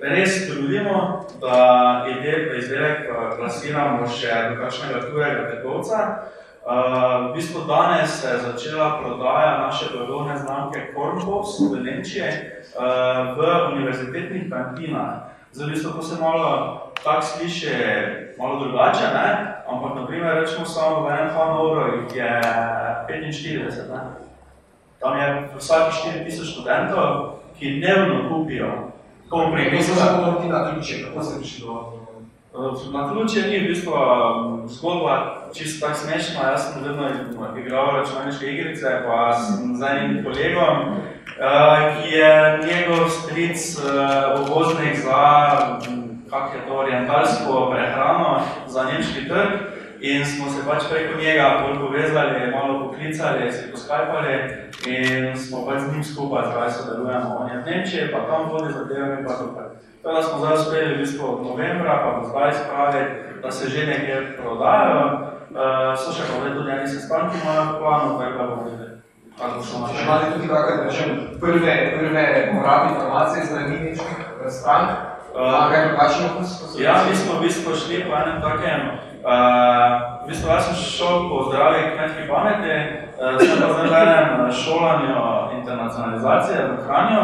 res 0.00 0.48
trudimo, 0.48 1.24
da 1.40 2.06
ide- 2.08 2.58
izdelek 2.58 3.00
eh, 3.00 3.36
plasiramo 3.38 4.08
še 4.08 4.50
do 4.50 4.62
kakšnega 4.62 5.00
tujega 5.10 5.50
trgovca. 5.50 5.98
Uh, 6.68 7.30
v 7.30 7.34
bistvu 7.34 7.64
danes 7.64 8.20
se 8.20 8.28
je 8.28 8.38
začela 8.38 9.00
prodaja 9.00 9.58
naše 9.58 9.86
blagovne 9.88 10.36
znamke 10.36 10.92
Kornpops 10.92 11.60
v 11.72 11.80
Nemčiji 11.80 12.28
uh, 12.28 13.32
v 13.40 13.72
univerzitetnih 13.72 14.52
kantinah. 14.52 15.32
Zdaj, 15.52 15.66
v 15.66 15.70
bistvu 15.72 15.90
to 15.96 16.02
se 16.02 16.20
malo 16.20 16.44
tako 17.04 17.22
sliši 17.22 17.72
malo 18.38 18.60
drugače, 18.60 19.08
ne? 19.14 19.54
ampak 19.64 19.96
naprimer 19.96 20.44
rečemo 20.44 20.66
samo 20.66 21.08
v 21.08 21.10
enem 21.10 21.30
Hanovru 21.32 22.04
jih 22.04 22.16
je 22.16 22.32
45, 23.08 23.88
ne? 23.88 24.00
Tam 25.00 25.16
je 25.16 25.48
vsaki 25.56 26.20
4000 26.28 26.52
študentov, 26.52 27.40
ki 27.58 27.80
dnevno 27.80 28.28
kupijo 28.28 28.92
kompri. 29.28 29.70
Mi 29.70 29.82
smo 29.82 29.94
se 29.94 30.02
ponoviti 30.16 30.48
na 30.48 30.70
ključe, 30.70 31.04
kako 31.04 31.24
ste 31.24 31.40
prišli 31.40 31.66
do... 31.66 31.92
Na 32.92 33.12
ključe 33.12 33.40
ni 33.48 33.58
v 33.58 33.68
bistvu 33.68 33.92
um, 33.92 34.68
zgodba 34.68 35.36
čisto 35.54 35.86
tako 35.86 35.98
smešna. 35.98 36.50
Jaz 36.50 36.72
sem 36.72 36.82
vedno 36.84 37.08
igral 37.58 37.96
računalniške 37.96 38.46
igrice, 38.46 38.86
pa 39.06 39.32
sem 39.32 39.76
z 39.76 39.84
enim 39.90 40.24
kolegom, 40.24 40.76
uh, 40.78 42.02
ki 42.02 42.16
je 42.16 42.58
njegov 42.66 43.08
stric 43.08 43.78
uvoznik 44.40 44.96
za, 45.04 45.22
m, 45.88 46.22
kak 46.30 46.54
je 46.54 46.60
to, 46.68 46.74
orientalsko 46.74 47.70
prehrano 47.70 48.40
za 48.66 48.84
nemški 48.84 49.28
trg. 49.28 49.77
In 50.00 50.26
smo 50.26 50.50
se 50.50 50.62
pač 50.66 50.82
preko 50.90 51.20
njega 51.20 51.62
bolj 51.62 51.78
povezali, 51.82 52.50
malo 52.54 52.86
poklicali, 52.86 53.52
se 53.52 53.70
poskajpali 53.72 54.34
in 54.86 55.36
smo 55.38 55.66
pač 55.66 55.80
z 55.80 55.92
njim 55.92 56.04
skupaj 56.04 56.44
zdaj 56.50 56.70
sodelujemo. 56.70 57.36
On 57.40 57.50
je 57.50 57.56
v 57.58 57.66
Nemčiji, 57.66 58.12
pa 58.12 58.18
tam 58.30 58.50
vodi 58.50 58.72
zadeve, 58.72 59.16
mi 59.16 59.26
pa 59.26 59.32
tukaj. 59.32 59.66
Tako 60.02 60.14
da 60.16 60.22
smo 60.22 60.38
zdaj 60.38 60.54
uspeli 60.54 60.94
v 60.94 60.98
bistvu 60.98 61.24
od 61.26 61.42
novembra, 61.46 61.94
pa 62.02 62.20
do 62.20 62.28
zdaj 62.28 62.52
spraviti, 62.52 63.10
da 63.42 63.50
se 63.50 63.70
že 63.70 63.86
nekje 63.86 64.36
prodajajo. 64.38 65.04
Uh, 65.48 65.96
so 65.96 66.12
še 66.12 66.22
pa 66.28 66.44
tudi 66.44 66.70
eni 66.70 66.88
sestanki 66.88 67.40
imajo 67.42 67.62
v 67.64 67.78
planu, 67.80 68.18
tako 68.20 68.38
da 68.38 68.44
bomo 68.46 68.64
videli. 68.70 68.94
naše. 69.40 70.02
Imate 70.04 70.26
tudi 70.34 70.48
kakšne, 70.48 70.84
rečem, 70.84 71.10
prve, 71.40 71.74
prve 71.98 72.24
uporabne 72.52 72.90
informacije 72.94 73.44
z 73.44 73.46
strani 73.48 73.80
nemških 73.80 74.18
eh, 74.20 74.50
strank? 74.50 74.88
Uh, 75.34 75.70
kaj 75.70 75.88
drugačno? 75.88 76.26
Ja, 76.78 77.02
mi 77.08 77.16
smo 77.16 77.38
v 77.38 77.42
bistvu 77.42 77.74
šli 77.74 78.04
po 78.06 78.14
enem 78.14 78.42
takem, 78.42 78.80
v 79.28 80.28
bistvu 80.28 80.48
jaz 80.48 80.64
sem 80.64 80.76
šel 80.76 81.28
po 81.28 81.44
zdravi 81.48 81.92
kmetki 81.92 82.28
pameti, 82.28 82.76
uh, 83.20 83.36
sem 83.40 83.60
pa 83.60 83.68
zdaj 83.76 84.06
v 84.06 84.12
enem 84.16 84.52
šolanju 84.52 85.16
internacionalizacije 85.58 86.58
v 86.64 86.86
Kranju 86.86 87.22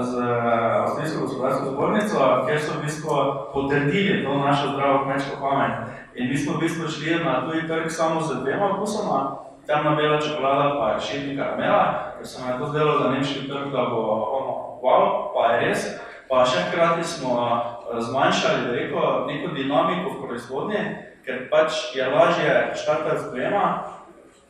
z 0.00 0.12
uh, 0.16 0.82
Avstrijsko 0.82 1.20
gospodarsko 1.20 1.64
zbornico, 1.70 2.18
kjer 2.46 2.60
so 2.60 2.72
v 2.78 2.82
bistvu 2.84 3.16
potrdili 3.52 4.24
to 4.24 4.38
našo 4.38 4.72
zdravo 4.72 5.04
kmečko 5.04 5.36
pamet. 5.40 5.92
In 6.14 6.28
mi 6.28 6.36
smo 6.36 6.56
v 6.56 6.64
bistvu 6.64 6.88
šli 6.88 7.24
na 7.24 7.44
tuji 7.44 7.68
trg 7.68 7.90
samo 7.90 8.20
z 8.20 8.40
dvema 8.40 8.72
okusoma, 8.72 9.36
temna 9.66 9.94
bela 9.94 10.20
čokolada 10.20 10.76
pa 10.78 10.92
je 10.92 11.00
šitni 11.00 11.36
karamela, 11.36 12.16
ker 12.16 12.26
se 12.26 12.40
nam 12.40 12.48
je 12.52 12.58
to 12.58 12.66
zdelo 12.66 12.98
za 12.98 13.10
nemški 13.10 13.48
trg, 13.48 13.72
da 13.72 13.84
bo 13.92 14.00
ono, 14.40 14.52
wow, 14.80 15.04
pa 15.34 15.52
je 15.52 15.60
res. 15.60 15.80
Pa 16.28 16.44
še 16.48 16.64
hkrati 16.64 17.04
smo 17.04 17.60
zmanjšali 18.00 18.72
rekel, 18.72 19.26
neko 19.28 19.52
dinamiko 19.54 20.16
v 20.16 20.26
proizvodnji, 20.26 21.11
ker 21.26 21.46
pač 21.50 21.94
je 21.94 22.06
lažje 22.06 22.54
štartati 22.74 23.20
z 23.20 23.30
dvema, 23.30 23.66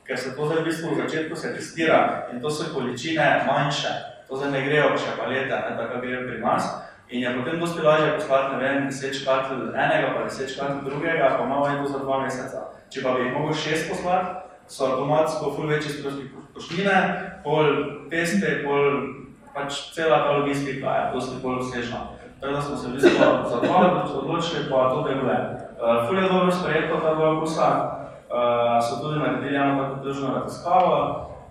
ker 0.06 0.18
se 0.18 0.36
to 0.36 0.46
zdaj 0.46 0.62
v 0.62 0.64
bistvu 0.64 0.94
v 0.94 1.00
začetku 1.04 1.36
se 1.36 1.54
testira 1.54 2.28
in 2.32 2.40
to 2.40 2.50
so 2.50 2.68
količine 2.74 3.44
manjše. 3.46 3.92
To 4.28 4.36
zdaj 4.36 4.50
ne 4.50 4.62
grejo 4.64 4.96
še 4.96 5.16
palete, 5.18 5.52
ne, 5.52 5.76
tako 5.76 6.00
grejo 6.00 6.24
pri 6.28 6.40
nas. 6.40 6.68
In 7.12 7.20
je 7.20 7.34
potem 7.36 7.60
dosti 7.60 7.82
lažje 7.84 8.14
poslati, 8.16 8.56
ne 8.56 8.58
vem, 8.62 8.86
10 8.88 9.18
škatl 9.20 9.58
enega, 9.76 10.14
pa 10.16 10.24
10 10.24 10.48
škatl 10.48 10.80
drugega, 10.84 11.36
pa 11.38 11.44
malo 11.44 11.68
je 11.68 11.76
to 11.82 11.92
za 11.92 11.98
dva 11.98 12.22
meseca. 12.24 12.62
Če 12.88 13.02
pa 13.04 13.12
bi 13.16 13.26
jih 13.26 13.34
mogel 13.36 13.52
šest 13.52 13.90
poslati, 13.90 14.32
so 14.68 14.86
avtomatsko 14.86 15.52
ful 15.56 15.68
večji 15.68 15.98
stroški 15.98 16.30
poštine, 16.54 16.96
pol 17.44 17.68
peste, 18.08 18.62
pol 18.64 19.12
pač 19.52 19.92
cela 19.92 20.24
ta 20.24 20.38
logistika 20.40 20.96
je 20.96 21.04
dosti 21.12 21.36
bolj 21.42 21.60
vsežna. 21.66 22.00
Tako 22.43 22.55
da 22.55 22.62
smo 22.62 22.76
se 22.76 22.88
v 22.88 22.93
bistvu 22.93 23.11
za 23.51 23.61
dva 23.62 24.05
odločili, 24.14 24.70
pa 24.70 24.90
to 24.90 25.03
deluje. 25.09 25.38
Uh, 25.78 26.09
ful 26.09 26.16
je 26.18 26.28
dobro 26.28 26.51
sprejeto 26.51 26.97
ta 27.01 27.14
dva 27.14 27.36
okusa, 27.36 27.68
uh, 27.70 28.84
so 28.86 29.03
tudi 29.03 29.18
naredili 29.18 29.57
eno 29.57 29.82
tako 29.82 30.05
držno 30.05 30.34
raziskavo, 30.34 30.97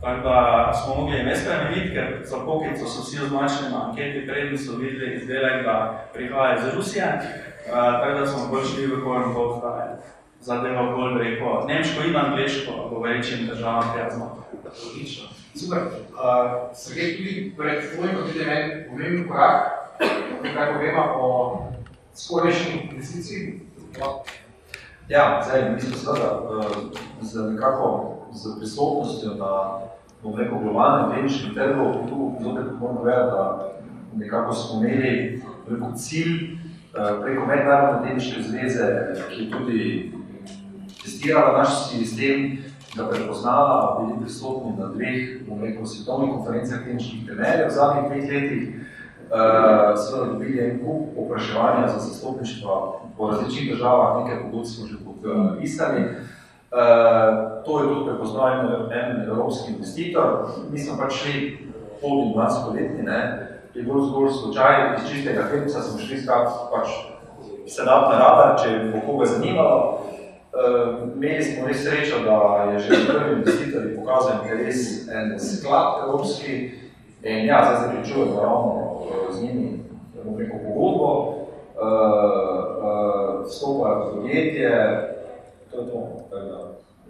tako 0.01 0.21
da 0.29 0.71
smo 0.73 0.95
mogli 0.95 1.19
ime 1.19 1.35
spremeniti, 1.35 1.93
ker 1.93 2.07
za 2.23 2.37
pokico 2.45 2.85
so 2.85 3.01
vsi 3.01 3.23
označili 3.23 3.71
na 3.71 3.87
anketi, 3.87 4.27
prednji 4.27 4.57
so 4.57 4.71
videli 4.77 5.15
izdelek, 5.15 5.63
da 5.65 5.75
prihaja 6.13 6.55
iz 6.55 6.75
Rusije, 6.75 7.07
uh, 7.15 7.73
tako 8.01 8.19
da 8.19 8.25
smo 8.25 8.47
bolj 8.51 8.65
šli 8.65 8.85
v 8.85 9.03
korn 9.03 9.33
to, 9.33 9.59
da 9.63 9.71
je 9.83 9.97
zadeva 10.39 10.83
bolj 10.95 11.23
reko 11.23 11.65
nemško 11.67 12.03
in 12.03 12.17
angliško, 12.17 12.71
govorečim 12.89 13.47
državam 13.47 13.83
prijazno. 13.93 14.25
Odlično. 14.91 15.27
Super. 15.55 15.79
Uh, 15.79 15.87
Sergej, 16.73 17.17
tudi 17.17 17.53
pred 17.57 17.79
tvojim, 17.95 18.15
kot 18.15 18.27
vidim, 18.33 18.49
en 18.49 18.85
pomemben 18.89 19.27
korak, 19.27 19.80
kaj 20.55 20.73
povema 20.73 21.05
o 21.15 21.57
skorajšnji 22.13 22.89
investiciji. 22.91 23.59
Ja, 25.09 25.41
zdaj, 25.45 25.71
mi 25.73 25.81
smo 25.81 25.97
seveda 25.97 26.41
z 27.21 27.51
nekako 27.51 28.17
z 28.33 28.59
prisotnostjo 28.59 29.33
na 29.35 29.79
bom 30.23 30.35
rekel, 30.35 30.59
globalnem 30.59 31.11
tehničnem 31.11 31.53
trgu, 31.53 32.07
tu 32.09 32.31
zopet 32.43 32.63
moram 32.79 32.97
povedati, 32.97 33.31
da 33.31 33.71
nekako 34.15 34.53
smo 34.53 34.79
imeli 34.79 35.41
veliko 35.67 35.91
cilj 35.95 36.57
preko 37.21 37.45
mednarodne 37.45 38.07
tehnične 38.07 38.43
zveze, 38.43 38.87
ki 39.29 39.43
je 39.43 39.51
tudi 39.51 40.11
testirala 41.03 41.57
naš 41.57 41.89
sistem, 41.89 42.57
da 42.95 43.09
prepoznala, 43.09 43.99
bili 43.99 44.19
prisotni 44.21 44.73
na 44.77 44.87
dveh, 44.87 45.47
bom 45.47 45.63
rekel, 45.63 45.85
svetovnih 45.85 46.33
konferencah 46.35 46.83
tehničnih 46.83 47.25
trenerjev 47.25 47.67
v 47.67 47.75
zadnjih 47.75 48.05
dveh 48.09 48.29
letih, 48.31 48.63
seveda 49.97 50.25
dobili 50.33 50.59
en 50.59 50.79
kup 50.85 51.25
opraševanja 51.25 51.87
za 51.87 51.99
zastopništva 51.99 52.93
po 53.17 53.27
različnih 53.27 53.71
državah, 53.71 54.23
nekaj 54.23 54.41
pobud 54.43 54.67
smo 54.67 54.87
že 54.87 54.95
podpisali. 55.05 56.01
Uh, 56.71 56.77
to 57.65 57.79
je 57.79 57.87
tudi 57.87 58.05
prepoznal 58.05 58.47
en, 58.91 59.21
evropski 59.27 59.71
investitor. 59.71 60.23
Mi 60.71 60.79
smo 60.79 60.97
pač 60.97 61.13
šli 61.13 61.57
pol 62.01 62.31
12 62.35 62.73
letni, 62.73 63.03
ne, 63.03 63.47
je 63.73 63.83
bolj 63.83 64.07
zgolj 64.07 64.29
slučaj, 64.31 64.95
iz 64.95 65.09
čistega 65.11 65.43
filmca 65.51 65.81
smo 65.81 65.99
šli 65.99 66.21
skat 66.21 66.47
pač 66.71 66.87
sedat 67.67 68.07
na 68.11 68.19
radar, 68.19 68.55
če 68.63 68.91
bo 68.93 69.03
koga 69.05 69.25
zanimalo. 69.25 69.99
Uh, 70.51 71.11
imeli 71.15 71.43
smo 71.43 71.67
res 71.67 71.83
srečo, 71.83 72.23
da 72.23 72.71
je 72.71 72.79
že 72.79 73.03
prvi 73.07 73.35
investitor 73.39 73.83
pokazal 73.95 74.33
interes 74.43 75.07
en 75.07 75.39
sklad 75.39 76.03
evropski 76.03 76.71
in 77.23 77.45
ja, 77.45 77.63
zdaj 77.67 77.81
zaključujemo 77.81 78.41
ravno 78.41 78.90
uh, 79.41 79.47
z 79.47 79.53
njimi 79.53 79.79
neko 80.37 80.57
pogodbo, 80.65 81.09
uh, 81.17 81.87
uh, 82.83 83.45
vstopajo 83.45 84.05
v 84.05 84.15
podjetje, 84.15 84.71
to 85.71 85.77
je 85.77 85.85
to. 85.91 86.17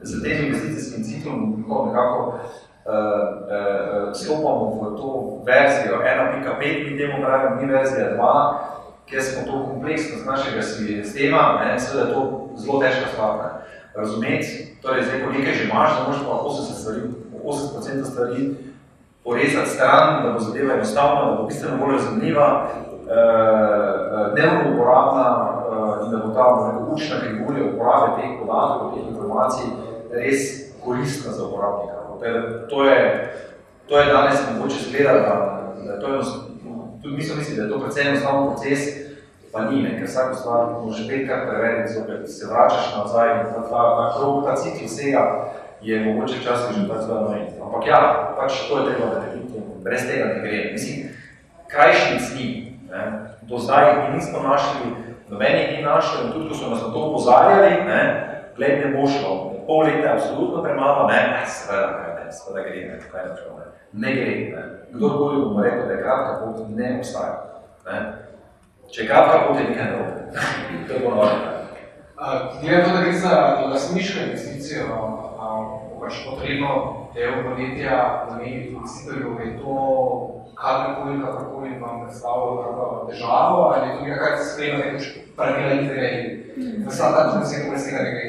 Z 0.03 0.23
tem 0.23 0.45
investicijskim 0.45 1.03
ciklom 1.03 1.65
nekako 1.87 2.27
uh, 2.27 2.35
uh, 2.35 4.13
stopamo 4.13 4.79
v 4.81 4.97
to 4.97 5.41
verzijo 5.45 5.95
1.5, 5.97 6.91
mi 6.91 6.97
temu 6.97 7.13
pravimo, 7.21 7.61
ni 7.61 7.67
verzija 7.67 8.17
2, 8.17 8.57
ker 9.09 9.23
smo 9.23 9.51
to 9.51 9.65
kompleksnost 9.67 10.25
našega 10.25 10.61
sistema, 10.61 11.59
seveda 11.77 12.07
je 12.07 12.13
to 12.13 12.49
zelo 12.55 12.79
težka 12.79 13.07
stvar. 13.13 13.37
Razumeti, 13.95 14.77
torej 14.81 15.03
zdaj, 15.03 15.23
ko 15.23 15.31
nekaj 15.31 15.53
že 15.53 15.63
imaš, 15.63 15.89
da 15.97 16.07
možeš 16.07 16.23
pa 16.25 16.31
80 16.31 16.81
stvari, 16.81 17.01
80% 17.43 18.11
stvari 18.11 18.55
porezati 19.23 19.69
stran, 19.69 20.23
da 20.23 20.31
bo 20.31 20.39
zadeva 20.39 20.73
enostavna, 20.73 21.25
da 21.25 21.35
bo 21.35 21.43
bistveno 21.43 21.77
bolj 21.77 21.93
razumljiva, 21.93 22.67
dnevno 24.33 24.73
uporabna 24.73 25.27
uh, 25.69 26.05
in 26.05 26.11
da 26.11 26.17
bo 26.17 26.33
ta 26.33 26.45
učna 26.93 27.15
krivulja 27.19 27.73
uporabe 27.73 28.21
teh 28.21 28.29
podatkov, 28.39 28.93
teh 28.93 29.07
informacij 29.07 29.65
res 30.11 30.41
koristna 30.83 31.31
za 31.31 31.45
uporabnika. 31.47 31.93
To 32.69 32.83
je, 32.83 33.33
to 33.89 33.99
je 33.99 34.13
danes 34.13 34.39
mogoče 34.53 34.75
zgledati, 34.89 35.19
da, 35.19 35.61
da 35.85 35.99
to 35.99 36.07
je 36.07 36.21
tudi 37.01 37.15
mi 37.15 37.23
smo 37.23 37.35
mislili, 37.35 37.57
da 37.57 37.63
je 37.63 37.69
to 37.69 37.79
predvsem 37.79 38.07
enostavno 38.07 38.51
proces, 38.51 38.79
pa 39.51 39.61
ni, 39.61 39.83
ne, 39.83 39.97
ker 39.97 40.07
vsako 40.07 40.35
stvar 40.35 40.65
može 40.85 41.07
petkrat 41.07 41.49
preveriti, 41.49 41.93
zopet 41.93 42.29
se 42.29 42.47
vračaš 42.51 42.95
nazaj 42.97 43.43
ta, 43.43 43.61
ta, 43.69 43.81
ta 43.97 44.13
krog, 44.17 44.45
ta 44.45 44.55
cikl 44.55 44.85
vsega 44.85 45.51
je 45.81 46.05
mogoče 46.05 46.39
včasih 46.39 46.77
že 46.77 46.87
tako 46.87 47.01
zelo 47.01 47.21
nojiti. 47.21 47.53
Ampak 47.61 47.87
ja, 47.87 47.99
pač 48.39 48.67
to 48.69 48.77
je 48.77 48.85
treba 48.85 49.13
narediti, 49.13 49.61
brez 49.83 50.07
tega 50.07 50.25
ne 50.25 50.39
gre. 50.39 50.69
Mislim, 50.71 51.09
krajšnjic 51.67 52.33
ni. 52.35 52.47
Ne. 52.91 53.03
Do 53.41 53.57
zdaj 53.57 53.85
mi 53.95 54.15
nismo 54.15 54.39
našli, 54.43 54.91
nobenih 55.29 55.77
ni 55.77 55.83
našli, 55.83 56.25
in 56.25 56.31
tudi 56.31 56.49
ko 56.49 56.55
so 56.55 56.69
nas 56.69 56.81
na 56.81 56.93
to 56.93 56.99
upozarjali, 56.99 57.69
ne, 57.87 58.01
gled 58.55 58.79
ne 58.79 58.93
bo 58.93 59.07
šlo, 59.07 59.53
pol 59.67 59.83
leta 59.85 60.07
je 60.07 60.13
absolutno 60.13 60.63
premalo, 60.63 61.07
ne, 61.07 61.15
ne, 61.31 61.45
seveda, 61.47 61.87
ne, 62.19 62.31
seveda 62.31 62.67
gre, 62.67 62.81
ne, 62.87 62.99
kaj 63.11 63.23
ne, 63.23 63.31
ne, 63.31 63.65
ne 63.93 64.15
gre, 64.15 64.35
ne. 64.55 64.63
Kdorkoli 64.91 65.41
bomo 65.41 65.63
rekel, 65.63 65.87
da 65.87 65.93
je 65.93 66.03
kratka 66.03 66.45
pot, 66.45 66.67
ne 66.69 66.97
obstaja. 66.97 67.63
Ne. 67.85 67.97
Če 68.91 69.01
je 69.01 69.07
kratka 69.07 69.47
pot, 69.47 69.59
je 69.59 69.69
nekaj 69.69 69.91
narobe. 69.91 70.21
to 70.87 70.93
je 70.93 70.99
bolj 70.99 71.60
Glede 72.61 72.83
to, 72.83 72.89
da 72.91 73.01
gre 73.01 73.13
za 73.13 73.29
lasniško 73.71 74.19
investicijo, 74.25 74.85
pač 75.99 76.13
potrebno 76.29 76.69
del 77.13 77.31
podjetja 77.43 78.25
nameniti 78.29 78.67
investitorju, 78.69 79.37
je 79.45 79.57
to 79.57 79.75
kadarkoli, 80.55 81.21
kakorkoli 81.21 81.79
vam 81.81 82.01
predstavljalo 82.03 83.07
težavo, 83.09 83.73
ali 83.73 83.87
je 83.87 83.95
to 83.95 84.03
nekaj, 84.03 84.19
kar 84.19 84.37
se 84.37 84.53
sprejema 84.53 84.83
pravila 85.35 85.73
igre 85.73 86.09
in 86.57 86.83
da 86.83 86.91
se 86.91 87.01
ta 87.01 87.31
tudi 87.31 87.43
vse, 87.43 87.69
brez 87.69 87.85
tega 87.85 88.03
ne 88.03 88.11
gre? 88.11 88.25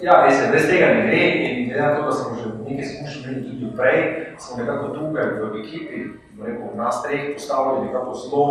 Ja, 0.00 0.24
res 0.24 0.40
je, 0.42 0.48
brez 0.50 0.66
tega 0.70 0.86
ne 0.86 1.02
gre 1.02 1.20
in 1.46 1.68
glede 1.68 1.82
na 1.82 1.94
to, 1.96 2.02
da 2.02 2.12
smo 2.12 2.34
že 2.36 2.48
nekaj 2.70 2.84
izkušnji 2.84 3.34
tudi 3.34 3.76
prej, 3.76 4.00
smo 4.38 4.56
nekako 4.64 4.88
tukaj 4.88 5.24
v 5.24 5.60
ekipi, 5.60 6.00
rekel, 6.42 6.74
nas 6.74 7.02
treh 7.02 7.30
postavili 7.34 7.86
nekako 7.86 8.14
zelo, 8.14 8.48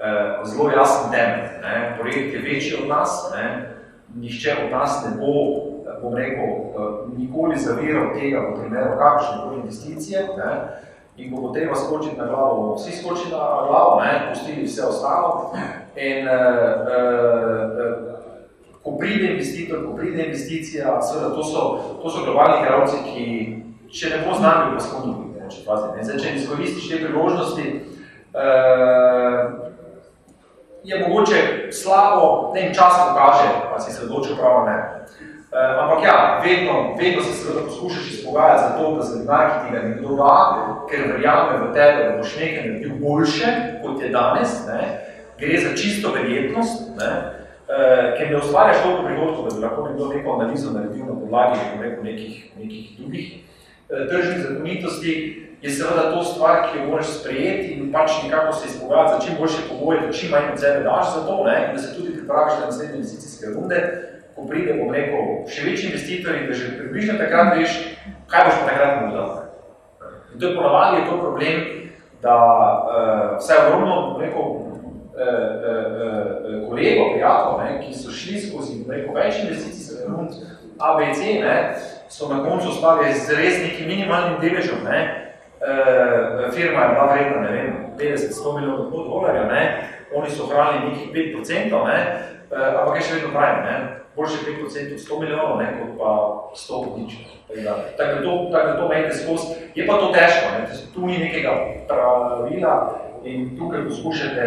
eh, 0.00 0.44
zelo 0.44 0.70
jasen 0.70 1.10
temelj. 1.10 1.48
Projekt 2.00 2.34
je 2.34 2.44
večji 2.44 2.76
od 2.82 2.88
nas, 2.88 3.32
ne? 3.36 3.75
Nihče 4.16 4.56
od 4.64 4.70
nas 4.72 5.04
ne 5.04 5.16
bo, 5.20 5.32
bom 6.02 6.14
rekel, 6.14 6.46
nikoli 7.18 7.58
zaviral 7.58 8.14
tega 8.14 8.40
v 8.40 8.60
primeru 8.60 8.98
kakšne 8.98 9.36
koli 9.42 9.56
investicije. 9.56 10.28
Ne? 10.36 10.52
In 11.16 11.32
bo 11.32 11.52
treba 11.52 11.74
skočiti 11.74 12.18
na 12.18 12.26
glavo, 12.26 12.74
vsi 12.74 12.92
skočili 12.92 13.30
na 13.30 13.64
glavo, 13.68 14.00
ne? 14.00 14.28
pustili 14.28 14.66
vse 14.66 14.84
ostalo. 14.84 15.52
In, 15.96 16.28
uh, 16.28 16.34
uh, 16.84 18.16
ko 18.82 18.96
pride 18.98 19.32
investitor, 19.32 19.86
ko 19.86 19.96
pride 19.96 20.24
investicija, 20.24 21.02
seveda 21.02 21.34
to 21.34 21.44
so, 21.44 21.62
to 22.02 22.10
so 22.10 22.24
globalni 22.24 22.60
igralci, 22.62 22.96
ki 23.08 23.24
če 23.90 24.10
ne 24.12 24.18
bo 24.26 24.36
z 24.36 24.44
nami, 24.44 24.74
pa 24.76 24.80
smo 24.84 25.00
drugi. 25.04 25.24
Če, 25.46 25.62
pazi, 25.62 26.02
Zdaj, 26.02 26.18
če 26.22 26.34
izkoristiš 26.36 26.88
te 26.90 27.00
priložnosti, 27.04 27.66
uh, 28.34 29.65
je 30.86 31.08
mogoče 31.08 31.68
slabo, 31.72 32.52
ne 32.54 32.74
čas 32.74 32.94
pokaže, 33.08 33.48
pa 33.72 33.80
si 33.80 33.92
se 33.92 34.04
odločil 34.04 34.36
prav 34.36 34.66
ne. 34.66 34.76
Uh, 35.56 35.82
ampak 35.82 36.04
ja, 36.04 36.42
vedno, 36.44 36.94
vedno 36.98 37.22
se 37.22 37.32
seveda 37.32 37.64
poskušaš 37.66 38.10
izpogajati 38.10 38.62
za 38.62 38.70
to, 38.78 38.96
da 38.96 39.02
za 39.02 39.18
denar, 39.18 39.46
ki 39.50 39.66
ti 39.66 39.72
ga 39.74 39.82
nekdo 39.82 40.16
da, 40.16 40.34
ker 40.90 41.00
verjame 41.12 41.58
v 41.58 41.72
tebe, 41.74 42.04
da 42.04 42.16
boš 42.18 42.36
nekaj 42.36 42.68
naredil 42.68 42.92
boljše, 43.00 43.46
kot 43.82 44.02
je 44.02 44.08
danes, 44.08 44.66
ne, 44.66 44.80
gre 45.38 45.58
za 45.60 45.76
čisto 45.76 46.12
verjetnost, 46.12 46.82
ne, 46.98 47.10
uh, 47.16 48.18
ker 48.18 48.30
ne 48.30 48.36
ustvarjaš 48.36 48.82
toliko 48.82 49.02
prihodkov, 49.06 49.48
da 49.48 49.54
bi 49.54 49.64
lahko 49.64 49.88
nekdo 49.88 50.12
neko 50.12 50.38
analizo 50.38 50.70
naredil 50.70 51.04
na 51.06 51.20
podlagi 51.20 51.58
nekih, 52.02 52.34
nekih 52.58 52.84
drugih 52.98 53.26
uh, 53.34 53.55
tržnih 53.88 54.46
zakonitosti, 54.46 55.42
je 55.62 55.70
seveda 55.70 56.12
to 56.12 56.24
stvar, 56.24 56.68
ki 56.68 56.78
jo 56.78 56.86
moraš 56.86 57.06
sprejeti 57.06 57.72
in 57.74 57.92
pač 57.92 58.10
nekako 58.24 58.52
se 58.52 58.66
izpogajati 58.66 59.12
za 59.12 59.26
čim 59.26 59.36
boljše 59.38 59.62
pogoje, 59.68 60.00
da 60.00 60.12
čim 60.12 60.30
manj 60.30 60.52
od 60.52 60.60
sebe 60.60 60.84
daš 60.84 61.14
za 61.14 61.26
to, 61.26 61.44
ne, 61.44 61.70
da 61.72 61.78
se 61.78 61.96
tudi 61.96 62.12
pripraviš 62.12 62.52
na 62.60 62.66
naslednje 62.66 62.94
investicijske 62.94 63.46
runde, 63.54 63.78
ko 64.34 64.46
pride, 64.46 64.74
bom 64.74 64.92
rekel, 64.94 65.48
še 65.48 65.64
večji 65.64 65.90
investitorji, 65.90 66.46
da 66.46 66.54
že 66.54 66.76
približno 66.78 67.18
takrat 67.18 67.56
veš, 67.56 67.80
kaj 68.30 68.44
boš 68.44 68.60
pa 68.60 68.68
takrat 68.68 69.02
mu 69.02 69.14
dal? 69.14 69.32
In 70.34 70.40
to 70.40 70.48
je 70.48 70.56
ponavadi 70.56 71.00
je 71.00 71.08
to 71.08 71.18
problem, 71.20 71.60
da 72.22 72.36
uh, 72.36 73.38
vse 73.38 73.54
ogromno 73.66 74.18
rekel, 74.20 74.42
uh, 74.42 74.72
uh, 75.16 75.32
uh, 76.52 76.68
kolego, 76.68 77.10
prijatelj, 77.12 77.78
ki 77.86 77.94
so 77.94 78.12
šli 78.12 78.40
skozi 78.40 78.82
rekel, 78.88 79.14
več 79.14 79.40
investicij, 79.44 80.04
rund 80.08 80.36
ABC, 80.78 81.20
ne, 81.40 81.56
so 82.08 82.28
na 82.28 82.44
koncu 82.44 82.68
ostali 82.68 83.14
z 83.14 83.34
res 83.34 83.62
nekim 83.62 83.88
minimalnim 83.88 84.40
deležem. 84.40 84.84
Ne, 84.84 85.00
uh, 85.60 86.52
firma 86.54 86.80
je 86.82 86.88
bila 86.88 87.06
vredna, 87.12 87.40
ne 87.40 87.50
vem, 87.52 87.70
50-100 87.98 88.54
milijonov 88.54 88.90
dolarjev, 88.90 89.46
ne, 89.46 89.62
oni 90.14 90.30
so 90.30 90.46
hranili 90.46 90.90
nekih 90.90 91.12
5%, 91.12 91.86
ne, 91.86 91.98
uh, 92.50 92.80
ampak 92.80 92.96
je 92.96 93.06
še 93.06 93.14
vedno 93.18 93.32
pravim, 93.34 93.64
ne, 93.64 93.76
boljše 94.16 94.44
5% 94.46 94.94
od 94.94 95.00
100 95.04 95.20
milijonov, 95.20 95.58
ne, 95.60 95.66
kot 95.78 95.90
pa 95.98 96.10
100 96.54 96.82
nič. 96.96 97.12
Tako 97.96 98.12
da 98.14 98.22
to, 98.22 98.32
tak 98.52 98.64
to 98.78 98.88
menite 98.88 99.14
skozi. 99.14 99.46
Je 99.74 99.86
pa 99.86 100.00
to 100.02 100.10
težko, 100.10 100.46
ne? 100.50 100.66
tu 100.94 101.06
ni 101.06 101.18
nekega 101.18 101.52
pravila 101.86 102.74
in 103.22 103.54
tukaj 103.58 103.86
poskušate 103.86 104.46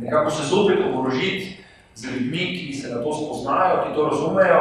nekako 0.00 0.30
se 0.30 0.42
zopet 0.42 0.78
oborožiti 0.88 1.56
z 1.94 2.04
ljudmi, 2.04 2.38
ki 2.38 2.72
se 2.72 2.94
na 2.94 3.02
to 3.02 3.12
spoznajo, 3.12 3.84
ki 3.84 3.94
to 3.94 4.08
razumejo, 4.08 4.60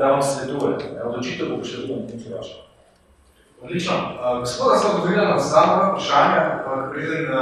da 0.00 0.10
vam 0.10 0.22
svetujejo. 0.22 0.78
Odločitev 1.04 1.54
bo 1.56 1.64
še 1.64 1.84
vedno 1.84 2.02
nekaj 2.08 2.32
vaša. 2.38 2.58
Odlično. 3.62 3.94
Uh, 3.94 4.40
gospoda 4.40 4.78
se 4.78 4.86
odgovorila 4.88 5.28
na 5.28 5.40
samo 5.40 5.82
vprašanje, 5.82 6.40
preden 6.92 7.24
uh, 7.32 7.40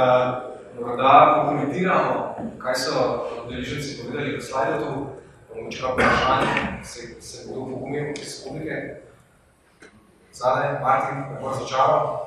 morda 0.79 1.35
pokomentiramo, 1.35 2.35
kaj 2.59 2.75
so 2.75 3.25
deleženci 3.49 4.03
povedali 4.03 4.37
v 4.37 4.41
slajdu, 4.41 4.85
mogoče 5.55 5.81
kako 5.81 5.93
vprašanje 5.93 6.83
se, 6.83 7.21
se 7.21 7.47
bodo 7.47 7.71
pokomenili 7.71 8.13
iz 8.21 8.43
publike. 8.43 8.95
Zadaj, 10.31 10.81
Martin, 10.81 11.23
bo 11.41 11.53
začalo. 11.53 12.25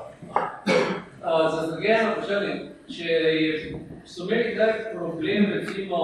Za 1.23 1.67
zdrugeno 1.67 2.11
vprašanje, 2.13 2.55
če 2.89 3.05
je, 3.05 3.81
so 4.07 4.25
imeli 4.25 4.55
kdaj 4.55 4.73
problem, 4.95 5.53
recimo, 5.53 5.99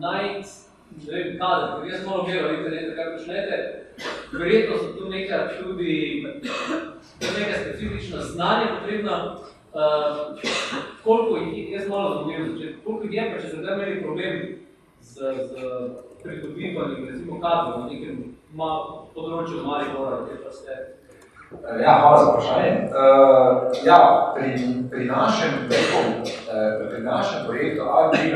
najti, 0.00 0.65
ne 0.96 1.12
vem, 1.12 1.38
kader, 1.38 1.66
ker 1.80 1.90
jaz 1.92 2.06
malo 2.06 2.24
gledal 2.24 2.54
internet, 2.54 2.94
kaj 2.96 3.10
počnete, 3.16 3.58
verjetno 4.32 4.78
so 4.78 4.92
tu 4.98 5.08
neka 5.08 5.38
tudi 5.58 6.24
neka 7.20 7.58
specifična 7.62 8.22
znanja 8.32 8.66
potrebna, 8.78 9.16
uh, 9.74 10.40
koliko 11.04 11.36
jih, 11.36 11.72
jaz 11.72 11.88
malo 11.88 12.14
zanimljam, 12.14 12.58
če, 12.60 12.74
koliko 12.84 13.04
jih 13.04 13.14
je, 13.14 13.30
pa 13.32 13.42
če 13.42 13.48
se 13.48 13.56
zdaj 13.56 13.74
imeli 13.78 14.02
problem 14.02 14.42
z, 15.00 15.14
z 15.50 15.72
pridobivanjem, 16.22 17.08
recimo, 17.08 17.40
kadrov 17.40 17.80
na 17.80 17.90
nekem 17.92 18.22
ma, 18.54 18.70
področju 19.14 19.64
Maribora, 19.66 20.24
kjer 20.26 20.44
pa 20.44 20.52
ste 20.52 20.78
Eh, 21.52 21.82
ja, 21.82 21.98
hvala 22.00 22.18
za 22.18 22.30
vprašanje. 22.30 22.72
Uh, 22.90 23.86
ja, 23.86 24.32
pri, 24.36 24.50
pri, 24.90 25.04
našem, 25.04 25.50
uh, 25.70 26.90
pri 26.90 27.02
našem 27.02 27.46
projektu 27.46 27.82
Agri 27.82 28.34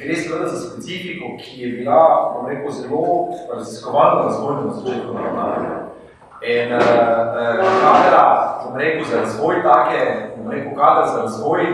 gre 0.00 0.16
seveda 0.16 0.46
za 0.48 0.70
specifiko, 0.70 1.36
ki 1.38 1.62
je 1.62 1.68
bila, 1.76 2.32
bom 2.34 2.48
rekel, 2.48 2.70
zelo 2.72 3.28
raziskovalna 3.54 4.22
razvojna 4.22 4.60
na 4.60 4.72
začetku 4.72 5.14
naravnanja. 5.14 5.76
In 6.42 6.72
uh, 6.72 6.78
uh, 6.78 7.66
kadra, 7.82 8.26
bom 8.64 8.76
rekel, 8.76 9.04
za 9.04 9.20
razvoj 9.20 9.62
take, 9.62 10.00
bom 10.36 10.50
rekel, 10.52 10.72
kadra 10.74 11.06
za 11.06 11.22
razvoj 11.22 11.66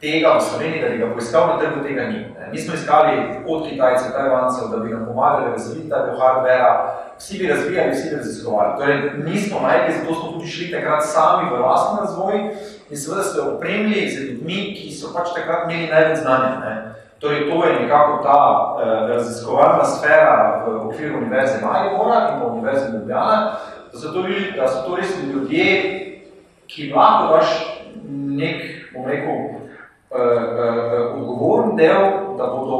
tega 0.00 0.38
v 0.38 0.40
Sloveniji, 0.40 0.82
da 0.82 0.88
bi 0.88 0.98
ga 0.98 1.12
poiskal 1.14 1.46
na 1.46 1.58
trgu, 1.58 1.82
tega 1.82 2.02
ni. 2.02 2.26
Mi 2.52 2.58
smo 2.58 2.74
iskali 2.74 3.18
od 3.46 3.68
Kitajcev, 3.68 4.12
Tajvancev, 4.12 4.68
da 4.70 4.76
bi 4.76 4.94
nam 4.94 5.06
pomagali 5.06 5.50
razviti 5.50 5.88
del 5.88 6.18
hardvera, 6.20 6.70
vsi 7.18 7.38
bi 7.38 7.46
razvijali, 7.46 7.90
vsi 7.92 8.10
bi 8.10 8.16
raziskovali. 8.16 8.78
Torej, 8.78 8.98
nismo 9.24 9.60
najti, 9.62 9.98
zato 9.98 10.14
smo 10.14 10.32
tudi 10.32 10.46
šli 10.46 10.70
takrat 10.70 11.04
sami 11.04 11.50
v 11.50 11.58
vlastni 11.58 11.98
razvoj 12.00 12.34
in 12.90 12.96
seveda 12.96 13.22
se 13.22 13.40
opremili 13.40 14.10
z 14.10 14.20
ljudmi, 14.20 14.74
ki 14.76 14.94
so 14.94 15.10
pač 15.14 15.34
takrat 15.34 15.66
imeli 15.66 15.90
največ 15.90 16.18
znanja. 16.18 16.54
Ne. 16.64 16.94
Torej, 17.18 17.50
to 17.50 17.64
je 17.64 17.80
nekako 17.80 18.22
ta 18.22 18.40
eh, 18.82 19.08
raziskovalna 19.08 19.84
sfera 19.84 20.64
v 20.66 20.86
okviru 20.86 21.18
Univerze 21.18 21.58
Maribora 21.66 22.28
in 22.30 22.40
pa 22.40 22.46
Univerze 22.46 22.92
Ljubljana, 22.92 23.56
da 23.92 23.98
so 23.98 24.12
to, 24.12 24.22
da 24.56 24.68
so 24.68 24.88
to 24.88 24.96
res 24.96 25.10
ljudje, 25.22 25.66
ki 26.66 26.92
lahko 26.92 27.34
daš 27.34 27.78
nek, 28.10 28.62
bom 28.94 29.06
rekel, 29.06 29.34
uh, 29.34 30.18
uh, 30.18 31.16
odgovoren 31.16 31.76
del, 31.76 32.04
da 32.38 32.46
bodo 32.52 32.78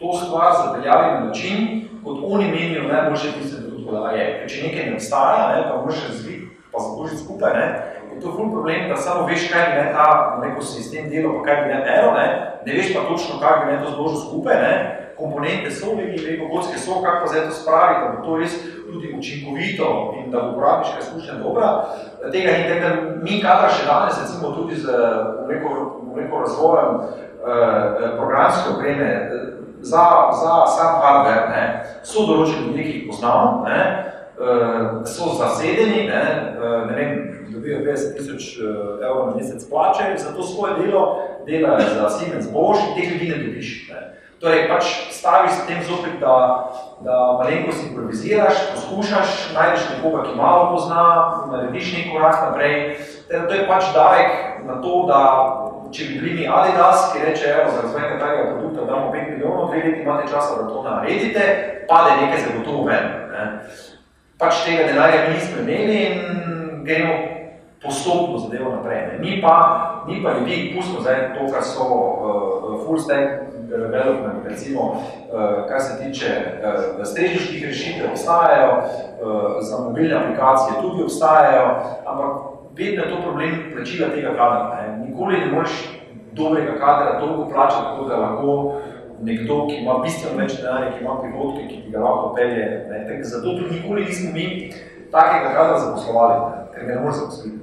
to 0.00 0.12
stvar 0.12 0.52
zapeljali 0.64 1.12
na 1.12 1.20
način, 1.26 1.88
kot 2.04 2.18
oni 2.22 2.44
menijo 2.44 2.82
najboljše 2.82 3.32
tiste 3.32 3.62
trenutko, 3.62 3.92
da 3.92 4.10
je. 4.10 4.48
Če 4.48 4.66
nekaj 4.66 4.86
ne 4.86 4.94
obstaja, 4.94 5.48
ne, 5.56 5.62
pa 5.70 5.76
moraš 5.76 6.08
razviti, 6.08 6.48
pa 6.72 6.78
zabožiti 6.78 7.22
skupaj, 7.24 7.52
ne, 7.54 7.66
je 8.14 8.20
to 8.20 8.32
ful 8.36 8.50
problem, 8.50 8.88
da 8.88 8.96
samo 8.96 9.26
veš, 9.26 9.48
kaj 9.52 9.66
bi 9.70 9.78
ne 9.80 9.92
ta 9.92 10.38
neko 10.42 10.62
sistem 10.62 11.10
delo, 11.10 11.38
pa 11.38 11.44
kaj 11.46 11.62
bi 11.62 11.74
ne 11.74 11.78
ero, 11.96 12.12
ne, 12.16 12.26
ne 12.66 12.72
veš 12.72 12.92
pa 12.94 13.06
točno, 13.08 13.40
kaj 13.40 13.64
bi 13.64 13.72
ne 13.72 13.78
to 13.82 13.90
zložil 13.90 14.20
skupaj, 14.26 14.60
ne, 14.62 14.74
komponente 15.16 15.70
so, 15.70 15.94
veki, 15.96 16.24
veki, 16.26 16.48
gotske 16.52 16.78
so, 16.78 17.00
kako 17.02 17.24
pa 17.24 17.32
zdaj 17.32 17.46
to 17.48 17.54
spravi, 17.54 17.94
da 18.00 18.12
bo 18.12 18.26
to 18.26 18.36
res 18.36 18.54
tudi 18.92 19.14
učinkovito 19.18 19.88
in 20.18 20.30
da 20.30 20.42
bo 20.42 20.52
uporabniška 20.52 20.98
izkušnja 21.00 21.34
dobra. 21.42 21.84
Tega 22.32 22.52
ni 22.52 22.80
da 22.80 22.90
mi 23.22 23.40
kadra 23.42 23.70
še 23.70 23.86
danes, 23.86 24.20
recimo 24.20 24.52
tudi 24.56 24.76
z 24.76 24.88
neko 25.48 26.40
razvojem 26.40 27.00
eh, 27.00 28.16
programske 28.16 28.74
opreme, 28.74 29.08
za, 29.82 30.04
za 30.42 30.66
sam 30.66 31.00
hardware, 31.02 31.48
ne, 31.50 31.62
so 32.06 32.26
določeni 32.26 32.68
ljudi, 32.70 32.82
ki 32.84 32.92
jih 32.98 33.06
poznamo, 33.10 33.64
ne, 33.66 34.11
eh, 34.40 35.06
so 35.06 35.34
zasedeni, 35.38 36.08
ne, 36.08 36.22
eh, 36.56 36.86
ne 36.90 36.96
vem, 36.96 37.12
dobijo 37.52 37.78
50 37.78 38.16
tisoč 38.16 38.58
evrov 39.04 39.26
na 39.26 39.34
mesec 39.36 39.68
plače, 39.68 40.14
za 40.16 40.32
to 40.36 40.42
svoje 40.42 40.74
delo 40.80 41.18
delajo 41.46 41.80
za 41.94 42.10
Siemens 42.10 42.46
Bosch 42.52 42.82
in 42.88 42.94
teh 42.94 43.12
ljudi 43.12 43.28
ne 43.28 43.38
dobiš. 43.44 43.88
Ne. 43.90 44.00
Torej, 44.40 44.66
pač 44.68 44.84
staviš 45.14 45.52
s 45.52 45.66
tem 45.66 45.82
zopet, 45.86 46.16
da, 46.20 46.34
da 47.00 47.16
malenkost 47.38 47.84
improviziraš, 47.86 48.56
poskušaš, 48.74 49.52
najdeš 49.54 49.84
nekoga, 49.90 50.24
ki 50.26 50.34
malo 50.36 50.64
pozna, 50.72 51.04
narediš 51.52 51.92
nek 51.94 52.08
korak 52.10 52.40
naprej. 52.48 52.74
To 53.30 53.52
je 53.54 53.68
pač 53.68 53.92
davek 53.94 54.66
na 54.66 54.80
to, 54.82 55.04
da 55.06 55.20
če 55.94 56.08
bi 56.08 56.18
bili 56.18 56.34
mi 56.40 56.48
Adidas, 56.48 57.12
ki 57.12 57.22
reče, 57.22 57.46
evo, 57.52 57.70
za 57.70 57.84
razvoj 57.84 58.02
nekaj 58.02 58.36
produkta 58.50 58.84
damo 58.90 59.12
5 59.14 59.30
milijonov, 59.30 59.70
dve 59.70 59.82
leti 59.84 60.02
imate 60.02 60.28
časa, 60.32 60.58
da 60.58 60.68
to 60.68 60.82
naredite, 60.82 61.42
pade 61.88 62.20
nekaj 62.20 62.44
zagotovo 62.46 62.84
ven. 62.90 63.10
Ne. 63.32 63.46
Pač 64.42 64.64
tega 64.66 64.88
denarja 64.90 65.28
mi 65.28 65.34
nismo 65.36 65.62
imeli 65.62 65.98
in 66.02 66.82
gremo 66.82 67.14
postopno 67.82 68.38
zadevo 68.38 68.72
naprej. 68.74 69.00
Ne. 69.06 69.18
Mi 69.18 69.40
pa, 69.42 70.02
mi 70.06 70.22
pa 70.22 70.32
ljudi, 70.38 70.72
pustimo 70.76 71.00
zdaj 71.00 71.34
to, 71.38 71.46
kar 71.52 71.62
so 71.62 71.84
uh, 71.86 72.86
full 72.86 72.98
stack, 72.98 73.54
development, 73.70 74.46
recimo, 74.48 74.80
uh, 74.82 75.68
kar 75.68 75.80
se 75.80 75.98
tiče 76.02 76.26
uh, 76.26 77.06
strežniških 77.06 77.66
rešitev, 77.66 78.10
obstajajo, 78.10 78.72
uh, 78.78 79.62
za 79.62 79.78
mobilne 79.78 80.14
aplikacije 80.14 80.80
tudi 80.82 81.02
obstajajo, 81.02 81.66
ampak 82.06 82.30
vedno 82.78 83.02
je 83.02 83.10
to 83.10 83.22
problem 83.22 83.72
plačila 83.74 84.08
tega 84.08 84.28
kadra. 84.28 84.74
Ne. 84.74 85.06
Nikoli 85.06 85.38
ne 85.38 85.52
moreš 85.52 85.72
dobrega 86.32 86.72
kadra 86.72 87.20
toliko 87.20 87.48
plačati, 87.48 87.84
tako 87.90 88.04
da 88.04 88.16
lahko 88.16 88.74
nekdo, 89.22 89.66
ki 89.68 89.80
ima 89.82 89.98
bistveno 90.02 90.38
več 90.40 90.56
denarja, 90.58 90.92
ki 90.94 91.04
ima 91.04 91.18
prihodke, 91.20 91.66
ki 91.68 91.82
bi 91.84 91.92
ga 91.94 92.02
lahko 92.02 92.32
pelje. 92.36 92.64
Ne. 92.90 93.18
Zato 93.24 93.56
tudi 93.58 93.78
nikoli 93.78 94.06
nismo 94.06 94.32
mi 94.34 94.46
takega 95.12 95.52
kadra 95.54 95.78
zaposlovali, 95.78 96.38
ne, 96.42 96.64
ker 96.74 96.86
ga 96.86 96.94
ne 96.94 97.04
moreš 97.04 97.20
zaposliti. 97.22 97.58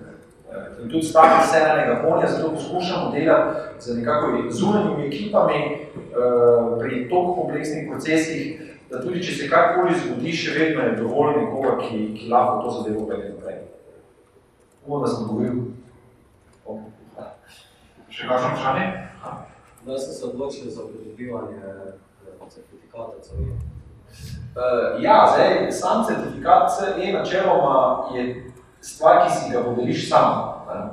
In 0.80 0.90
tudi 0.90 1.06
s 1.06 1.14
takim 1.14 1.44
senenega 1.52 2.00
konja, 2.02 2.28
zato 2.28 2.54
poskušamo 2.56 3.12
delati 3.12 3.84
z 3.84 3.98
nekako 3.98 4.26
zunanjimi 4.50 5.08
ekipami 5.08 5.60
uh, 5.60 6.80
pri 6.80 7.10
toliko 7.10 7.36
kompleksnih 7.42 7.90
procesih, 7.90 8.62
da 8.90 9.02
tudi 9.04 9.22
če 9.24 9.36
se 9.36 9.50
karkoli 9.50 9.98
zgodi, 10.00 10.32
še 10.34 10.56
vedno 10.56 10.88
je 10.88 10.96
dovolj 10.98 11.36
nekoga, 11.38 11.76
ki, 11.84 12.00
ki 12.18 12.32
lahko 12.32 12.64
to 12.64 12.72
zadevo 12.80 13.06
pelje 13.12 13.34
naprej. 13.36 13.60
Ovo 14.88 15.04
da 15.04 15.12
sem 15.12 15.28
govoril. 15.28 15.60
Še 18.10 18.26
kakšno 18.28 18.56
vprašanje? 18.56 18.88
Da 19.90 19.98
ste 19.98 20.14
se 20.14 20.26
odločili 20.26 20.72
za 20.72 20.82
pridobivanje 20.88 21.58
eh, 21.58 22.50
certifikata 22.50 23.14
CE? 23.22 23.34
Uh, 23.34 25.04
ja, 25.04 25.34
zdaj, 25.34 25.72
sam 25.72 26.06
certifikat 26.08 26.72
CE 26.76 27.14
načeloma 27.14 28.06
je 28.16 28.52
stvar, 28.82 29.24
ki 29.24 29.34
si 29.34 29.54
ga 29.54 29.64
podeliš 29.64 30.10
sam. 30.10 30.26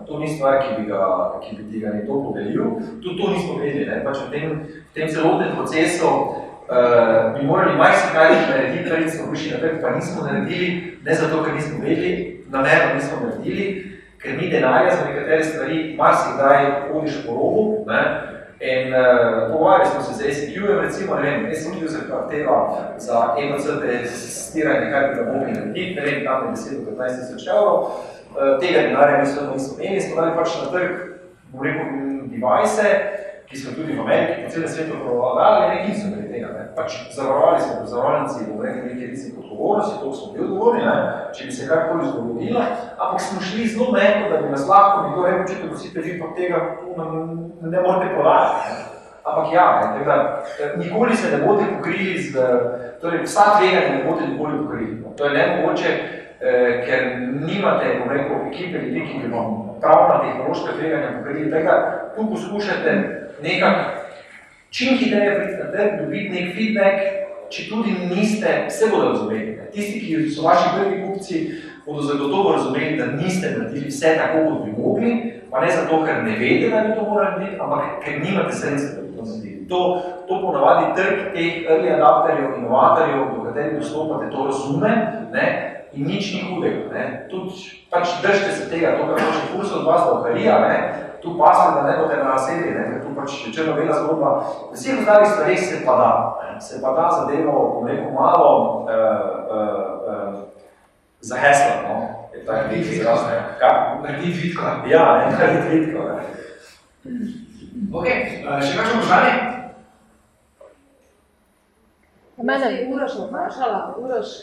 To 0.06 0.18
ni 0.18 0.28
stvar, 0.28 0.62
ki 0.62 0.82
bi, 0.82 0.88
ga, 0.88 1.32
ki 1.42 1.56
bi 1.56 1.70
ti 1.70 1.80
ga 1.80 1.88
nekdo 1.88 2.22
podelil. 2.24 2.64
Tudi 3.02 3.22
to 3.22 3.30
nismo 3.30 3.58
vedeli. 3.58 3.84
Ne? 3.86 4.04
Pač 4.04 4.16
v, 4.16 4.30
tem, 4.30 4.44
v 4.64 4.94
tem 4.94 5.08
celotnem 5.08 5.56
procesu 5.56 6.06
uh, 6.08 7.36
bi 7.36 7.46
morali 7.46 7.76
marsikaj 7.76 8.32
narediti, 8.48 8.88
kar 8.88 9.10
smo 9.10 9.28
prišli 9.30 9.52
naprej, 9.52 9.80
pa 9.82 9.90
nismo 9.96 10.24
naredili, 10.24 10.98
ne 11.04 11.14
zato, 11.14 11.42
ker 11.44 11.54
nismo 11.54 11.82
vedeli, 11.84 12.44
namerno 12.48 12.94
nismo 12.94 13.20
naredili, 13.26 13.66
ker 14.22 14.40
ni 14.40 14.48
denarja 14.50 14.96
za 14.96 15.04
nekatere 15.04 15.44
stvari, 15.44 15.82
marsikdaj 15.98 16.64
hodiš 16.88 17.20
po 17.26 17.36
robu, 17.36 17.84
ne? 17.92 18.35
In 18.60 18.94
uh, 18.94 19.52
pogovarjali 19.52 19.90
smo 19.90 20.02
se 20.02 20.12
z 20.14 20.34
SQ-jem, 20.34 20.80
recimo, 20.80 21.14
ne 21.14 21.30
vem, 21.30 21.54
SQ 21.54 21.88
se 21.88 21.98
zahteva 22.08 22.78
za 22.98 23.34
EMC 23.38 23.64
testiranje, 23.82 24.90
kaj 24.90 25.08
bi 25.08 25.14
ga 25.14 25.32
mogli 25.32 25.52
narediti, 25.52 25.94
ne 25.94 26.02
vem, 26.06 26.24
tam 26.24 26.46
je 26.46 26.52
10 26.52 26.84
do 26.84 26.90
15 26.96 27.20
tisoč 27.20 27.46
evrov. 27.48 27.76
Uh, 27.76 28.60
tega 28.60 28.80
denarja 28.80 29.18
mislim, 29.18 29.50
nismo 29.52 29.76
imeli, 29.80 30.00
smo 30.00 30.20
dali 30.20 30.36
pač 30.36 30.48
na 30.62 30.70
trg, 30.72 30.90
bom 31.52 31.62
rekel, 31.62 31.86
device, 32.32 32.88
ki 33.48 33.56
so 33.56 33.74
tudi 33.74 33.94
v 33.94 34.00
Ameriki, 34.00 34.42
po 34.44 34.50
celem 34.50 34.68
svetu 34.68 34.96
provadali, 35.04 35.68
ne, 35.68 35.76
ki 35.86 35.92
so 35.94 36.06
imeli 36.10 36.32
tega. 36.32 36.48
Ne. 36.56 36.64
Pač 36.76 36.90
zavarovali 37.14 37.60
smo 37.62 37.82
v 37.82 37.90
zavarovalnici, 37.92 38.48
bom 38.50 38.64
rekel, 38.64 38.82
nekaj 38.90 39.06
rizik 39.12 39.38
odgovornosti, 39.38 40.00
to 40.02 40.12
smo 40.12 40.32
bili 40.32 40.44
odgovorni, 40.44 40.82
ne, 40.84 40.96
če 41.36 41.46
bi 41.46 41.52
se 41.52 41.68
karkoli 41.70 42.10
zgodilo, 42.10 42.64
ampak 42.98 43.20
smo 43.20 43.40
šli 43.40 43.68
zelo 43.70 43.86
mehko, 43.94 44.24
da 44.32 44.42
bi 44.42 44.50
nas 44.50 44.66
lahko 44.68 45.06
nekdo 45.06 45.24
rekel, 45.28 45.46
če 45.46 45.60
te 45.62 45.70
nosite 45.70 46.02
že 46.02 46.18
pa 46.18 46.34
tega, 46.36 46.58
ne, 46.98 47.06
ne 47.70 47.78
morete 47.86 48.14
podajati. 48.18 48.74
Ne. 48.74 48.92
Ampak 49.26 49.46
ja, 49.52 49.64
ne, 49.74 49.86
tako 49.94 50.04
da, 50.04 50.16
nikoli 50.78 51.16
se 51.16 51.30
ne 51.32 51.38
boste 51.42 51.64
pokrili 51.76 52.18
z, 52.22 52.42
torej 53.02 53.24
vsa 53.24 53.58
tveganja 53.58 53.88
ne 53.94 54.04
boste 54.06 54.26
nikoli 54.26 54.58
pokrili. 54.62 55.00
No. 55.02 55.14
To 55.18 55.24
je 55.24 55.32
nemogoče, 55.34 55.90
eh, 56.40 56.84
ker 56.86 57.00
nimate, 57.34 57.98
bom 57.98 58.10
rekel, 58.10 58.36
ekipe 58.52 58.78
ljudi, 58.78 59.02
ki 59.06 59.18
bi 59.22 59.32
vam 59.34 59.78
pravna 59.80 60.20
tehnološka 60.22 60.78
tveganja 60.78 61.10
pokrili. 61.18 61.50
Da, 61.50 61.74
tu 62.16 62.30
poskušate 62.30 62.92
nekako 63.42 64.06
čim 64.70 64.98
hitreje 64.98 65.38
priti 65.38 65.62
na 65.62 65.70
trg, 65.72 66.00
dobiti 66.00 66.28
nek 66.28 66.54
feedback, 66.54 66.98
če 67.50 67.68
tudi 67.70 67.94
niste, 68.10 68.66
vse 68.68 68.90
bodo 68.90 69.12
razumeli. 69.12 69.54
Tisti, 69.72 70.00
ki 70.02 70.30
so 70.30 70.44
vaši 70.46 70.72
prvi 70.76 71.02
kupci, 71.04 71.42
bodo 71.86 72.02
zagotovo 72.02 72.52
razumeli, 72.52 72.96
da 72.98 73.06
niste 73.06 73.54
naredili 73.58 73.88
vse 73.88 74.16
tako, 74.18 74.44
kot 74.48 74.64
bi 74.64 74.74
mogli, 74.82 75.12
pa 75.50 75.60
ne 75.64 75.70
zato, 75.72 76.02
ker 76.04 76.24
ne 76.24 76.36
vedete, 76.38 76.70
da 76.74 76.82
bi 76.88 76.96
to 76.96 77.06
morali 77.08 77.38
narediti, 77.38 77.60
ampak 77.60 78.02
ker 78.04 78.20
nimate 78.24 78.52
sredstva, 78.52 79.02
da 79.02 79.06
bi 79.06 79.16
to 79.16 79.28
naredili. 79.30 79.54
To, 79.68 79.80
to 80.28 80.40
ponavadi 80.42 80.92
trg 80.98 81.22
teh 81.34 81.64
early 81.70 81.94
adapterjev, 81.94 82.58
inovatorjev, 82.58 83.24
do 83.34 83.46
katerih 83.48 83.78
dostopate, 83.80 84.30
to 84.30 84.44
razume 84.50 84.92
ne? 85.32 85.46
in 85.96 86.06
nič 86.06 86.34
ni 86.34 86.44
hudega. 86.50 86.90
Ne? 86.92 87.04
Tudi 87.30 87.64
pač 87.90 88.18
držite 88.22 88.52
se 88.52 88.70
tega, 88.70 88.98
to, 88.98 89.08
kar 89.08 89.22
hoče 89.24 89.42
furs 89.52 89.72
od 89.72 89.86
vas, 89.86 90.04
da 90.04 90.18
okarija? 90.20 90.58
Tu 91.26 91.38
pasem, 91.38 91.74
da 91.74 91.82
ne 91.82 91.96
bote 91.98 92.16
na 92.16 92.32
naselje, 92.32 92.70
ne, 92.74 92.84
ker 92.90 93.00
tu 93.02 93.14
pač 93.16 93.32
je 93.46 93.52
črno 93.54 93.74
bela 93.74 93.96
zgodba. 93.98 94.30
Vseh 94.72 95.00
ostalih 95.00 95.28
stvareh 95.32 95.58
se 95.58 95.80
pa 95.86 95.96
da, 96.00 96.10
ne, 96.42 96.60
se 96.60 96.78
pa 96.82 96.92
da 96.94 97.08
zadevo, 97.16 97.54
bom 97.74 97.88
rekel, 97.90 98.12
malo 98.14 98.52
uh, 98.86 98.92
uh, 99.56 99.82
uh, 100.12 100.38
zahesla, 101.20 101.82
no. 101.88 101.96
Je 102.34 102.44
tak 102.46 102.70
nek 102.70 102.86
izraz, 102.86 103.26
ne. 103.26 103.42
Narediti 104.02 104.38
vitko. 104.42 104.62
Ja, 104.86 105.02
ne, 105.18 105.34
narediti 105.34 105.80
vitko, 105.80 106.06
ne. 106.08 106.22
Ok, 107.92 108.06
uh, 108.06 108.62
še 108.62 108.78
kakšno 108.78 109.02
vprašanje? 109.02 109.34
Mene 112.36 112.72
je 112.72 112.88
Uroš 112.94 113.18
vprašala, 113.26 113.96
Uroš, 113.98 114.38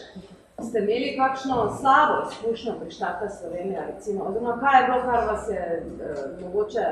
ste 0.61 0.79
imeli 0.79 1.17
kakšno 1.17 1.77
slabo 1.79 2.29
izkušnjo 2.29 2.73
pri 2.81 2.91
štata 2.91 3.29
Slovenija, 3.29 3.81
recimo, 3.95 4.25
oziroma 4.25 4.59
kaj 4.59 4.81
je 4.81 4.87
bilo, 4.87 5.01
kar 5.01 5.27
vas 5.27 5.49
je 5.49 5.61
eh, 5.61 6.43
mogoče, 6.43 6.85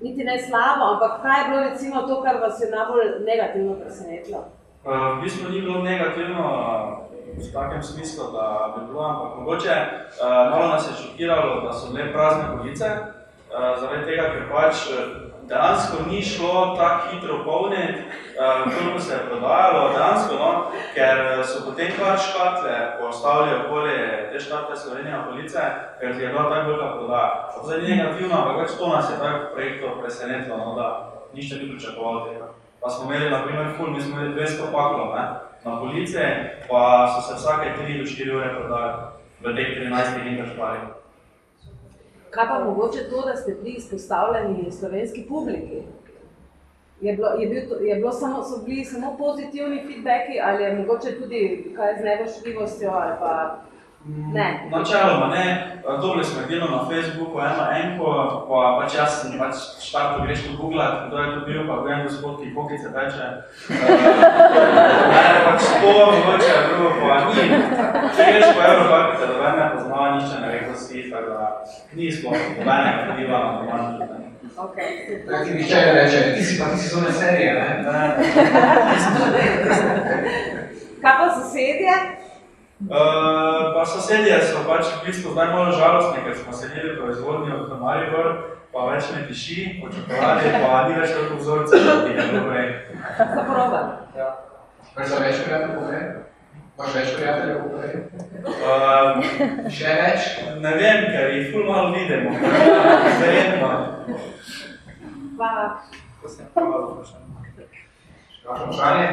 niti 0.00 0.24
ne 0.24 0.38
slabo, 0.38 0.84
ampak 0.92 1.22
kaj 1.22 1.42
je 1.42 1.48
bilo 1.48 1.62
recimo 1.62 2.02
to, 2.02 2.22
kar 2.22 2.36
vas 2.40 2.60
je 2.60 2.70
najbolj 2.70 3.06
negativno 3.26 3.74
presenetilo? 3.80 4.44
Uh, 4.84 5.18
v 5.18 5.22
bistvu 5.22 5.50
ni 5.50 5.60
bilo 5.60 5.82
negativno 5.82 6.40
uh, 6.44 7.40
v 7.40 7.52
takem 7.52 7.82
smislu, 7.82 8.24
da 8.32 8.74
bi 8.76 8.86
bilo, 8.86 9.02
ampak 9.02 9.38
mogoče 9.38 9.74
uh, 9.74 10.50
malo 10.50 10.68
nas 10.68 10.86
je 10.88 11.02
šokiralo, 11.02 11.60
da 11.60 11.72
so 11.72 11.92
bile 11.92 12.12
prazne 12.12 12.44
police, 12.56 12.84
uh, 12.84 13.80
zaradi 13.80 14.04
tega, 14.04 14.22
ker 14.22 14.44
pač 14.52 14.76
dejansko 15.48 15.96
ni 16.10 16.22
šlo 16.22 16.76
tako 16.78 17.08
hitro 17.10 17.44
polniti, 17.44 18.00
uh, 18.02 18.72
koliko 18.74 19.00
se 19.00 19.12
je 19.14 19.26
prodajalo, 19.28 19.92
dejansko, 19.92 20.34
no, 20.34 20.50
ker 20.94 21.44
so 21.44 21.64
potem 21.66 21.88
kar 21.98 22.18
škatle 22.18 22.74
postavili 23.00 23.60
okoli 23.60 23.96
te 24.32 24.40
štarte 24.40 24.76
Slovenija 24.76 25.24
police, 25.30 25.60
ker 26.00 26.08
je 26.08 26.28
bila 26.28 26.42
tako 26.50 26.70
velika 26.70 26.96
prodaja. 26.96 27.48
Zdaj 27.64 27.78
ni 27.82 27.96
negativno, 27.96 28.34
ampak 28.36 28.60
več 28.62 28.70
to 28.78 28.88
nas 28.88 29.10
je 29.10 29.18
tako 29.18 29.54
projektov 29.54 30.00
presenetilo, 30.02 30.56
no, 30.56 30.74
da 30.74 30.86
nišče 31.34 31.54
ni 31.56 31.70
pričakovalo 31.70 32.26
tega. 32.28 32.46
Pa 32.80 32.90
smo 32.90 33.12
imeli, 33.12 33.30
na 33.30 33.44
primer, 33.44 33.66
ful, 33.76 33.90
mi 33.90 34.00
smo 34.00 34.20
imeli 34.20 34.34
200 34.34 34.72
paklov 34.72 35.14
na 35.64 35.80
police, 35.80 36.24
pa 36.68 37.08
so 37.14 37.20
se 37.28 37.34
vsake 37.34 37.72
3 37.80 37.98
do 37.98 38.04
4 38.04 38.36
ure 38.36 38.48
prodali 38.58 38.92
v 39.40 39.56
teh 39.56 39.68
13 39.80 40.26
interšparih. 40.32 41.03
Kaj 42.34 42.48
pa 42.48 42.64
mogoče 42.64 43.10
to, 43.10 43.22
da 43.26 43.36
ste 43.36 43.54
bili 43.62 43.76
izpostavljeni 43.76 44.72
slovenski 44.72 45.24
publiki? 45.28 45.82
Je 47.00 47.12
bilo, 47.16 47.28
je 47.28 47.48
bil 47.48 47.68
to, 47.68 47.74
je 47.74 47.94
bilo 47.96 48.12
samo, 48.12 48.42
so 48.42 48.62
bili 48.64 48.84
samo 48.84 49.16
pozitivni 49.18 49.82
feedbacki 49.86 50.40
ali 50.42 50.64
je 50.64 50.74
mogoče 50.74 51.20
tudi 51.20 51.72
kaj 51.76 51.96
z 51.98 52.04
nevošljivostjo 52.04 52.90
ali 52.90 53.12
pa 53.20 53.58
ne? 54.06 54.68
Načeloma 54.70 55.26
ne, 55.26 55.66
dobili 56.02 56.24
smo 56.24 56.42
edino 56.42 56.66
na 56.66 56.80
Facebooku 56.88 57.40
eno 57.40 57.64
enko, 57.80 58.06
pa 58.48 58.78
pač 58.80 58.94
jaz 58.94 59.10
sem 59.20 59.38
pač 59.38 59.54
štarto 59.80 60.22
greš 60.24 60.40
po 60.46 60.62
googlat, 60.62 61.08
kdo 61.08 61.18
je 61.18 61.28
to 61.34 61.40
bil, 61.46 61.60
pa 61.68 61.82
gledam 61.82 62.02
gospod, 62.06 62.40
ki 62.40 62.54
pokice 62.54 62.88
teče. 62.96 63.26
Ne, 65.14 65.40
pač 65.44 65.62
to 65.80 65.92
mogoče 66.10 66.50
je 66.52 66.60
drugo, 66.68 66.88
pa 67.00 67.14
ni. 67.28 67.44
Če 68.16 68.22
greš 68.32 68.48
po 68.56 68.62
Europarkite, 68.68 69.26
da 69.40 69.52
ne 69.56 69.64
pozna, 69.74 70.10
niče 70.16 70.36
ne 70.42 70.60
kdo 70.64 70.74
si, 70.78 71.10
tako 71.10 71.30
da 71.30 71.64
ni 71.92 72.12
sploh 72.12 72.38
nobenega 72.58 73.08
vpliva 73.12 73.38
na 73.38 73.50
domačo. 73.58 74.24
Okay. 74.56 74.90
Tako 75.30 75.44
ti 75.44 75.74
ne 75.74 75.92
reče, 75.92 76.18
ti 76.36 76.44
si 76.44 76.58
pa 76.60 76.64
ti 76.70 76.78
si 76.78 76.88
zone 76.88 77.12
serije, 77.12 77.54
ne? 77.54 77.64
Kaj 81.02 81.14
pa 81.18 81.26
sosedje? 81.40 81.96
Uh, 82.90 83.53
pa 83.84 83.90
sosedje 83.92 84.40
so 84.40 84.64
pač 84.64 84.88
v 84.96 85.04
bistvu 85.04 85.36
zdaj 85.36 85.52
malo 85.52 85.68
žalostni, 85.76 86.24
ker 86.24 86.32
smo 86.32 86.56
sedeli 86.56 86.96
v 86.96 87.04
proizvodnji 87.04 87.52
od 87.52 87.68
Maribor, 87.76 88.56
pa 88.72 88.88
več 88.88 89.12
ne 89.12 89.28
tiši, 89.28 89.76
po 89.76 89.92
čokoladi, 89.92 90.56
pa 90.56 90.88
ni 90.88 90.96
več 90.96 91.12
toliko 91.12 91.36
vzorcev, 91.36 92.08
bi 92.08 92.16
je 92.16 92.24
bilo 92.32 92.48
prej. 92.48 92.68
Zaproba. 93.20 93.80
Ja. 94.16 94.30
Veš 94.96 95.12
za 95.12 95.20
več 95.20 95.36
prijateljev 95.44 95.84
prej? 95.84 96.04
Imaš 96.64 96.96
več 96.96 97.12
prijateljev 97.18 97.60
prej? 97.76 97.92
Uh, 98.48 99.20
Še 99.68 99.92
več? 100.00 100.32
ne 100.64 100.72
vem, 100.80 101.04
ker 101.12 101.36
jih 101.36 101.52
ful 101.52 101.68
malo 101.68 101.92
vidimo. 101.92 102.32
Verjetno. 103.20 103.72
Pa 105.36 105.50
Hvala 106.24 106.32
za 106.32 106.48
vprašanje. 106.56 107.68
Kakšno 108.48 108.64
vprašanje? 108.64 109.08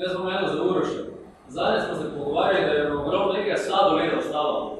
Jaz 0.00 0.16
bom 0.16 0.32
eno 0.32 0.48
za 0.48 0.62
Uroša. 0.64 1.21
Zadnje 1.54 1.80
smo 1.80 1.94
se 1.94 2.18
pogovarjali, 2.18 2.66
da 2.66 2.72
je 2.72 2.92
ogromno 2.92 3.32
nekaj 3.32 3.56
sladoleda 3.56 4.18
ostalo. 4.18 4.78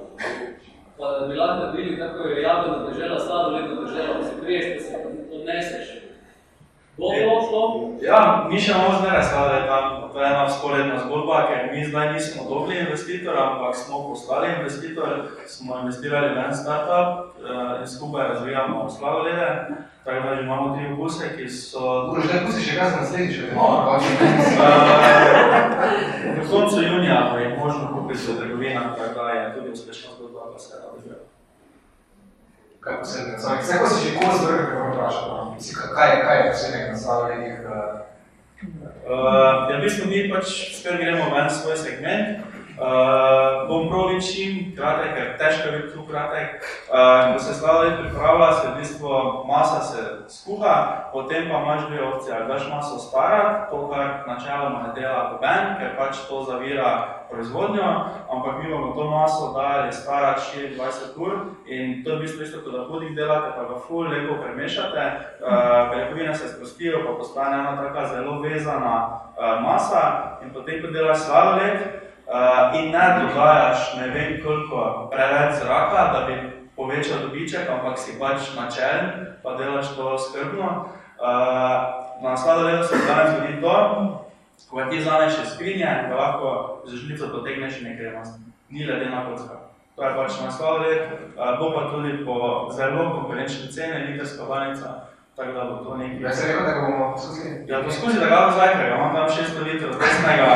Pa 0.98 1.18
da 1.18 1.26
bi 1.26 1.34
lahko 1.34 1.66
naredili, 1.66 1.98
kako 1.98 2.28
je 2.28 2.42
jablena 2.42 2.88
držela, 2.88 3.18
sladoledna 3.18 3.80
držela, 3.80 4.14
pa 4.18 4.24
se 4.24 4.40
priješ, 4.42 4.64
pa 4.74 4.80
se 4.84 4.96
odneseš. 5.34 6.01
Bo 6.96 7.08
to 7.08 7.46
šlo? 7.48 7.62
Ja, 8.04 8.46
mi 8.50 8.60
še 8.60 8.74
imamo 8.74 8.98
zmeraj 9.00 9.22
sladoled 9.24 9.64
tam, 9.64 9.84
to 10.12 10.20
je 10.20 10.26
ena 10.28 10.44
sporedna 10.50 10.98
zgodba, 11.00 11.46
ker 11.48 11.70
mi 11.72 11.86
zdaj 11.88 12.12
nismo 12.12 12.44
dobili 12.48 12.82
investitora, 12.84 13.46
ampak 13.52 13.76
smo 13.76 14.02
postali 14.08 14.52
investitor, 14.58 15.24
smo 15.48 15.78
investirali 15.80 16.34
v 16.34 16.44
en 16.44 16.52
startup 16.52 17.32
uh, 17.40 17.80
in 17.80 17.88
skupaj 17.88 18.28
razvijamo 18.28 18.90
sladolede. 18.90 19.48
Tako 20.04 20.28
da 20.28 20.36
že 20.36 20.42
imamo 20.42 20.76
tri 20.76 20.92
okuse, 20.92 21.32
ki 21.36 21.48
so 21.48 22.10
Uroš, 22.12 22.26
daj 22.28 22.44
pusti 22.46 22.62
še 22.66 22.76
kaj 22.76 22.90
če 23.32 23.42
te 23.48 23.54
No. 23.54 23.66
v 26.42 26.50
koncu 26.50 26.82
junija 26.82 27.20
jih 27.38 27.58
možno 27.58 27.88
kupiti 27.94 28.32
v 28.32 28.38
trgovinah, 28.40 28.96
tako 28.98 29.14
da 29.14 29.30
je 29.30 29.52
tudi 29.54 29.70
uspešna 29.70 30.10
zgodba, 30.18 30.50
pa 30.52 30.58
se 30.58 30.74
razvija. 30.76 31.21
Kaj 32.82 32.94
posebnega? 32.98 33.38
Zdaj, 33.38 33.58
Vse, 33.62 33.78
ko 33.78 33.86
si 33.86 33.98
že 34.02 34.18
kos 34.18 34.38
vrga, 34.42 34.62
kako 34.66 34.86
vprašal, 34.90 35.28
no? 35.30 35.54
Mislim, 35.54 35.74
kaj- 35.78 35.94
kaj, 35.94 36.10
kaj 36.26 36.36
je 36.38 36.50
posebnega 36.50 36.88
na 36.90 36.96
sladoledih? 36.98 37.54
Uh, 39.02 39.70
ja, 39.70 39.76
v 39.78 39.82
bistvu 39.82 40.04
mi 40.10 40.30
pač 40.30 40.46
spet 40.78 40.98
gremo 40.98 41.30
v 41.30 41.38
en 41.38 41.50
svoj 41.50 41.76
segment. 41.78 42.42
Uh, 42.72 43.68
bom 43.68 43.86
pravi 43.86 44.18
čim 44.18 44.72
kratek, 44.74 45.10
ker 45.14 45.26
težko 45.38 45.68
je 45.68 45.72
biti 45.76 45.92
tu 45.94 46.02
kratek. 46.08 46.48
Uh, 46.90 47.30
ko 47.30 47.38
se 47.38 47.54
sladoled 47.54 48.00
pripravlja, 48.00 48.48
se 48.52 48.66
v 48.66 48.74
bistvu 48.80 49.08
masa 49.46 49.78
se 49.84 50.00
skuha, 50.26 50.74
potem 51.12 51.46
pa 51.50 51.62
imaš 51.62 51.86
dve 51.86 52.02
opcije. 52.02 52.34
Daš 52.48 52.66
maso 52.66 52.98
starati, 52.98 53.70
to 53.70 53.86
kar 53.90 54.26
načeloma 54.26 54.82
ne 54.82 54.90
dela 54.98 55.30
noben, 55.30 55.78
ker 55.78 55.94
pač 55.98 56.26
to 56.26 56.42
zavira 56.48 57.21
proizvodnjo, 57.32 57.84
ampak 58.32 58.62
mi 58.62 58.70
bomo 58.70 58.94
to 58.94 59.10
maso 59.10 59.52
dali 59.52 59.92
starati 59.92 60.76
24 60.76 61.16
ur 61.16 61.32
in 61.66 62.04
to 62.04 62.10
je 62.10 62.16
v 62.16 62.20
bistvu 62.20 62.42
isto, 62.42 62.60
kot 62.64 62.72
da 62.72 62.88
pudik 62.88 63.14
delate, 63.16 63.56
pa 63.56 63.62
ga 63.64 63.76
ful 63.86 64.08
lepo 64.08 64.36
premešate, 64.42 65.04
uh, 65.40 65.90
beljakovine 65.90 66.34
se 66.34 66.48
sprostijo, 66.48 67.02
pa 67.06 67.12
postane 67.18 67.58
ena 67.58 67.76
taka 67.76 68.06
zelo 68.06 68.40
vezana 68.40 68.96
uh, 69.38 69.62
masa 69.62 70.38
in 70.42 70.50
potem, 70.50 70.82
ko 70.82 70.92
delaš 70.92 71.18
sladoled, 71.18 71.78
uh, 72.28 72.76
in 72.78 72.90
ne 72.92 73.06
dodajaš 73.18 73.96
ne 73.96 74.08
vem 74.08 74.40
koliko 74.44 75.08
preveč 75.12 75.54
zraka, 75.64 76.12
da 76.12 76.24
bi 76.26 76.36
povečal 76.76 77.18
dobiček, 77.28 77.68
ampak 77.70 77.98
si 77.98 78.18
pač 78.20 78.54
načelen, 78.56 79.36
pa 79.42 79.56
delaš 79.56 79.96
to 79.96 80.18
skrbno. 80.18 80.68
Uh, 81.22 82.02
na 82.22 82.36
sladoledu 82.36 82.84
se 82.84 82.96
danes 83.06 83.34
zgodi 83.34 83.60
to, 83.60 83.74
ko 84.72 84.84
ti 84.90 85.02
zaneš 85.02 85.32
iz 85.32 85.48
skrinje, 85.54 86.06
da 86.08 86.16
lahko 86.16 86.80
z 86.84 86.96
žlico 86.96 87.28
potegneš 87.32 87.80
nekaj 87.80 88.06
enostavno. 88.06 88.46
Ni 88.70 88.86
ledena 88.86 89.26
kocka. 89.28 89.56
To 89.96 90.04
je 90.04 90.14
pač 90.16 90.32
naslov 90.40 90.80
let, 90.80 91.02
uh, 91.36 91.58
bo 91.60 91.72
pa 91.76 91.90
tudi 91.92 92.24
po 92.24 92.68
zelo 92.72 93.10
konkurenčni 93.12 93.68
ceni, 93.72 94.06
litrska 94.08 94.44
banica, 94.48 94.88
tako 95.36 95.52
da 95.52 95.64
bo 95.64 95.76
to 95.84 95.96
nekaj. 95.96 96.22
Ja, 96.22 96.32
se 96.32 96.46
rekel, 96.46 96.64
da 96.64 96.80
bomo 96.80 97.12
poskusili. 97.12 97.64
Ja, 97.68 97.82
poskusi, 97.84 98.20
da 98.20 98.26
ga 98.26 98.38
bo 98.46 98.56
zajkaj, 98.56 98.88
imam 98.88 99.12
tam 99.14 99.28
600 99.28 99.64
litrov 99.68 99.92
desnega. 100.00 100.48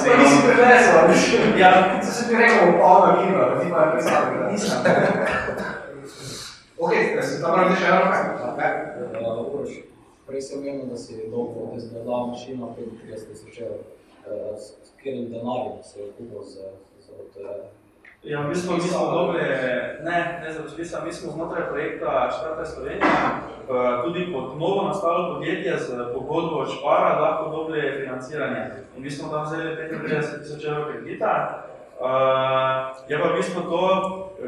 Se 0.00 0.08
nisi 0.18 0.40
prinesel, 0.48 1.08
mislim. 1.08 1.58
Ja, 1.58 1.72
Se 2.02 2.12
se 2.12 2.28
ti 2.28 2.36
rekel, 2.36 2.72
polno 2.80 3.20
kino, 3.20 3.38
da 3.38 3.60
ti 3.60 3.66
pa 3.70 3.90
predstavljati, 3.92 4.38
da 4.38 4.50
nisem. 4.50 4.78
Ok, 6.82 6.92
da 7.16 7.22
si 7.22 7.42
tam 7.42 7.54
radi 7.54 7.76
še 7.78 7.86
eno 7.86 8.08
kaj? 8.10 8.41
Prej 10.32 10.42
sem 10.42 10.58
omenil, 10.58 10.86
da 10.88 10.96
si 10.96 11.28
dolgo 11.30 11.74
izgledal 11.76 12.26
mašino, 12.26 12.72
preden 12.74 12.96
tega 13.00 13.16
ste 13.20 13.34
začeli. 13.34 13.78
Uh, 14.24 14.56
s 14.56 14.94
katerim 14.96 15.28
denarjem 15.28 15.82
se 15.84 16.00
je 16.00 16.06
kupil 16.16 16.42
za, 16.42 16.68
za 17.04 17.12
od, 17.20 17.32
uh, 17.36 17.68
Ja, 18.22 18.40
v 18.40 18.48
bistvu 18.48 18.74
mi 18.74 18.80
smo 18.80 19.10
dobili, 19.10 19.44
ne, 20.08 20.18
ne 20.42 20.52
za 20.52 20.62
razpisa, 20.62 21.04
mi 21.04 21.12
smo 21.12 21.32
znotraj 21.32 21.68
projekta 21.70 22.30
Štarta 22.38 22.64
Slovenija, 22.64 23.18
eh, 23.32 24.04
tudi 24.04 24.32
pod 24.32 24.58
novo 24.58 24.82
nastalo 24.82 25.34
podjetje 25.34 25.78
z 25.78 25.86
pogodbo 26.14 26.56
od 26.56 26.68
Špara 26.70 27.20
lahko 27.20 27.50
dobili 27.56 28.00
financiranje. 28.00 28.62
In 28.96 29.02
mi 29.02 29.10
smo 29.10 29.28
tam 29.28 29.44
vzeli 29.44 29.76
35 29.76 30.42
tisoč 30.42 30.64
evrov 30.64 30.92
kredita. 30.92 31.32
Uh, 32.00 32.08
je 33.08 33.18
pa 33.20 33.28
v 33.28 33.36
bistvu 33.36 33.62
to 33.62 33.82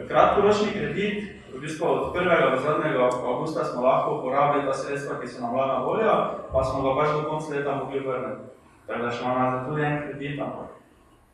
kratkoročni 0.09 0.69
kredit, 0.73 1.44
v 1.57 1.61
bistvu 1.61 1.87
od 1.87 2.15
1. 2.15 2.51
do 2.51 2.61
zadnjega 2.61 3.05
avgusta 3.05 3.65
smo 3.65 3.83
lahko 3.83 4.19
uporabili 4.19 4.67
ta 4.67 4.75
sredstva, 4.75 5.21
ki 5.21 5.29
so 5.29 5.41
nam 5.41 5.51
bila 5.51 5.67
na 5.67 5.79
voljo, 5.79 6.15
pa 6.53 6.65
smo 6.65 6.83
ga 6.83 7.01
pač 7.01 7.09
do 7.13 7.29
konca 7.29 7.55
leta 7.55 7.75
mogli 7.75 8.01
vrniti. 8.01 8.43
Tako 8.87 9.03
da 9.03 9.11
še 9.11 9.23
imamo 9.23 9.69
tudi 9.69 9.83
en 9.83 10.03
kredit, 10.03 10.41
ampak 10.41 10.71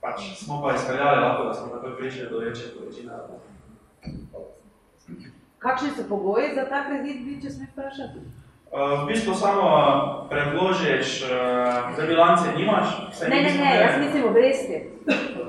pač 0.01 0.21
smo 0.45 0.63
pa 0.63 0.75
izpeljali 0.75 1.21
lahko, 1.21 1.45
da 1.45 1.55
smo 1.55 1.73
takoj 1.73 1.97
prišli 1.97 2.29
do 2.31 2.39
večje 2.39 2.67
količine. 2.79 3.13
Kakšni 5.59 5.91
so 5.97 6.05
pogoji 6.09 6.55
za 6.55 6.65
ta 6.69 6.85
kredit, 6.87 7.25
bi, 7.25 7.41
če 7.43 7.51
smem 7.51 7.73
vprašati? 7.73 8.23
Uh, 8.71 9.03
v 9.03 9.07
bistvu 9.11 9.35
samo 9.35 9.67
predložiš, 10.31 11.25
uh, 11.27 11.91
da 11.97 12.07
bilance 12.07 12.53
nimaš. 12.57 12.87
Ne, 13.23 13.29
ne, 13.29 13.43
ne, 13.43 13.55
imeli. 13.55 13.81
jaz 13.83 13.99
mislim 13.99 14.25
obresti. 14.29 14.91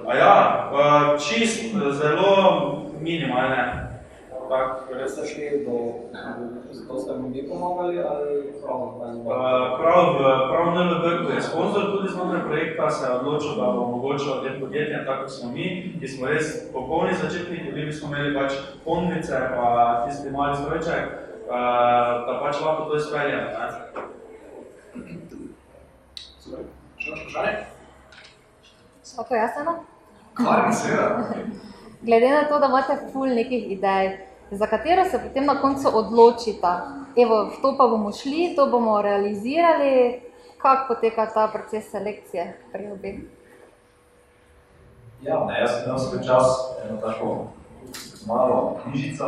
A 0.08 0.16
ja, 0.18 0.36
uh, 0.74 1.22
čist, 1.22 1.70
zelo 2.02 2.34
minimalne. 3.00 3.91
Tak, 4.52 4.92
Res 4.92 5.16
ste 5.16 5.24
šli 5.32 5.64
do, 5.64 6.12
zato 6.76 7.00
ste 7.00 7.12
mi 7.24 7.30
vi 7.32 7.48
pomagali 7.48 8.04
ali 8.04 8.52
prav? 8.60 9.00
Uh, 9.00 9.24
prav, 9.80 10.20
prav 10.52 10.66
NLB, 10.76 11.06
ko 11.24 11.32
je 11.32 11.42
sponsor 11.42 11.84
tudi 11.92 12.12
znotraj 12.12 12.42
projekta, 12.44 12.90
se 12.92 13.06
je 13.08 13.12
odločil, 13.16 13.56
da 13.56 13.72
bo 13.72 13.80
omogočil 13.88 14.44
tem 14.44 14.60
podjetjem, 14.60 15.06
tako 15.06 15.22
kot 15.24 15.32
smo 15.32 15.52
mi, 15.52 15.96
ki 16.00 16.08
smo 16.08 16.28
res 16.28 16.68
popolni 16.74 17.14
začetniki, 17.16 17.72
bili 17.72 17.94
smo 17.94 18.12
imeli 18.12 18.36
pač 18.36 18.52
pondice, 18.84 19.40
pa 19.56 20.04
tisti 20.04 20.32
mali 20.36 20.58
strojček, 20.58 21.06
uh, 21.48 21.56
da 22.28 22.34
pač 22.44 22.60
lahko 22.60 22.90
to 22.90 23.00
izpeljemo. 23.00 23.48
ne. 23.56 23.70
Še 27.00 27.14
vprašanje? 27.16 27.54
Lahko 29.16 29.40
jaz 29.40 29.62
eno? 29.64 29.78
Kar 30.36 30.68
seveda. 30.76 31.40
Glede 32.02 32.30
na 32.36 32.44
to, 32.52 32.60
da 32.60 32.68
imate 32.68 33.00
ful 33.14 33.32
nekih 33.32 33.72
idej, 33.78 34.12
za 34.52 34.68
katero 34.68 35.06
se 35.06 35.20
potem 35.20 35.46
na 35.46 35.62
koncu 35.62 35.88
odločite, 35.94 36.74
evo, 37.16 37.46
v 37.46 37.62
to 37.62 37.76
pa 37.78 37.88
bomo 37.88 38.12
šli, 38.12 38.54
to 38.56 38.68
bomo 38.68 39.02
realizirali, 39.02 40.22
kako 40.62 40.94
poteka 40.94 41.26
ta 41.34 41.48
proces 41.48 41.92
selekcije 41.92 42.58
pri 42.72 42.92
obeh? 42.92 43.16
Ja, 45.22 45.46
ne, 45.46 45.60
jaz 45.60 45.72
sem 45.72 45.84
imel 45.86 46.00
svoj 46.00 46.24
čas 46.26 46.46
eno 46.84 46.98
tako 47.02 47.48
malo 48.28 48.80
knjižico, 48.84 49.26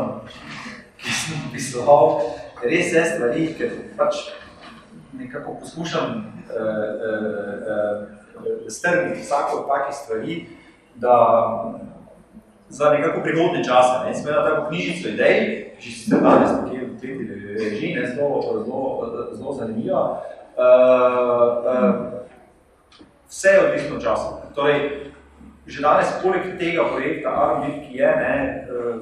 ki 0.97 1.11
sem 1.11 1.39
pisoval 1.53 2.21
res 2.63 2.91
vse 2.91 3.03
stvari, 3.15 3.47
ker 3.57 3.71
pač 3.97 4.27
nekako 5.13 5.55
poskušam 5.61 6.33
eh, 6.49 6.59
eh, 7.09 7.23
eh, 7.73 8.69
strniti 8.69 9.21
vsako 9.21 9.57
od 9.57 9.67
takih 9.67 9.95
stvari, 9.95 10.45
da 10.95 11.15
za 12.73 12.89
nekako 12.89 13.21
prihodne 13.21 13.63
čase. 13.63 14.05
Ne. 14.05 14.11
Imel 14.19 14.43
tako 14.43 14.67
knjižico 14.69 15.09
idej, 15.09 15.39
ki 15.79 15.91
ste 15.91 16.15
danes 16.15 16.49
nekje 16.57 16.85
v 16.85 16.99
tretji 16.99 17.25
režiji, 17.59 17.95
ne, 17.95 18.07
zelo, 18.15 18.41
zelo, 18.65 18.81
zelo 19.31 19.53
zanimiva. 19.53 20.23
Uh, 20.57 20.63
uh, 21.65 22.23
vse 23.29 23.49
je 23.49 23.65
odvisno 23.65 23.95
od 23.95 24.03
časa. 24.03 24.29
Torej, 24.55 24.79
že 25.65 25.81
danes, 25.81 26.09
poleg 26.23 26.57
tega 26.59 26.83
projekta 26.89 27.29
Armit, 27.29 27.85
ki 27.85 27.97
je, 27.97 28.09
ne, 28.15 28.35
eh, 28.67 28.95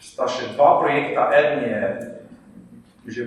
sta 0.00 0.26
še 0.28 0.54
dva 0.56 0.80
projekta, 0.80 1.30
eden 1.36 1.62
je 1.68 1.82
že, 3.06 3.22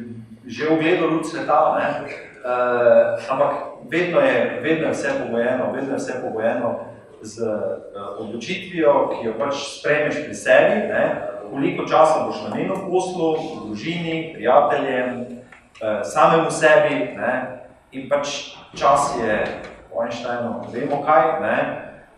že 0.48 0.72
ugledal 0.72 1.12
luč 1.12 1.32
sveta, 1.32 1.76
ne, 1.76 1.88
eh, 2.08 3.32
ampak 3.32 3.52
vedno 3.92 4.20
je, 4.20 4.60
vedno 4.64 4.88
je 4.88 4.94
vse 4.94 5.10
pogojeno, 5.24 5.72
vedno 5.72 5.92
je 5.96 6.00
vse 6.00 6.14
pogojeno 6.24 6.95
z 7.22 7.42
eh, 7.44 8.00
odločitvijo, 8.20 8.94
ki 9.14 9.28
jo 9.28 9.34
pač 9.40 9.56
sprejmeš 9.80 10.24
pri 10.26 10.36
sebi, 10.36 10.82
ne, 10.90 11.06
koliko 11.52 11.86
časa 11.88 12.26
boš 12.28 12.44
namenil 12.50 12.88
poslu, 12.90 13.30
družini, 13.66 14.34
prijateljem, 14.36 15.40
eh, 15.82 16.04
samemu 16.04 16.52
sebi, 16.52 17.16
ne, 17.18 17.34
in 17.92 18.10
pač 18.10 18.56
čas 18.76 19.16
je, 19.22 19.40
po 19.90 20.04
Einsteinu, 20.04 20.66
vemo 20.74 21.04
kaj, 21.06 21.40
ne, 21.42 21.58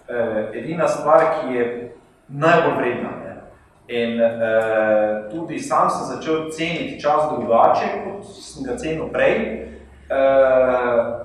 eh, 0.09 0.59
edina 0.59 0.87
stvar, 0.87 1.33
ki 1.35 1.55
je 1.55 1.67
najbolj 2.27 2.75
vredna. 2.77 3.09
Ne. 3.09 3.27
In 3.87 4.21
eh, 4.21 5.29
tudi 5.31 5.59
sam 5.59 5.89
sem 5.89 6.15
začel 6.15 6.51
ceniti 6.51 6.99
čas 6.99 7.29
drugače, 7.31 7.87
kot 8.03 8.25
sem 8.25 8.65
ga 8.67 8.75
cenil 8.75 9.07
prej, 9.13 9.35
eh, 10.09 10.15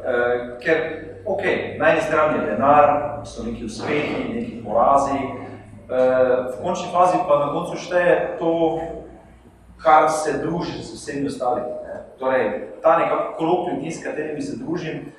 eh, 0.07 0.37
ker, 0.63 0.79
ok, 1.25 1.43
na 1.79 1.91
eni 1.93 2.01
strani 2.01 2.39
je 2.39 2.51
denar, 2.51 3.21
so 3.25 3.43
neki 3.43 3.65
uspehi, 3.65 4.35
neki 4.35 4.63
porazi, 4.65 5.19
eh, 5.19 6.53
v 6.53 6.63
končni 6.63 6.89
fazi 6.93 7.19
pa 7.29 7.39
na 7.47 7.53
koncu 7.53 7.77
šteje 7.77 8.37
to, 8.39 8.81
kar 9.83 10.11
se 10.11 10.39
druži 10.39 10.83
z 10.83 10.95
vsemi 10.95 11.27
ostalimi. 11.27 11.67
Torej, 12.19 12.69
ta 12.83 12.99
nekako 12.99 13.37
krog 13.39 13.69
ljudi, 13.69 13.91
s 13.91 14.05
katerimi 14.05 14.43
se 14.43 14.57
družim, 14.57 15.13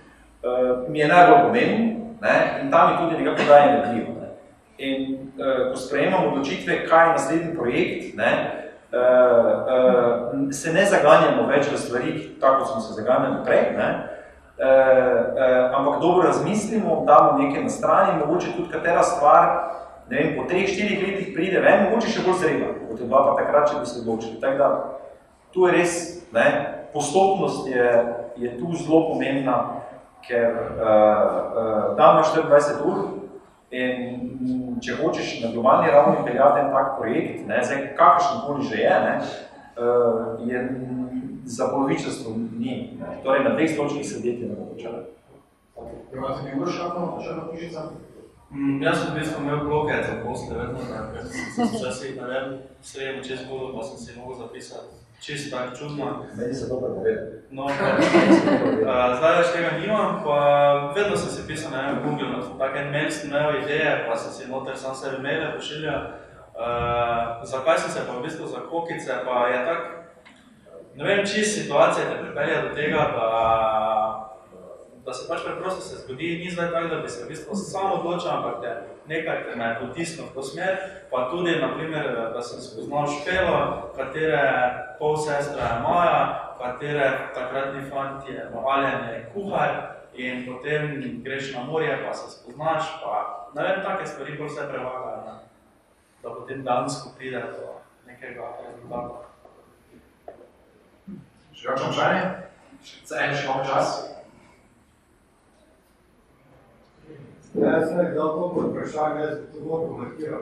eh, 0.44 0.88
mi 0.88 1.00
je 1.00 1.08
najbolj 1.08 1.44
pomemben, 1.44 2.04
in 2.62 2.72
ta 2.72 2.88
mi 2.88 2.98
tudi 2.98 3.24
nekako 3.24 3.44
daje 3.48 3.70
energijo. 3.70 4.08
Ne. 4.22 4.28
In 4.78 5.18
uh, 5.38 5.72
ko 5.72 5.78
sprejemamo 5.78 6.28
odločitve, 6.28 6.86
kaj 6.88 7.08
je 7.08 7.12
naslednji 7.12 7.56
projekt, 7.56 8.16
ne, 8.16 8.32
uh, 8.92 9.00
uh, 9.00 10.52
se 10.52 10.74
ne 10.74 10.86
zaganjamo 10.86 11.48
več 11.48 11.68
v 11.72 11.78
stvari, 11.78 12.14
tako 12.42 12.66
smo 12.66 12.82
se 12.82 12.94
zaganjali 12.94 13.44
prej, 13.46 13.62
uh, 14.58 14.66
uh, 14.66 15.78
ampak 15.80 16.02
dobro 16.02 16.28
razmislimo, 16.28 17.04
damo 17.08 17.38
nekaj 17.38 17.64
na 17.64 17.70
strani, 17.70 18.20
mogoče 18.26 18.56
tudi 18.58 18.72
katera 18.72 19.04
stvar, 19.04 19.50
ne 20.10 20.18
vem, 20.18 20.36
po 20.38 20.48
treh, 20.50 20.68
štirih 20.70 21.00
letih 21.08 21.32
pride 21.36 21.60
ven, 21.60 21.88
mogoče 21.88 22.12
še 22.12 22.26
bolj 22.26 22.42
zrela, 22.42 22.74
kot 22.90 23.00
je 23.00 23.08
bila 23.08 23.24
pa 23.28 23.38
takrat, 23.42 23.72
če 23.72 23.80
bi 23.80 23.90
se 23.90 24.02
odločili. 24.04 24.42
Tako 24.42 24.58
da, 24.58 24.70
tu 25.54 25.68
je 25.68 25.74
res, 25.74 25.96
ne, 26.34 26.48
postopnost 26.94 27.68
je, 27.68 27.88
je 28.38 28.58
tu 28.60 28.74
zelo 28.78 29.08
pomembna, 29.12 29.58
ker 30.28 30.52
uh, 30.54 30.86
uh, 30.86 31.98
dan 31.98 32.18
ima 32.18 32.24
24 32.24 32.86
ur 32.88 33.00
in 33.74 33.96
mm, 34.40 34.76
če 34.86 34.96
hočeš 35.02 35.40
na 35.42 35.50
globalni 35.52 35.92
ravni 35.92 36.22
peljati 36.26 36.62
en 36.62 36.70
tak 36.72 36.94
projekt, 37.00 37.48
ne, 37.48 37.60
zdaj 37.66 37.90
kakršen 37.98 38.44
koli 38.46 38.68
že 38.70 38.78
je, 38.78 39.00
ne, 39.06 39.16
uh, 39.76 40.48
je 40.48 40.62
za 41.46 41.68
polovičastvo 41.68 42.36
ni. 42.60 42.98
Ne. 43.00 43.20
Torej, 43.24 43.44
na 43.44 43.56
dveh 43.56 43.72
stolčkih 43.72 44.06
sedeti 44.06 44.46
ne 44.46 44.56
bo 44.56 44.66
počela. 44.74 45.04
Imate 46.14 46.42
vi 46.46 46.60
Uroš 46.62 46.78
kakšno 46.78 47.22
še 47.22 47.30
eno 47.34 47.46
knjižico? 47.52 47.82
Mm, 48.54 48.84
jaz 48.84 49.00
sem 49.02 49.14
v 49.14 49.20
bistvu 49.20 49.42
imel 49.42 49.64
bloke 49.66 49.96
za 50.08 50.16
posle, 50.22 50.58
vedno, 50.58 50.82
da 50.90 51.08
ker 51.14 51.24
sem 51.26 51.48
se 51.56 51.78
včasih 51.78 52.18
naredil 52.22 52.60
sredo 52.86 53.24
čez 53.26 53.48
vodo, 53.50 53.72
pa 53.74 53.82
sem 53.84 53.98
si 53.98 54.20
mogel 54.20 54.38
zapisati. 54.46 55.02
Čisto 55.24 55.58
tako 55.58 55.76
čudno. 55.76 56.06
Meni 56.36 56.54
se 56.54 56.68
dobro 56.70 56.94
povede. 56.94 57.48
No, 57.52 57.66
pa, 58.86 58.98
zdaj 59.18 59.38
več 59.40 59.50
tega 59.56 59.72
nimam, 59.80 60.20
pa 60.26 60.38
vedno 60.96 61.18
sem 61.18 61.32
si 61.34 61.48
pisal 61.48 61.72
na 61.72 61.82
enem 61.82 62.04
Google, 62.04 62.30
no, 62.30 62.44
tak 62.60 62.78
en 62.78 62.92
mail 62.92 63.10
sem 63.12 63.32
imel 63.32 63.64
ideje, 63.64 64.04
pa 64.06 64.18
sem 64.20 64.36
si 64.36 64.52
noter 64.52 64.78
sam 64.78 64.94
sebi 64.96 65.24
maile 65.24 65.54
pošiljal. 65.56 66.06
Uh, 66.54 67.42
zakaj 67.50 67.80
sem 67.82 67.90
se 67.90 68.06
pa 68.06 68.20
v 68.20 68.28
bistvu 68.28 68.52
za 68.52 68.62
kokice, 68.70 69.16
pa 69.26 69.48
je 69.50 69.66
tak, 69.66 70.03
ne 70.96 71.04
vem, 71.04 71.26
čist 71.26 71.60
situacija 71.62 72.06
te 72.10 72.18
pripelje 72.22 72.62
do 72.62 72.76
tega, 72.76 72.98
da, 73.18 73.30
da 75.06 75.14
se 75.14 75.28
pač 75.28 75.44
preprosto 75.46 75.82
se 75.82 75.96
zgodi, 76.04 76.38
ni 76.38 76.52
zdaj 76.52 76.72
tako, 76.72 76.88
da 76.88 77.02
bi 77.02 77.10
se 77.10 77.24
v 77.26 77.28
bistvu 77.28 77.56
sam 77.56 77.92
odločil, 77.92 78.30
ampak 78.32 78.62
te 78.62 78.76
nekaj 79.08 79.44
te 79.44 79.56
me 79.56 79.76
v 79.82 80.34
to 80.34 80.44
smer, 80.44 80.78
pa 81.12 81.30
tudi, 81.32 81.58
naprimer, 81.62 82.32
da 82.34 82.42
sem 82.42 82.62
spoznal 82.62 83.08
špelo, 83.08 83.58
katere 83.98 84.44
pol 85.00 85.18
sestra 85.18 85.64
je 85.64 85.82
moja, 85.88 86.22
katere 86.62 87.10
takratni 87.34 87.84
fant 87.90 88.30
je 88.30 88.48
Aljen 88.66 89.10
je 89.10 89.26
kuhar 89.34 89.72
in 90.14 90.46
potem 90.46 91.22
greš 91.24 91.54
na 91.56 91.64
morje, 91.64 91.98
pa 92.06 92.14
se 92.14 92.32
spoznaš, 92.32 93.02
pa 93.04 93.50
ne 93.56 93.64
vem, 93.64 93.84
take 93.84 94.08
stvari 94.08 94.38
bolj 94.38 94.48
vse 94.48 94.70
prevagajo, 94.70 95.22
ne? 95.26 95.40
da 96.24 96.30
potem 96.30 96.64
dansko 96.64 97.10
pride 97.18 97.42
do 97.58 97.82
nekega 98.08 98.54
rezultata. 98.62 99.33
Še 101.64 101.70
kakšno 101.72 101.90
vprašanje? 101.94 102.24
Za 103.08 103.20
en 103.24 103.34
še 103.40 103.44
imamo 103.46 103.62
čas? 103.64 103.92
Ja, 107.56 107.76
sem 107.80 108.00
nekaj 108.02 108.18
dal 108.18 108.32
to 108.36 108.48
kot 108.52 108.66
vprašanje, 108.74 109.20
jaz 109.24 109.38
bi 109.40 109.46
to 109.54 109.62
bolj 109.70 109.86
komentiral. 109.94 110.42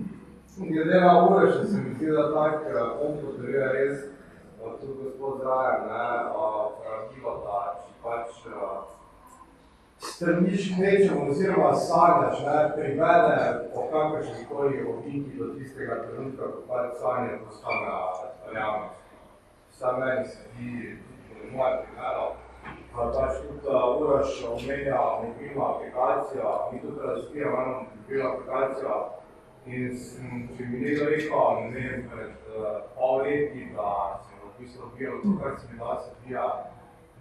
Glede 0.74 0.98
na 1.00 1.12
ure, 1.22 1.46
še 1.48 1.62
se 1.70 1.80
mi 1.80 1.94
zdi, 1.94 2.10
da 2.12 2.26
tak, 2.34 2.66
eh, 2.68 2.76
on 3.06 3.16
potrjuje 3.22 3.70
res, 3.72 4.02
eh, 4.04 4.74
tudi 4.82 5.06
gospod 5.06 5.40
Zajer, 5.46 5.78
ne, 5.86 6.02
eh, 6.02 6.66
pravilo, 6.82 7.32
da 7.46 7.62
če 7.78 7.94
pač 8.02 8.42
strmiš 10.10 10.66
k 10.74 10.82
nečemu 10.82 11.30
oziroma 11.30 11.70
sanjaš, 11.86 12.42
ne, 12.44 12.58
privede 12.74 13.38
po 13.72 13.86
kakršni 13.94 14.44
koli 14.52 14.84
obliki 14.92 15.38
do 15.40 15.48
tistega 15.56 16.02
trenutka, 16.04 16.52
ko 16.52 16.66
pač 16.68 17.00
sanje 17.00 17.40
postane 17.46 17.96
realnost. 18.52 19.03
Vsaj 19.74 20.00
meni 20.00 20.26
se 20.28 20.38
v 20.54 21.56
mojem 21.56 21.78
primeru, 21.82 22.26
Pa 22.94 23.10
pač 23.10 23.40
tudi 23.42 23.68
Uroš 24.00 24.44
omenja 24.46 24.98
mobilno 25.22 25.64
aplikacijo, 25.64 26.50
mi 26.72 26.80
tudi 26.80 27.00
razvijamo 27.06 27.62
eno 27.62 27.86
mobilno 27.96 28.28
aplikacijo 28.30 28.94
in 29.66 29.96
sem, 29.98 30.44
če 30.56 30.66
mi 30.68 30.80
nekdo 30.80 31.08
rekel, 31.10 31.58
ne 31.64 31.80
vem, 31.80 32.04
pred 32.12 32.54
uh, 32.54 32.78
pol 32.94 33.24
leti, 33.26 33.66
da 33.74 33.90
sem 34.28 34.54
bistvu 34.58 34.86
odbijal 34.86 35.18
to, 35.22 35.34
kar 35.42 35.58
se 35.60 35.66
mi 35.72 35.78
danes 35.78 36.06
odvija, 36.12 36.46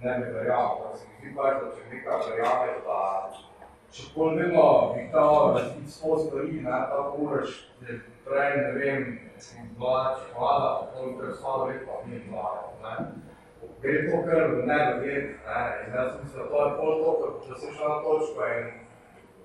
ne 0.04 0.18
bi 0.20 0.32
verjamem. 0.38 0.78
Pa 0.84 0.96
se 0.98 1.08
mi 1.10 1.20
zdi 1.20 1.36
pač, 1.38 1.60
da 1.64 1.72
če 1.76 1.90
nekaj 1.96 2.22
verjame, 2.30 2.78
da 2.86 3.02
če 3.98 4.10
pol 4.16 4.38
vedno 4.38 4.68
bi 4.94 5.08
htel 5.08 5.40
razviti 5.58 5.96
sto 5.98 6.20
stvari, 6.22 6.62
ne, 6.68 6.84
tako 6.94 7.26
Uroš, 7.26 7.58
da 8.26 8.30
prej, 8.30 8.58
ne 8.58 8.72
vem, 8.80 9.20
sem 9.38 9.70
čokolada, 9.76 10.20
pa 10.34 10.88
pol 10.94 11.18
kar 11.20 11.36
slabo 11.36 11.66
let, 11.66 11.86
pa 11.86 12.02
ni 12.08 12.20
ne 12.20 13.24
gre 13.82 14.12
to 14.12 14.18
kar 14.26 14.42
ne 14.70 14.78
doget, 14.92 15.26
ne, 15.48 15.62
in 15.88 15.94
jaz 15.96 16.12
mislim, 16.24 16.44
da 16.44 16.50
to 16.50 16.66
je 16.66 16.76
pol 16.78 16.92
to, 17.04 17.40
da 17.50 17.56
se 17.60 17.68
šla 17.76 17.90
na 17.90 18.02
točko 18.04 18.48
in 18.56 18.66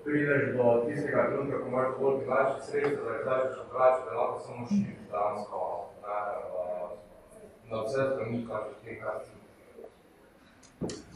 prideš 0.03 0.43
do 0.57 0.83
tistega 0.87 1.27
trenutka, 1.27 1.63
ko 1.63 1.69
moraš 1.69 1.93
bolj 1.99 2.19
drugače 2.19 2.61
sredstva, 2.61 3.11
da 3.11 3.17
izdaš 3.19 3.41
drugače, 3.55 3.99
da 4.05 4.19
lahko 4.19 4.39
samo 4.39 4.67
širi 4.69 4.95
dansko, 5.11 5.89
ne, 6.03 6.15
na 7.69 7.81
vse 7.83 8.01
strani, 8.11 8.47
kar 8.47 8.61
je 8.69 8.75
te 8.83 9.01
karti. 9.01 9.29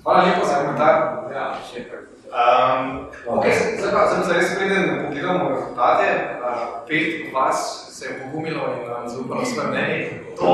Hvala 0.03 0.24
lepo 0.24 0.45
za 0.45 0.55
komentar. 0.59 0.95
Ja, 1.36 1.45
še 1.70 1.84
kar. 1.89 1.99
Um, 2.34 2.88
ok, 3.36 3.45
zdaj 3.80 3.91
pa 3.93 4.01
zdaj 4.09 4.24
pa 4.28 4.34
res 4.39 4.55
preden 4.57 5.05
pogledamo 5.05 5.49
rezultate. 5.49 6.07
Uh, 6.54 6.88
pet 6.88 7.34
vas 7.34 7.88
se 7.91 8.06
je 8.06 8.20
pogumilo 8.20 8.62
in 8.62 8.91
uh, 8.91 9.12
zaupalo 9.12 9.45
svoje 9.45 9.68
mnenje. 9.68 10.10
To 10.38 10.54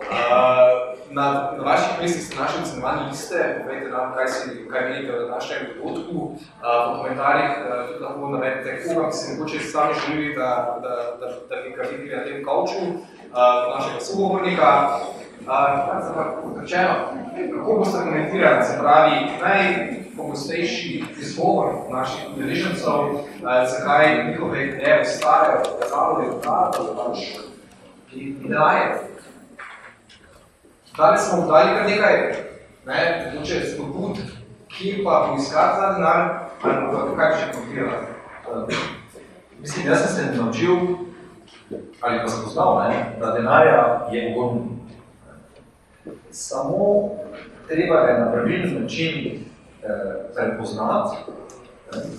uh, 0.00 0.88
na, 1.10 1.52
na 1.56 1.62
vaših 1.64 2.00
mestih 2.00 2.24
ste 2.24 2.36
našli 2.40 2.62
ocenovane 2.62 3.08
liste, 3.08 3.62
povejte 3.62 3.88
nam, 3.90 4.14
kaj, 4.14 4.28
si, 4.28 4.68
kaj 4.70 4.80
menite 4.88 5.12
o 5.16 5.28
našem 5.28 5.58
dogodku. 5.76 6.18
Uh, 6.20 6.36
v 6.92 6.96
komentarjih 6.98 7.50
uh, 7.50 7.88
tudi 7.88 8.04
lahko 8.04 8.28
navedete, 8.28 8.82
koga 8.84 9.06
bi 9.06 9.12
se 9.12 9.32
mogoče 9.32 9.58
sami 9.60 9.94
želeli, 10.00 10.34
da, 10.36 10.78
da, 10.82 10.92
da, 11.20 11.26
da 11.48 11.62
bi 11.62 11.70
ga 11.76 11.82
videli 11.82 12.16
na 12.16 12.24
tem 12.24 12.44
kavču, 12.44 12.82
uh, 12.84 12.98
našega 13.74 14.00
sogovornika. 14.00 14.70
Uh, 14.88 16.60
rečeno, 16.60 16.94
kako 17.56 17.78
boste 17.78 17.98
komentirali, 18.04 18.64
se 18.64 18.78
pravi, 18.80 19.14
najpogostejši 20.18 21.04
izgovor 21.20 21.66
naših 21.90 22.20
udeležencev, 22.36 22.90
uh, 22.90 23.20
zakaj 23.42 24.30
njihove 24.30 24.66
ideje 24.66 25.00
ostajajo, 25.00 25.62
da 25.80 25.88
zavodijo 25.88 26.32
ta, 26.44 26.70
da 26.72 27.04
pač 27.04 27.18
ideje. 28.12 29.00
Danes 30.96 31.28
smo 31.28 31.46
dali 31.46 31.74
kar 31.76 31.86
nekaj, 31.86 32.34
ne, 32.86 33.30
mogoče 33.34 33.60
spodbud, 33.66 34.16
kje 34.68 35.04
pa 35.04 35.28
poiskati 35.30 35.80
ta 35.80 35.92
denar, 35.94 36.28
ali 36.62 37.14
pa 37.16 37.16
kaj 37.16 37.36
še 37.36 37.52
komentirati. 37.52 38.74
Mislim, 39.60 39.86
jaz 39.86 39.98
sem 39.98 40.08
se 40.08 40.42
naučil, 40.42 40.76
ali 42.00 42.20
pa 42.22 42.28
spoznal, 42.28 42.88
ne, 42.88 43.16
da 43.20 43.32
denarja 43.32 44.08
je 44.12 44.34
ogromno. 44.34 44.78
Samo 46.30 47.10
treba 47.68 47.94
je 47.94 48.20
na 48.20 48.32
pravilen 48.32 48.82
način 48.82 49.26
eh, 49.26 49.47
prepoznati 50.34 51.16
eh, 51.16 51.20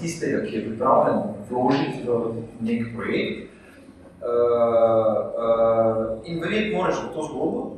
tistega, 0.01 0.45
ki 0.45 0.55
je 0.55 0.65
pripravljen 0.65 1.19
vložiti 1.49 2.07
v 2.07 2.33
nek 2.61 2.95
projekt. 2.95 3.49
Eh, 4.19 4.25
eh, 4.25 4.27
in 6.23 6.41
verjeti 6.41 6.75
moraš 6.75 6.95
v 6.95 7.13
to 7.13 7.23
zgodbo, 7.23 7.77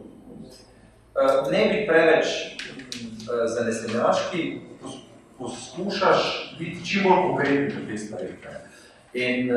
eh, 1.15 1.51
ne 1.51 1.69
biti 1.69 1.87
preveč 1.87 2.25
eh, 2.25 3.47
zanesenjaški, 3.47 4.61
pos, 4.81 4.93
poskušaš 5.37 6.19
biti 6.59 6.85
čim 6.85 7.03
bolj 7.03 7.21
konkretni 7.27 7.67
v 7.67 7.87
te 7.89 7.97
stvari. 7.97 8.25
Ne. 8.25 8.31
In 9.13 9.51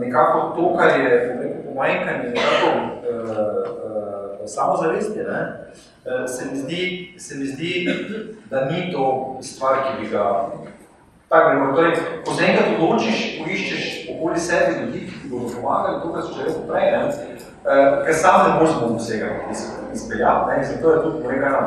nekako 0.00 0.52
to, 0.56 0.76
kar 0.76 1.00
je 1.00 1.10
pomanjkanje 1.66 2.28
nekako 2.28 2.68
samozavesti, 4.46 5.18
ne, 5.18 5.66
se, 6.26 6.44
mi 6.52 6.58
zdi, 6.58 7.14
se 7.18 7.34
mi 7.34 7.46
zdi, 7.46 7.88
da 8.50 8.64
ni 8.64 8.92
to 8.92 9.38
stvar, 9.42 9.74
ki 9.74 10.02
bi 10.02 10.10
ga 10.10 10.50
tako 11.28 11.50
rekel. 11.50 11.74
Torej, 11.74 11.92
ko 12.24 12.34
se 12.34 12.44
enkrat 12.44 12.72
odločiš, 12.76 13.20
poiščeš 13.40 13.84
okoli 14.14 14.40
sebe 14.40 14.72
ljudi, 14.80 15.06
ki 15.08 15.30
bodo 15.30 15.52
pomagali, 15.54 16.00
to, 16.02 16.12
kar 16.12 16.22
so 16.22 16.34
že 16.36 16.48
rekel 16.48 16.64
prej, 16.68 16.90
ne, 16.92 17.02
uh, 17.06 18.02
ker 18.06 18.14
sam 18.14 18.48
ne 18.48 18.56
boš 18.60 18.74
zbog 18.76 18.96
vsega 18.98 19.30
izpeljati, 19.94 20.58
in 20.58 20.66
zato 20.72 20.92
je 20.92 21.02
tudi 21.02 21.22
porekana 21.22 21.62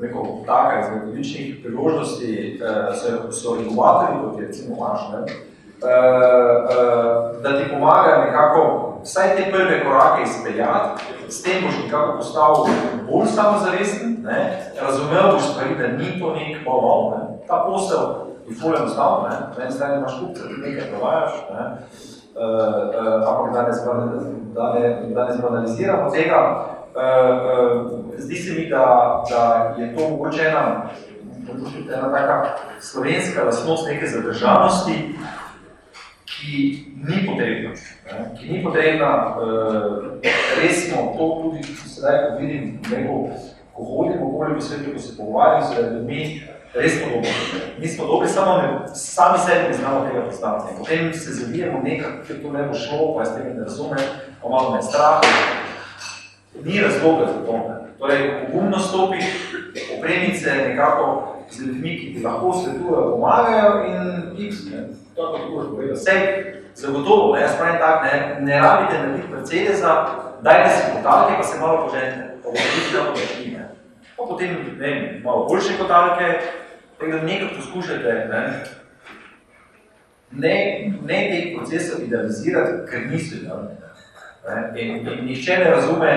rekel, 0.00 0.32
taka 0.46 0.80
izmed 0.80 1.08
odličnih 1.08 1.60
priložnosti, 1.64 2.32
uh, 2.62 2.96
so, 2.96 3.32
so 3.32 3.58
inovatorji, 3.60 4.22
kot 4.24 4.40
je 4.40 4.46
recimo 4.46 4.80
vaš, 4.84 5.12
ne, 5.12 5.42
Uh, 5.76 5.92
uh, 5.92 7.42
da 7.42 7.58
ti 7.58 7.64
pomaga 7.70 8.24
nekako 8.26 8.60
vsaj 9.02 9.36
te 9.36 9.50
prve 9.52 9.84
korake 9.84 10.22
izpeljati, 10.22 11.02
s 11.28 11.42
tem 11.42 11.64
boš 11.64 11.74
nekako 11.84 12.16
postal 12.16 12.66
bolj 13.10 13.26
samozavesten, 13.26 14.16
ne, 14.22 14.72
razumel 14.80 15.32
boš 15.32 15.42
stvari, 15.42 15.74
da 15.78 15.88
ni 15.88 16.20
to 16.20 16.34
nek 16.34 16.66
wow, 16.66 17.10
ne. 17.10 17.38
Ta 17.48 17.64
posel 17.66 17.98
je 18.48 18.56
ful 18.60 18.76
enostavno, 18.76 19.28
ne, 19.28 19.36
na 19.58 19.64
eni 19.64 19.72
strani 19.72 19.96
imaš 19.96 20.20
kupca, 20.20 20.42
ti 20.42 20.60
nekaj 20.60 20.90
provajaš, 20.90 21.32
ne, 21.52 21.64
uh, 21.66 22.42
uh, 22.42 23.28
ampak 23.28 23.52
da 23.52 23.62
ne, 23.62 23.72
da, 24.54 24.72
ne, 24.74 25.14
da 25.14 25.24
ne 25.24 25.36
zbanaliziramo 25.36 26.10
tega, 26.10 26.66
uh, 26.94 27.02
uh, 27.84 27.92
zdi 28.18 28.36
se 28.36 28.54
mi, 28.54 28.68
da, 28.68 29.24
da 29.30 29.74
je 29.78 29.96
to 29.96 30.08
mogoče 30.08 30.42
ena, 30.42 30.82
ena 31.96 32.12
taka 32.12 32.44
slovenska 32.80 33.44
lastnost 33.44 33.86
neke 33.86 34.06
zadržanosti, 34.06 35.14
ki 36.24 36.85
ni 37.04 37.26
potrebna. 37.26 37.70
Ne? 37.70 38.38
Ki 38.38 38.52
ni 38.52 38.62
potrebna, 38.64 39.36
uh, 39.36 40.20
res 40.62 40.88
smo 40.88 41.12
to 41.16 41.26
tudi, 41.42 41.62
sedaj, 41.88 42.16
ko 42.24 42.40
vidim, 42.40 42.78
neko, 42.90 43.16
ko 43.76 43.84
hodim 43.84 44.22
okoli 44.22 44.56
v 44.56 44.62
svetu, 44.62 44.92
ko 44.92 44.98
se 44.98 45.16
pogovarjam 45.16 45.62
z 45.62 45.82
ljudmi, 45.92 46.20
res 46.74 46.98
podobno. 47.02 47.30
Mi 47.78 47.88
smo 47.88 48.06
dobri, 48.06 48.28
samo 48.28 48.56
ne, 48.56 48.68
sami 48.94 49.38
sebi 49.38 49.68
ne 49.68 49.74
znamo 49.74 50.06
tega 50.08 50.24
postaviti. 50.24 50.78
Potem 50.78 51.12
se 51.14 51.32
zavijemo 51.32 51.80
nekaj, 51.84 52.12
ker 52.26 52.42
to 52.42 52.52
ne 52.52 52.62
bo 52.68 52.74
šlo, 52.74 53.14
pa 53.14 53.20
jaz 53.20 53.36
tega 53.36 53.54
ne 53.54 53.64
razumem, 53.64 54.04
pa 54.42 54.48
malo 54.48 54.74
me 54.74 54.82
strah. 54.82 55.20
Ni 56.64 56.80
razloga 56.80 57.26
za 57.26 57.40
to. 57.46 57.52
Ne? 57.52 57.76
Torej, 57.98 58.30
pogumno 58.46 58.78
stopiš, 58.78 59.24
opremiti 59.98 60.38
se 60.38 60.54
nekako 60.54 61.32
z 61.50 61.66
ljudmi, 61.66 61.98
ki 61.98 62.14
ti 62.14 62.22
lahko 62.24 62.52
svetujejo, 62.52 63.10
pomagajo 63.12 63.84
in 63.84 64.48
x, 64.48 64.56
ne? 64.70 64.88
to 65.14 65.26
je 65.26 65.42
tako 65.42 65.62
že 65.62 65.68
povedal. 65.68 65.96
Vse, 65.96 66.12
zagotovo, 66.76 67.36
jaz 67.36 67.56
pravim 67.58 67.80
tak, 67.80 68.04
ne, 68.04 68.36
ne 68.40 68.60
rabite 68.60 68.98
narediti 68.98 69.32
Mercedesa, 69.32 70.06
dajte 70.42 70.70
si 70.70 70.82
kotalke, 70.96 71.36
pa 71.36 71.42
se 71.42 71.60
malo 71.60 71.86
poženite, 71.86 72.36
pa 72.42 72.48
bo 72.50 72.56
tudi 72.56 72.92
da 72.92 73.04
povečni, 73.04 73.52
ne. 73.52 73.68
Pa 74.16 74.22
potem, 74.28 74.50
ne 74.78 74.88
vem, 74.90 75.22
malo 75.24 75.46
boljše 75.48 75.78
kotalke, 75.78 76.40
tako 76.98 77.12
da 77.12 77.22
nekaj 77.22 77.48
poskušajte, 77.56 78.12
ne, 78.30 78.42
ne, 80.32 80.54
ne 81.06 81.18
teh 81.30 81.56
procesov 81.56 82.02
idealizirati, 82.02 82.84
ker 82.90 83.10
niso 83.10 83.36
idealni. 83.36 83.68
Ne. 84.48 84.82
In, 84.82 85.08
in 85.08 85.24
nihče 85.26 85.58
ne 85.58 85.70
razume, 85.70 86.12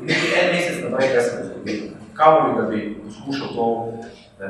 niti 0.00 0.32
en 0.40 0.54
mesec 0.54 0.82
naprej, 0.84 1.12
kaj 1.12 1.20
se 1.22 1.36
bo 1.36 1.44
zgodilo. 1.48 1.90
Kamo 2.14 2.48
bi 2.48 2.62
da 2.62 2.68
bi 2.68 2.96
poskušal 3.04 3.48
to 3.54 3.66
ne, 4.40 4.48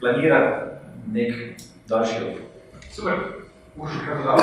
planirati 0.00 0.70
nek 1.12 1.60
daljši 1.88 2.20
rok. 2.20 2.38
Super, 2.90 3.18
Uši, 3.78 3.98
kaj 4.06 4.14
dodati? 4.16 4.42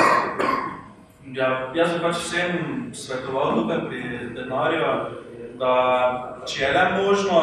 Ja, 1.33 1.47
jaz 1.73 1.93
bi 1.93 2.01
pač 2.03 2.17
vsem 2.21 2.51
svetoval 2.93 3.55
tukaj 3.57 3.79
pri 3.87 4.01
denarju, 4.35 4.89
da 5.57 5.71
če 6.45 6.59
je 6.61 6.73
le 6.75 6.83
možno, 6.97 7.39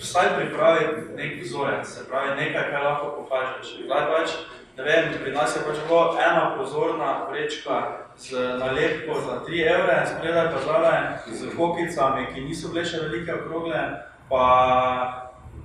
vsaj 0.00 0.32
pripraviti 0.38 1.14
nek 1.14 1.36
vzorec, 1.44 1.86
se 1.86 2.08
pravi 2.08 2.34
nekaj, 2.40 2.64
kaj 2.72 2.82
lahko 2.86 3.12
pokažeš. 3.20 3.70
Zdaj 3.84 4.08
pač, 4.10 4.34
ne 4.78 4.88
vem, 4.88 5.12
pri 5.22 5.36
nas 5.36 5.54
je 5.54 5.62
pač 5.68 5.78
bilo 5.86 6.00
ena 6.18 6.56
pozorna 6.58 7.12
vrečka 7.30 7.78
z 8.18 8.58
nalepko 8.58 9.20
za 9.22 9.38
3 9.46 9.62
evre, 9.76 10.02
spredaj 10.10 10.50
pa 10.50 10.64
zraven 10.66 11.08
z 11.30 11.54
kokicami, 11.54 12.26
ki 12.34 12.48
niso 12.48 12.74
bile 12.74 12.82
še 12.82 13.06
velike 13.06 13.38
okrogle, 13.38 13.86
pa 14.26 14.44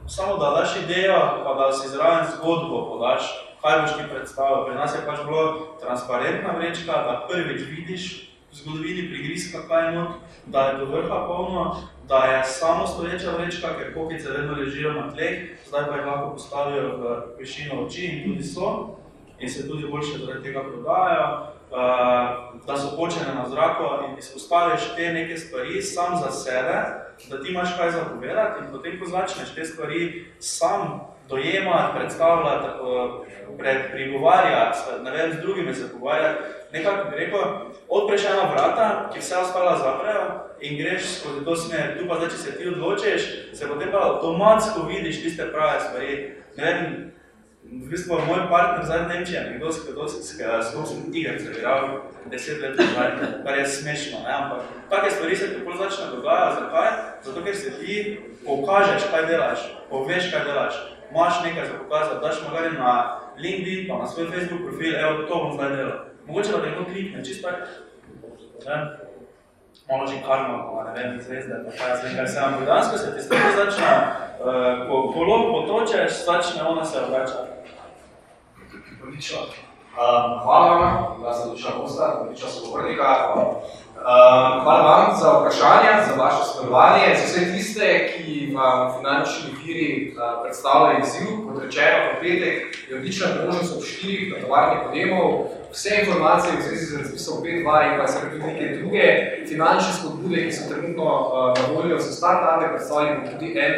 samo 0.06 0.38
da 0.38 0.54
daš 0.62 0.84
idejo, 0.86 1.18
pa 1.42 1.58
da 1.58 1.74
si 1.74 1.90
zraven 1.90 2.30
zgodbo 2.38 2.86
podaš, 2.94 3.47
ti 3.62 4.04
predstavil. 4.14 4.66
Pri 4.66 4.76
nas 4.76 4.96
je 4.96 5.06
pač 5.06 5.20
bilo 5.26 5.78
transparentna 5.82 6.54
vrečka, 6.58 6.92
da 6.92 7.28
prvič 7.30 7.62
vidiš 7.70 8.04
v 8.52 8.56
zgodovini 8.56 9.10
prigrizka, 9.10 9.68
kaj 9.68 9.92
not, 9.96 10.10
da 10.46 10.62
je 10.62 10.78
do 10.78 10.86
vrha 10.86 11.26
polno, 11.28 11.84
da 12.08 12.18
je 12.18 12.44
samo 12.44 12.88
stoječa 12.88 13.32
vrečka, 13.38 13.68
ker 13.78 13.94
kokice 13.94 14.32
vedno 14.32 14.54
ležijo 14.54 14.94
na 14.94 15.12
tleh, 15.12 15.60
zdaj 15.68 15.86
pa 15.88 15.96
jih 15.96 16.06
lahko 16.06 16.32
postavijo 16.32 16.98
v 16.98 17.04
višino 17.40 17.86
oči 17.86 18.06
in 18.06 18.24
tudi 18.24 18.44
so 18.44 18.96
in 19.40 19.50
se 19.50 19.68
tudi 19.68 19.88
boljše 19.88 20.18
zaradi 20.18 20.44
tega 20.44 20.64
prodajajo, 20.64 21.28
uh, 21.72 21.78
da 22.68 22.78
so 22.78 22.96
počene 22.98 23.36
na 23.36 23.50
zraku 23.50 23.84
in 24.08 24.18
izpostaviš 24.18 24.82
te 24.96 25.14
neke 25.14 25.38
stvari 25.38 25.82
sam 25.82 26.18
za 26.24 26.32
sebe, 26.32 26.78
da 27.30 27.44
ti 27.44 27.50
imaš 27.50 27.78
kaj 27.78 27.92
zapovedati 27.92 28.64
in 28.64 28.72
potem, 28.72 29.00
ko 29.00 29.06
začneš 29.06 29.56
te 29.56 29.66
stvari 29.66 30.26
sam 30.40 31.08
dojemati, 31.30 31.98
predstavljati, 31.98 32.68
pred, 33.58 33.78
prigovarjati, 33.92 34.80
ne 35.04 35.12
vem, 35.12 35.34
z 35.34 35.42
drugimi 35.42 35.74
se 35.74 35.92
pogovarjati, 35.92 36.40
nekako 36.74 37.10
bi 37.10 37.16
rekel, 37.16 37.42
odpreš 37.88 38.26
ena 38.26 38.52
vrata, 38.54 39.10
ki 39.14 39.20
vse 39.20 39.38
ostala 39.38 39.78
zaprejo 39.78 40.24
in 40.62 40.78
greš 40.78 41.20
skozi 41.20 41.46
to 41.46 41.56
smer. 41.56 41.98
Tu 42.00 42.08
pa 42.08 42.16
zdaj, 42.16 42.30
če 42.30 42.38
se 42.38 42.58
ti 42.58 42.68
odločiš, 42.68 43.28
se 43.54 43.68
potem 43.68 43.92
pa 43.92 43.98
avtomatsko 43.98 44.88
vidiš 44.88 45.22
tiste 45.24 45.52
prave 45.52 45.80
stvari. 45.80 46.34
Ne 46.58 46.66
vem, 46.66 47.08
v 47.68 47.90
bistvu 47.92 48.20
moj 48.28 48.48
partner 48.50 48.86
zdaj 48.86 49.00
v 49.00 49.08
Nemčiji, 49.08 49.40
nekdo 49.52 49.72
s 49.72 49.84
skupskim 50.72 51.12
igrice, 51.14 51.52
igral 51.52 52.08
deset 52.32 52.62
let 52.62 52.80
nazaj, 52.80 53.12
kar 53.44 53.58
je 53.58 53.66
smešno, 53.68 54.20
ne? 54.24 54.34
ampak 54.34 54.62
take 54.90 55.12
stvari 55.12 55.36
se 55.36 55.48
ti 55.48 55.66
bolj 55.66 55.78
začne 55.78 56.06
dogajati. 56.16 56.56
Zakaj? 56.62 56.90
Zato, 57.24 57.44
ker 57.44 57.56
se 57.56 57.72
ti 57.80 58.20
pokažeš, 58.46 59.10
kaj 59.12 59.26
delaš, 59.28 59.60
poveš, 59.90 60.32
kaj 60.32 60.46
delaš, 60.46 60.76
imaš 61.12 61.44
nekaj 61.44 61.66
za 61.66 61.74
pokazati, 61.84 62.22
daš 62.22 62.38
magari 62.48 62.78
na 62.78 63.20
LinkedIn, 63.38 63.88
pa 63.90 63.98
na 63.98 64.08
svoj 64.08 64.28
Facebook 64.32 64.62
profil, 64.62 64.94
evo, 65.00 65.24
to 65.28 65.36
bom 65.44 65.54
zdaj 65.54 65.76
delal. 65.76 66.00
Mogoče 66.26 66.52
da 66.52 66.58
nekdo 66.58 66.86
klikne, 66.86 67.26
čisto 67.26 67.50
tak, 67.50 67.68
ne, 68.66 68.78
malo 69.90 70.08
že 70.08 70.22
karma, 70.28 70.58
pa 70.68 70.84
ne 70.84 70.92
vem, 71.04 71.22
zvezde, 71.22 71.56
pa 71.66 71.72
kaj 71.78 71.90
jaz 71.90 72.04
vem, 72.04 72.16
kaj 72.16 72.28
se 72.28 72.40
vam 72.42 72.66
dejansko 72.66 72.98
se 72.98 73.16
ti 73.16 73.22
stvari 73.22 73.56
začne, 73.56 73.92
uh, 74.40 74.88
ko 74.88 75.12
kolo 75.14 75.38
potočeš, 75.52 76.26
začne 76.26 76.64
ona 76.64 76.86
se 76.86 76.98
obrača. 77.08 77.40
Odlično. 79.04 79.38
Um, 79.98 80.40
hvala 80.44 80.68
vam, 80.78 81.22
da 81.24 81.34
ste 81.34 81.50
odlična 81.50 81.72
gosta, 81.80 82.20
odlična 82.22 82.50
sogovornika. 82.50 83.04
Um, 84.08 84.62
hvala 84.64 84.82
vam 84.82 85.18
za 85.20 85.40
vprašanja, 85.40 85.92
za 86.08 86.24
vaše 86.24 86.44
sodelovanje, 86.44 87.16
za 87.16 87.24
vse 87.26 87.52
tiste, 87.52 87.88
ki 88.08 88.56
vam 88.56 88.94
finančni 88.98 89.50
viri 89.66 90.16
uh, 90.16 90.44
predstavljajo 90.44 91.00
izziv. 91.00 91.28
Kot 91.46 91.64
rečeno, 91.64 91.98
v 92.14 92.22
petek 92.22 92.78
je 92.90 92.98
odlična 92.98 93.28
možnost 93.46 93.78
ob 93.78 93.84
štirih 93.84 94.34
na 94.34 94.40
tovarni 94.46 94.80
podemov. 94.86 95.48
Vse 95.72 95.90
informacije 96.00 96.54
v 96.58 96.62
zvezi 96.62 96.86
z 96.86 96.98
razpisom 96.98 97.44
5.2 97.44 97.94
in 97.94 98.00
pa 98.00 98.08
se 98.08 98.20
tudi 98.20 98.44
neke 98.44 98.78
druge 98.78 99.04
finančne 99.48 99.94
spodbude, 99.94 100.46
ki 100.46 100.52
so 100.52 100.70
trenutno 100.70 101.04
uh, 101.04 101.60
na 101.60 101.66
voljo 101.74 102.00
za 102.00 102.12
start-upe, 102.12 102.70
predstavljamo 102.70 103.32
tudi 103.32 103.60
en 103.60 103.74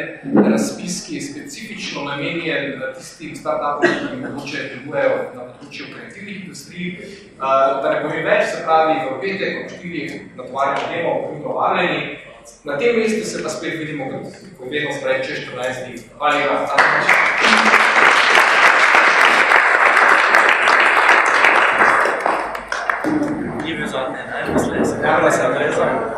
razpis, 0.52 1.06
ki 1.06 1.14
je 1.14 1.22
specifično 1.22 2.04
namenjen 2.04 2.82
tistim 2.98 3.36
start-upom, 3.36 3.90
ki 4.10 4.16
mogoče 4.16 4.58
delujejo 4.74 5.18
na 5.34 5.42
področju 5.50 5.90
kreativnih 5.94 6.40
industrij. 6.44 6.88
Uh, 6.94 7.82
da 7.82 7.94
ne 7.94 8.02
povem 8.06 8.24
več, 8.24 8.46
se 8.54 8.64
pravi, 8.64 8.96
v 9.10 9.20
petek 9.24 9.60
ob 9.64 9.76
štirih 9.76 10.16
na 10.36 10.42
tovarni 10.46 10.82
podemov, 10.84 11.22
bomo 11.28 11.58
vabljeni. 11.58 12.00
Na 12.64 12.78
tem 12.78 12.96
mestu 12.96 13.24
se 13.26 13.42
pa 13.42 13.48
spet 13.48 13.78
vidimo, 13.78 14.08
kot 14.10 14.70
vedno 14.70 14.94
spravi, 14.98 15.26
čez 15.26 15.44
14 15.50 15.86
dni. 15.86 16.02
Hvala 16.18 16.36
lepa. 16.36 17.39
Mislim, 25.02 25.72
se 25.72 26.09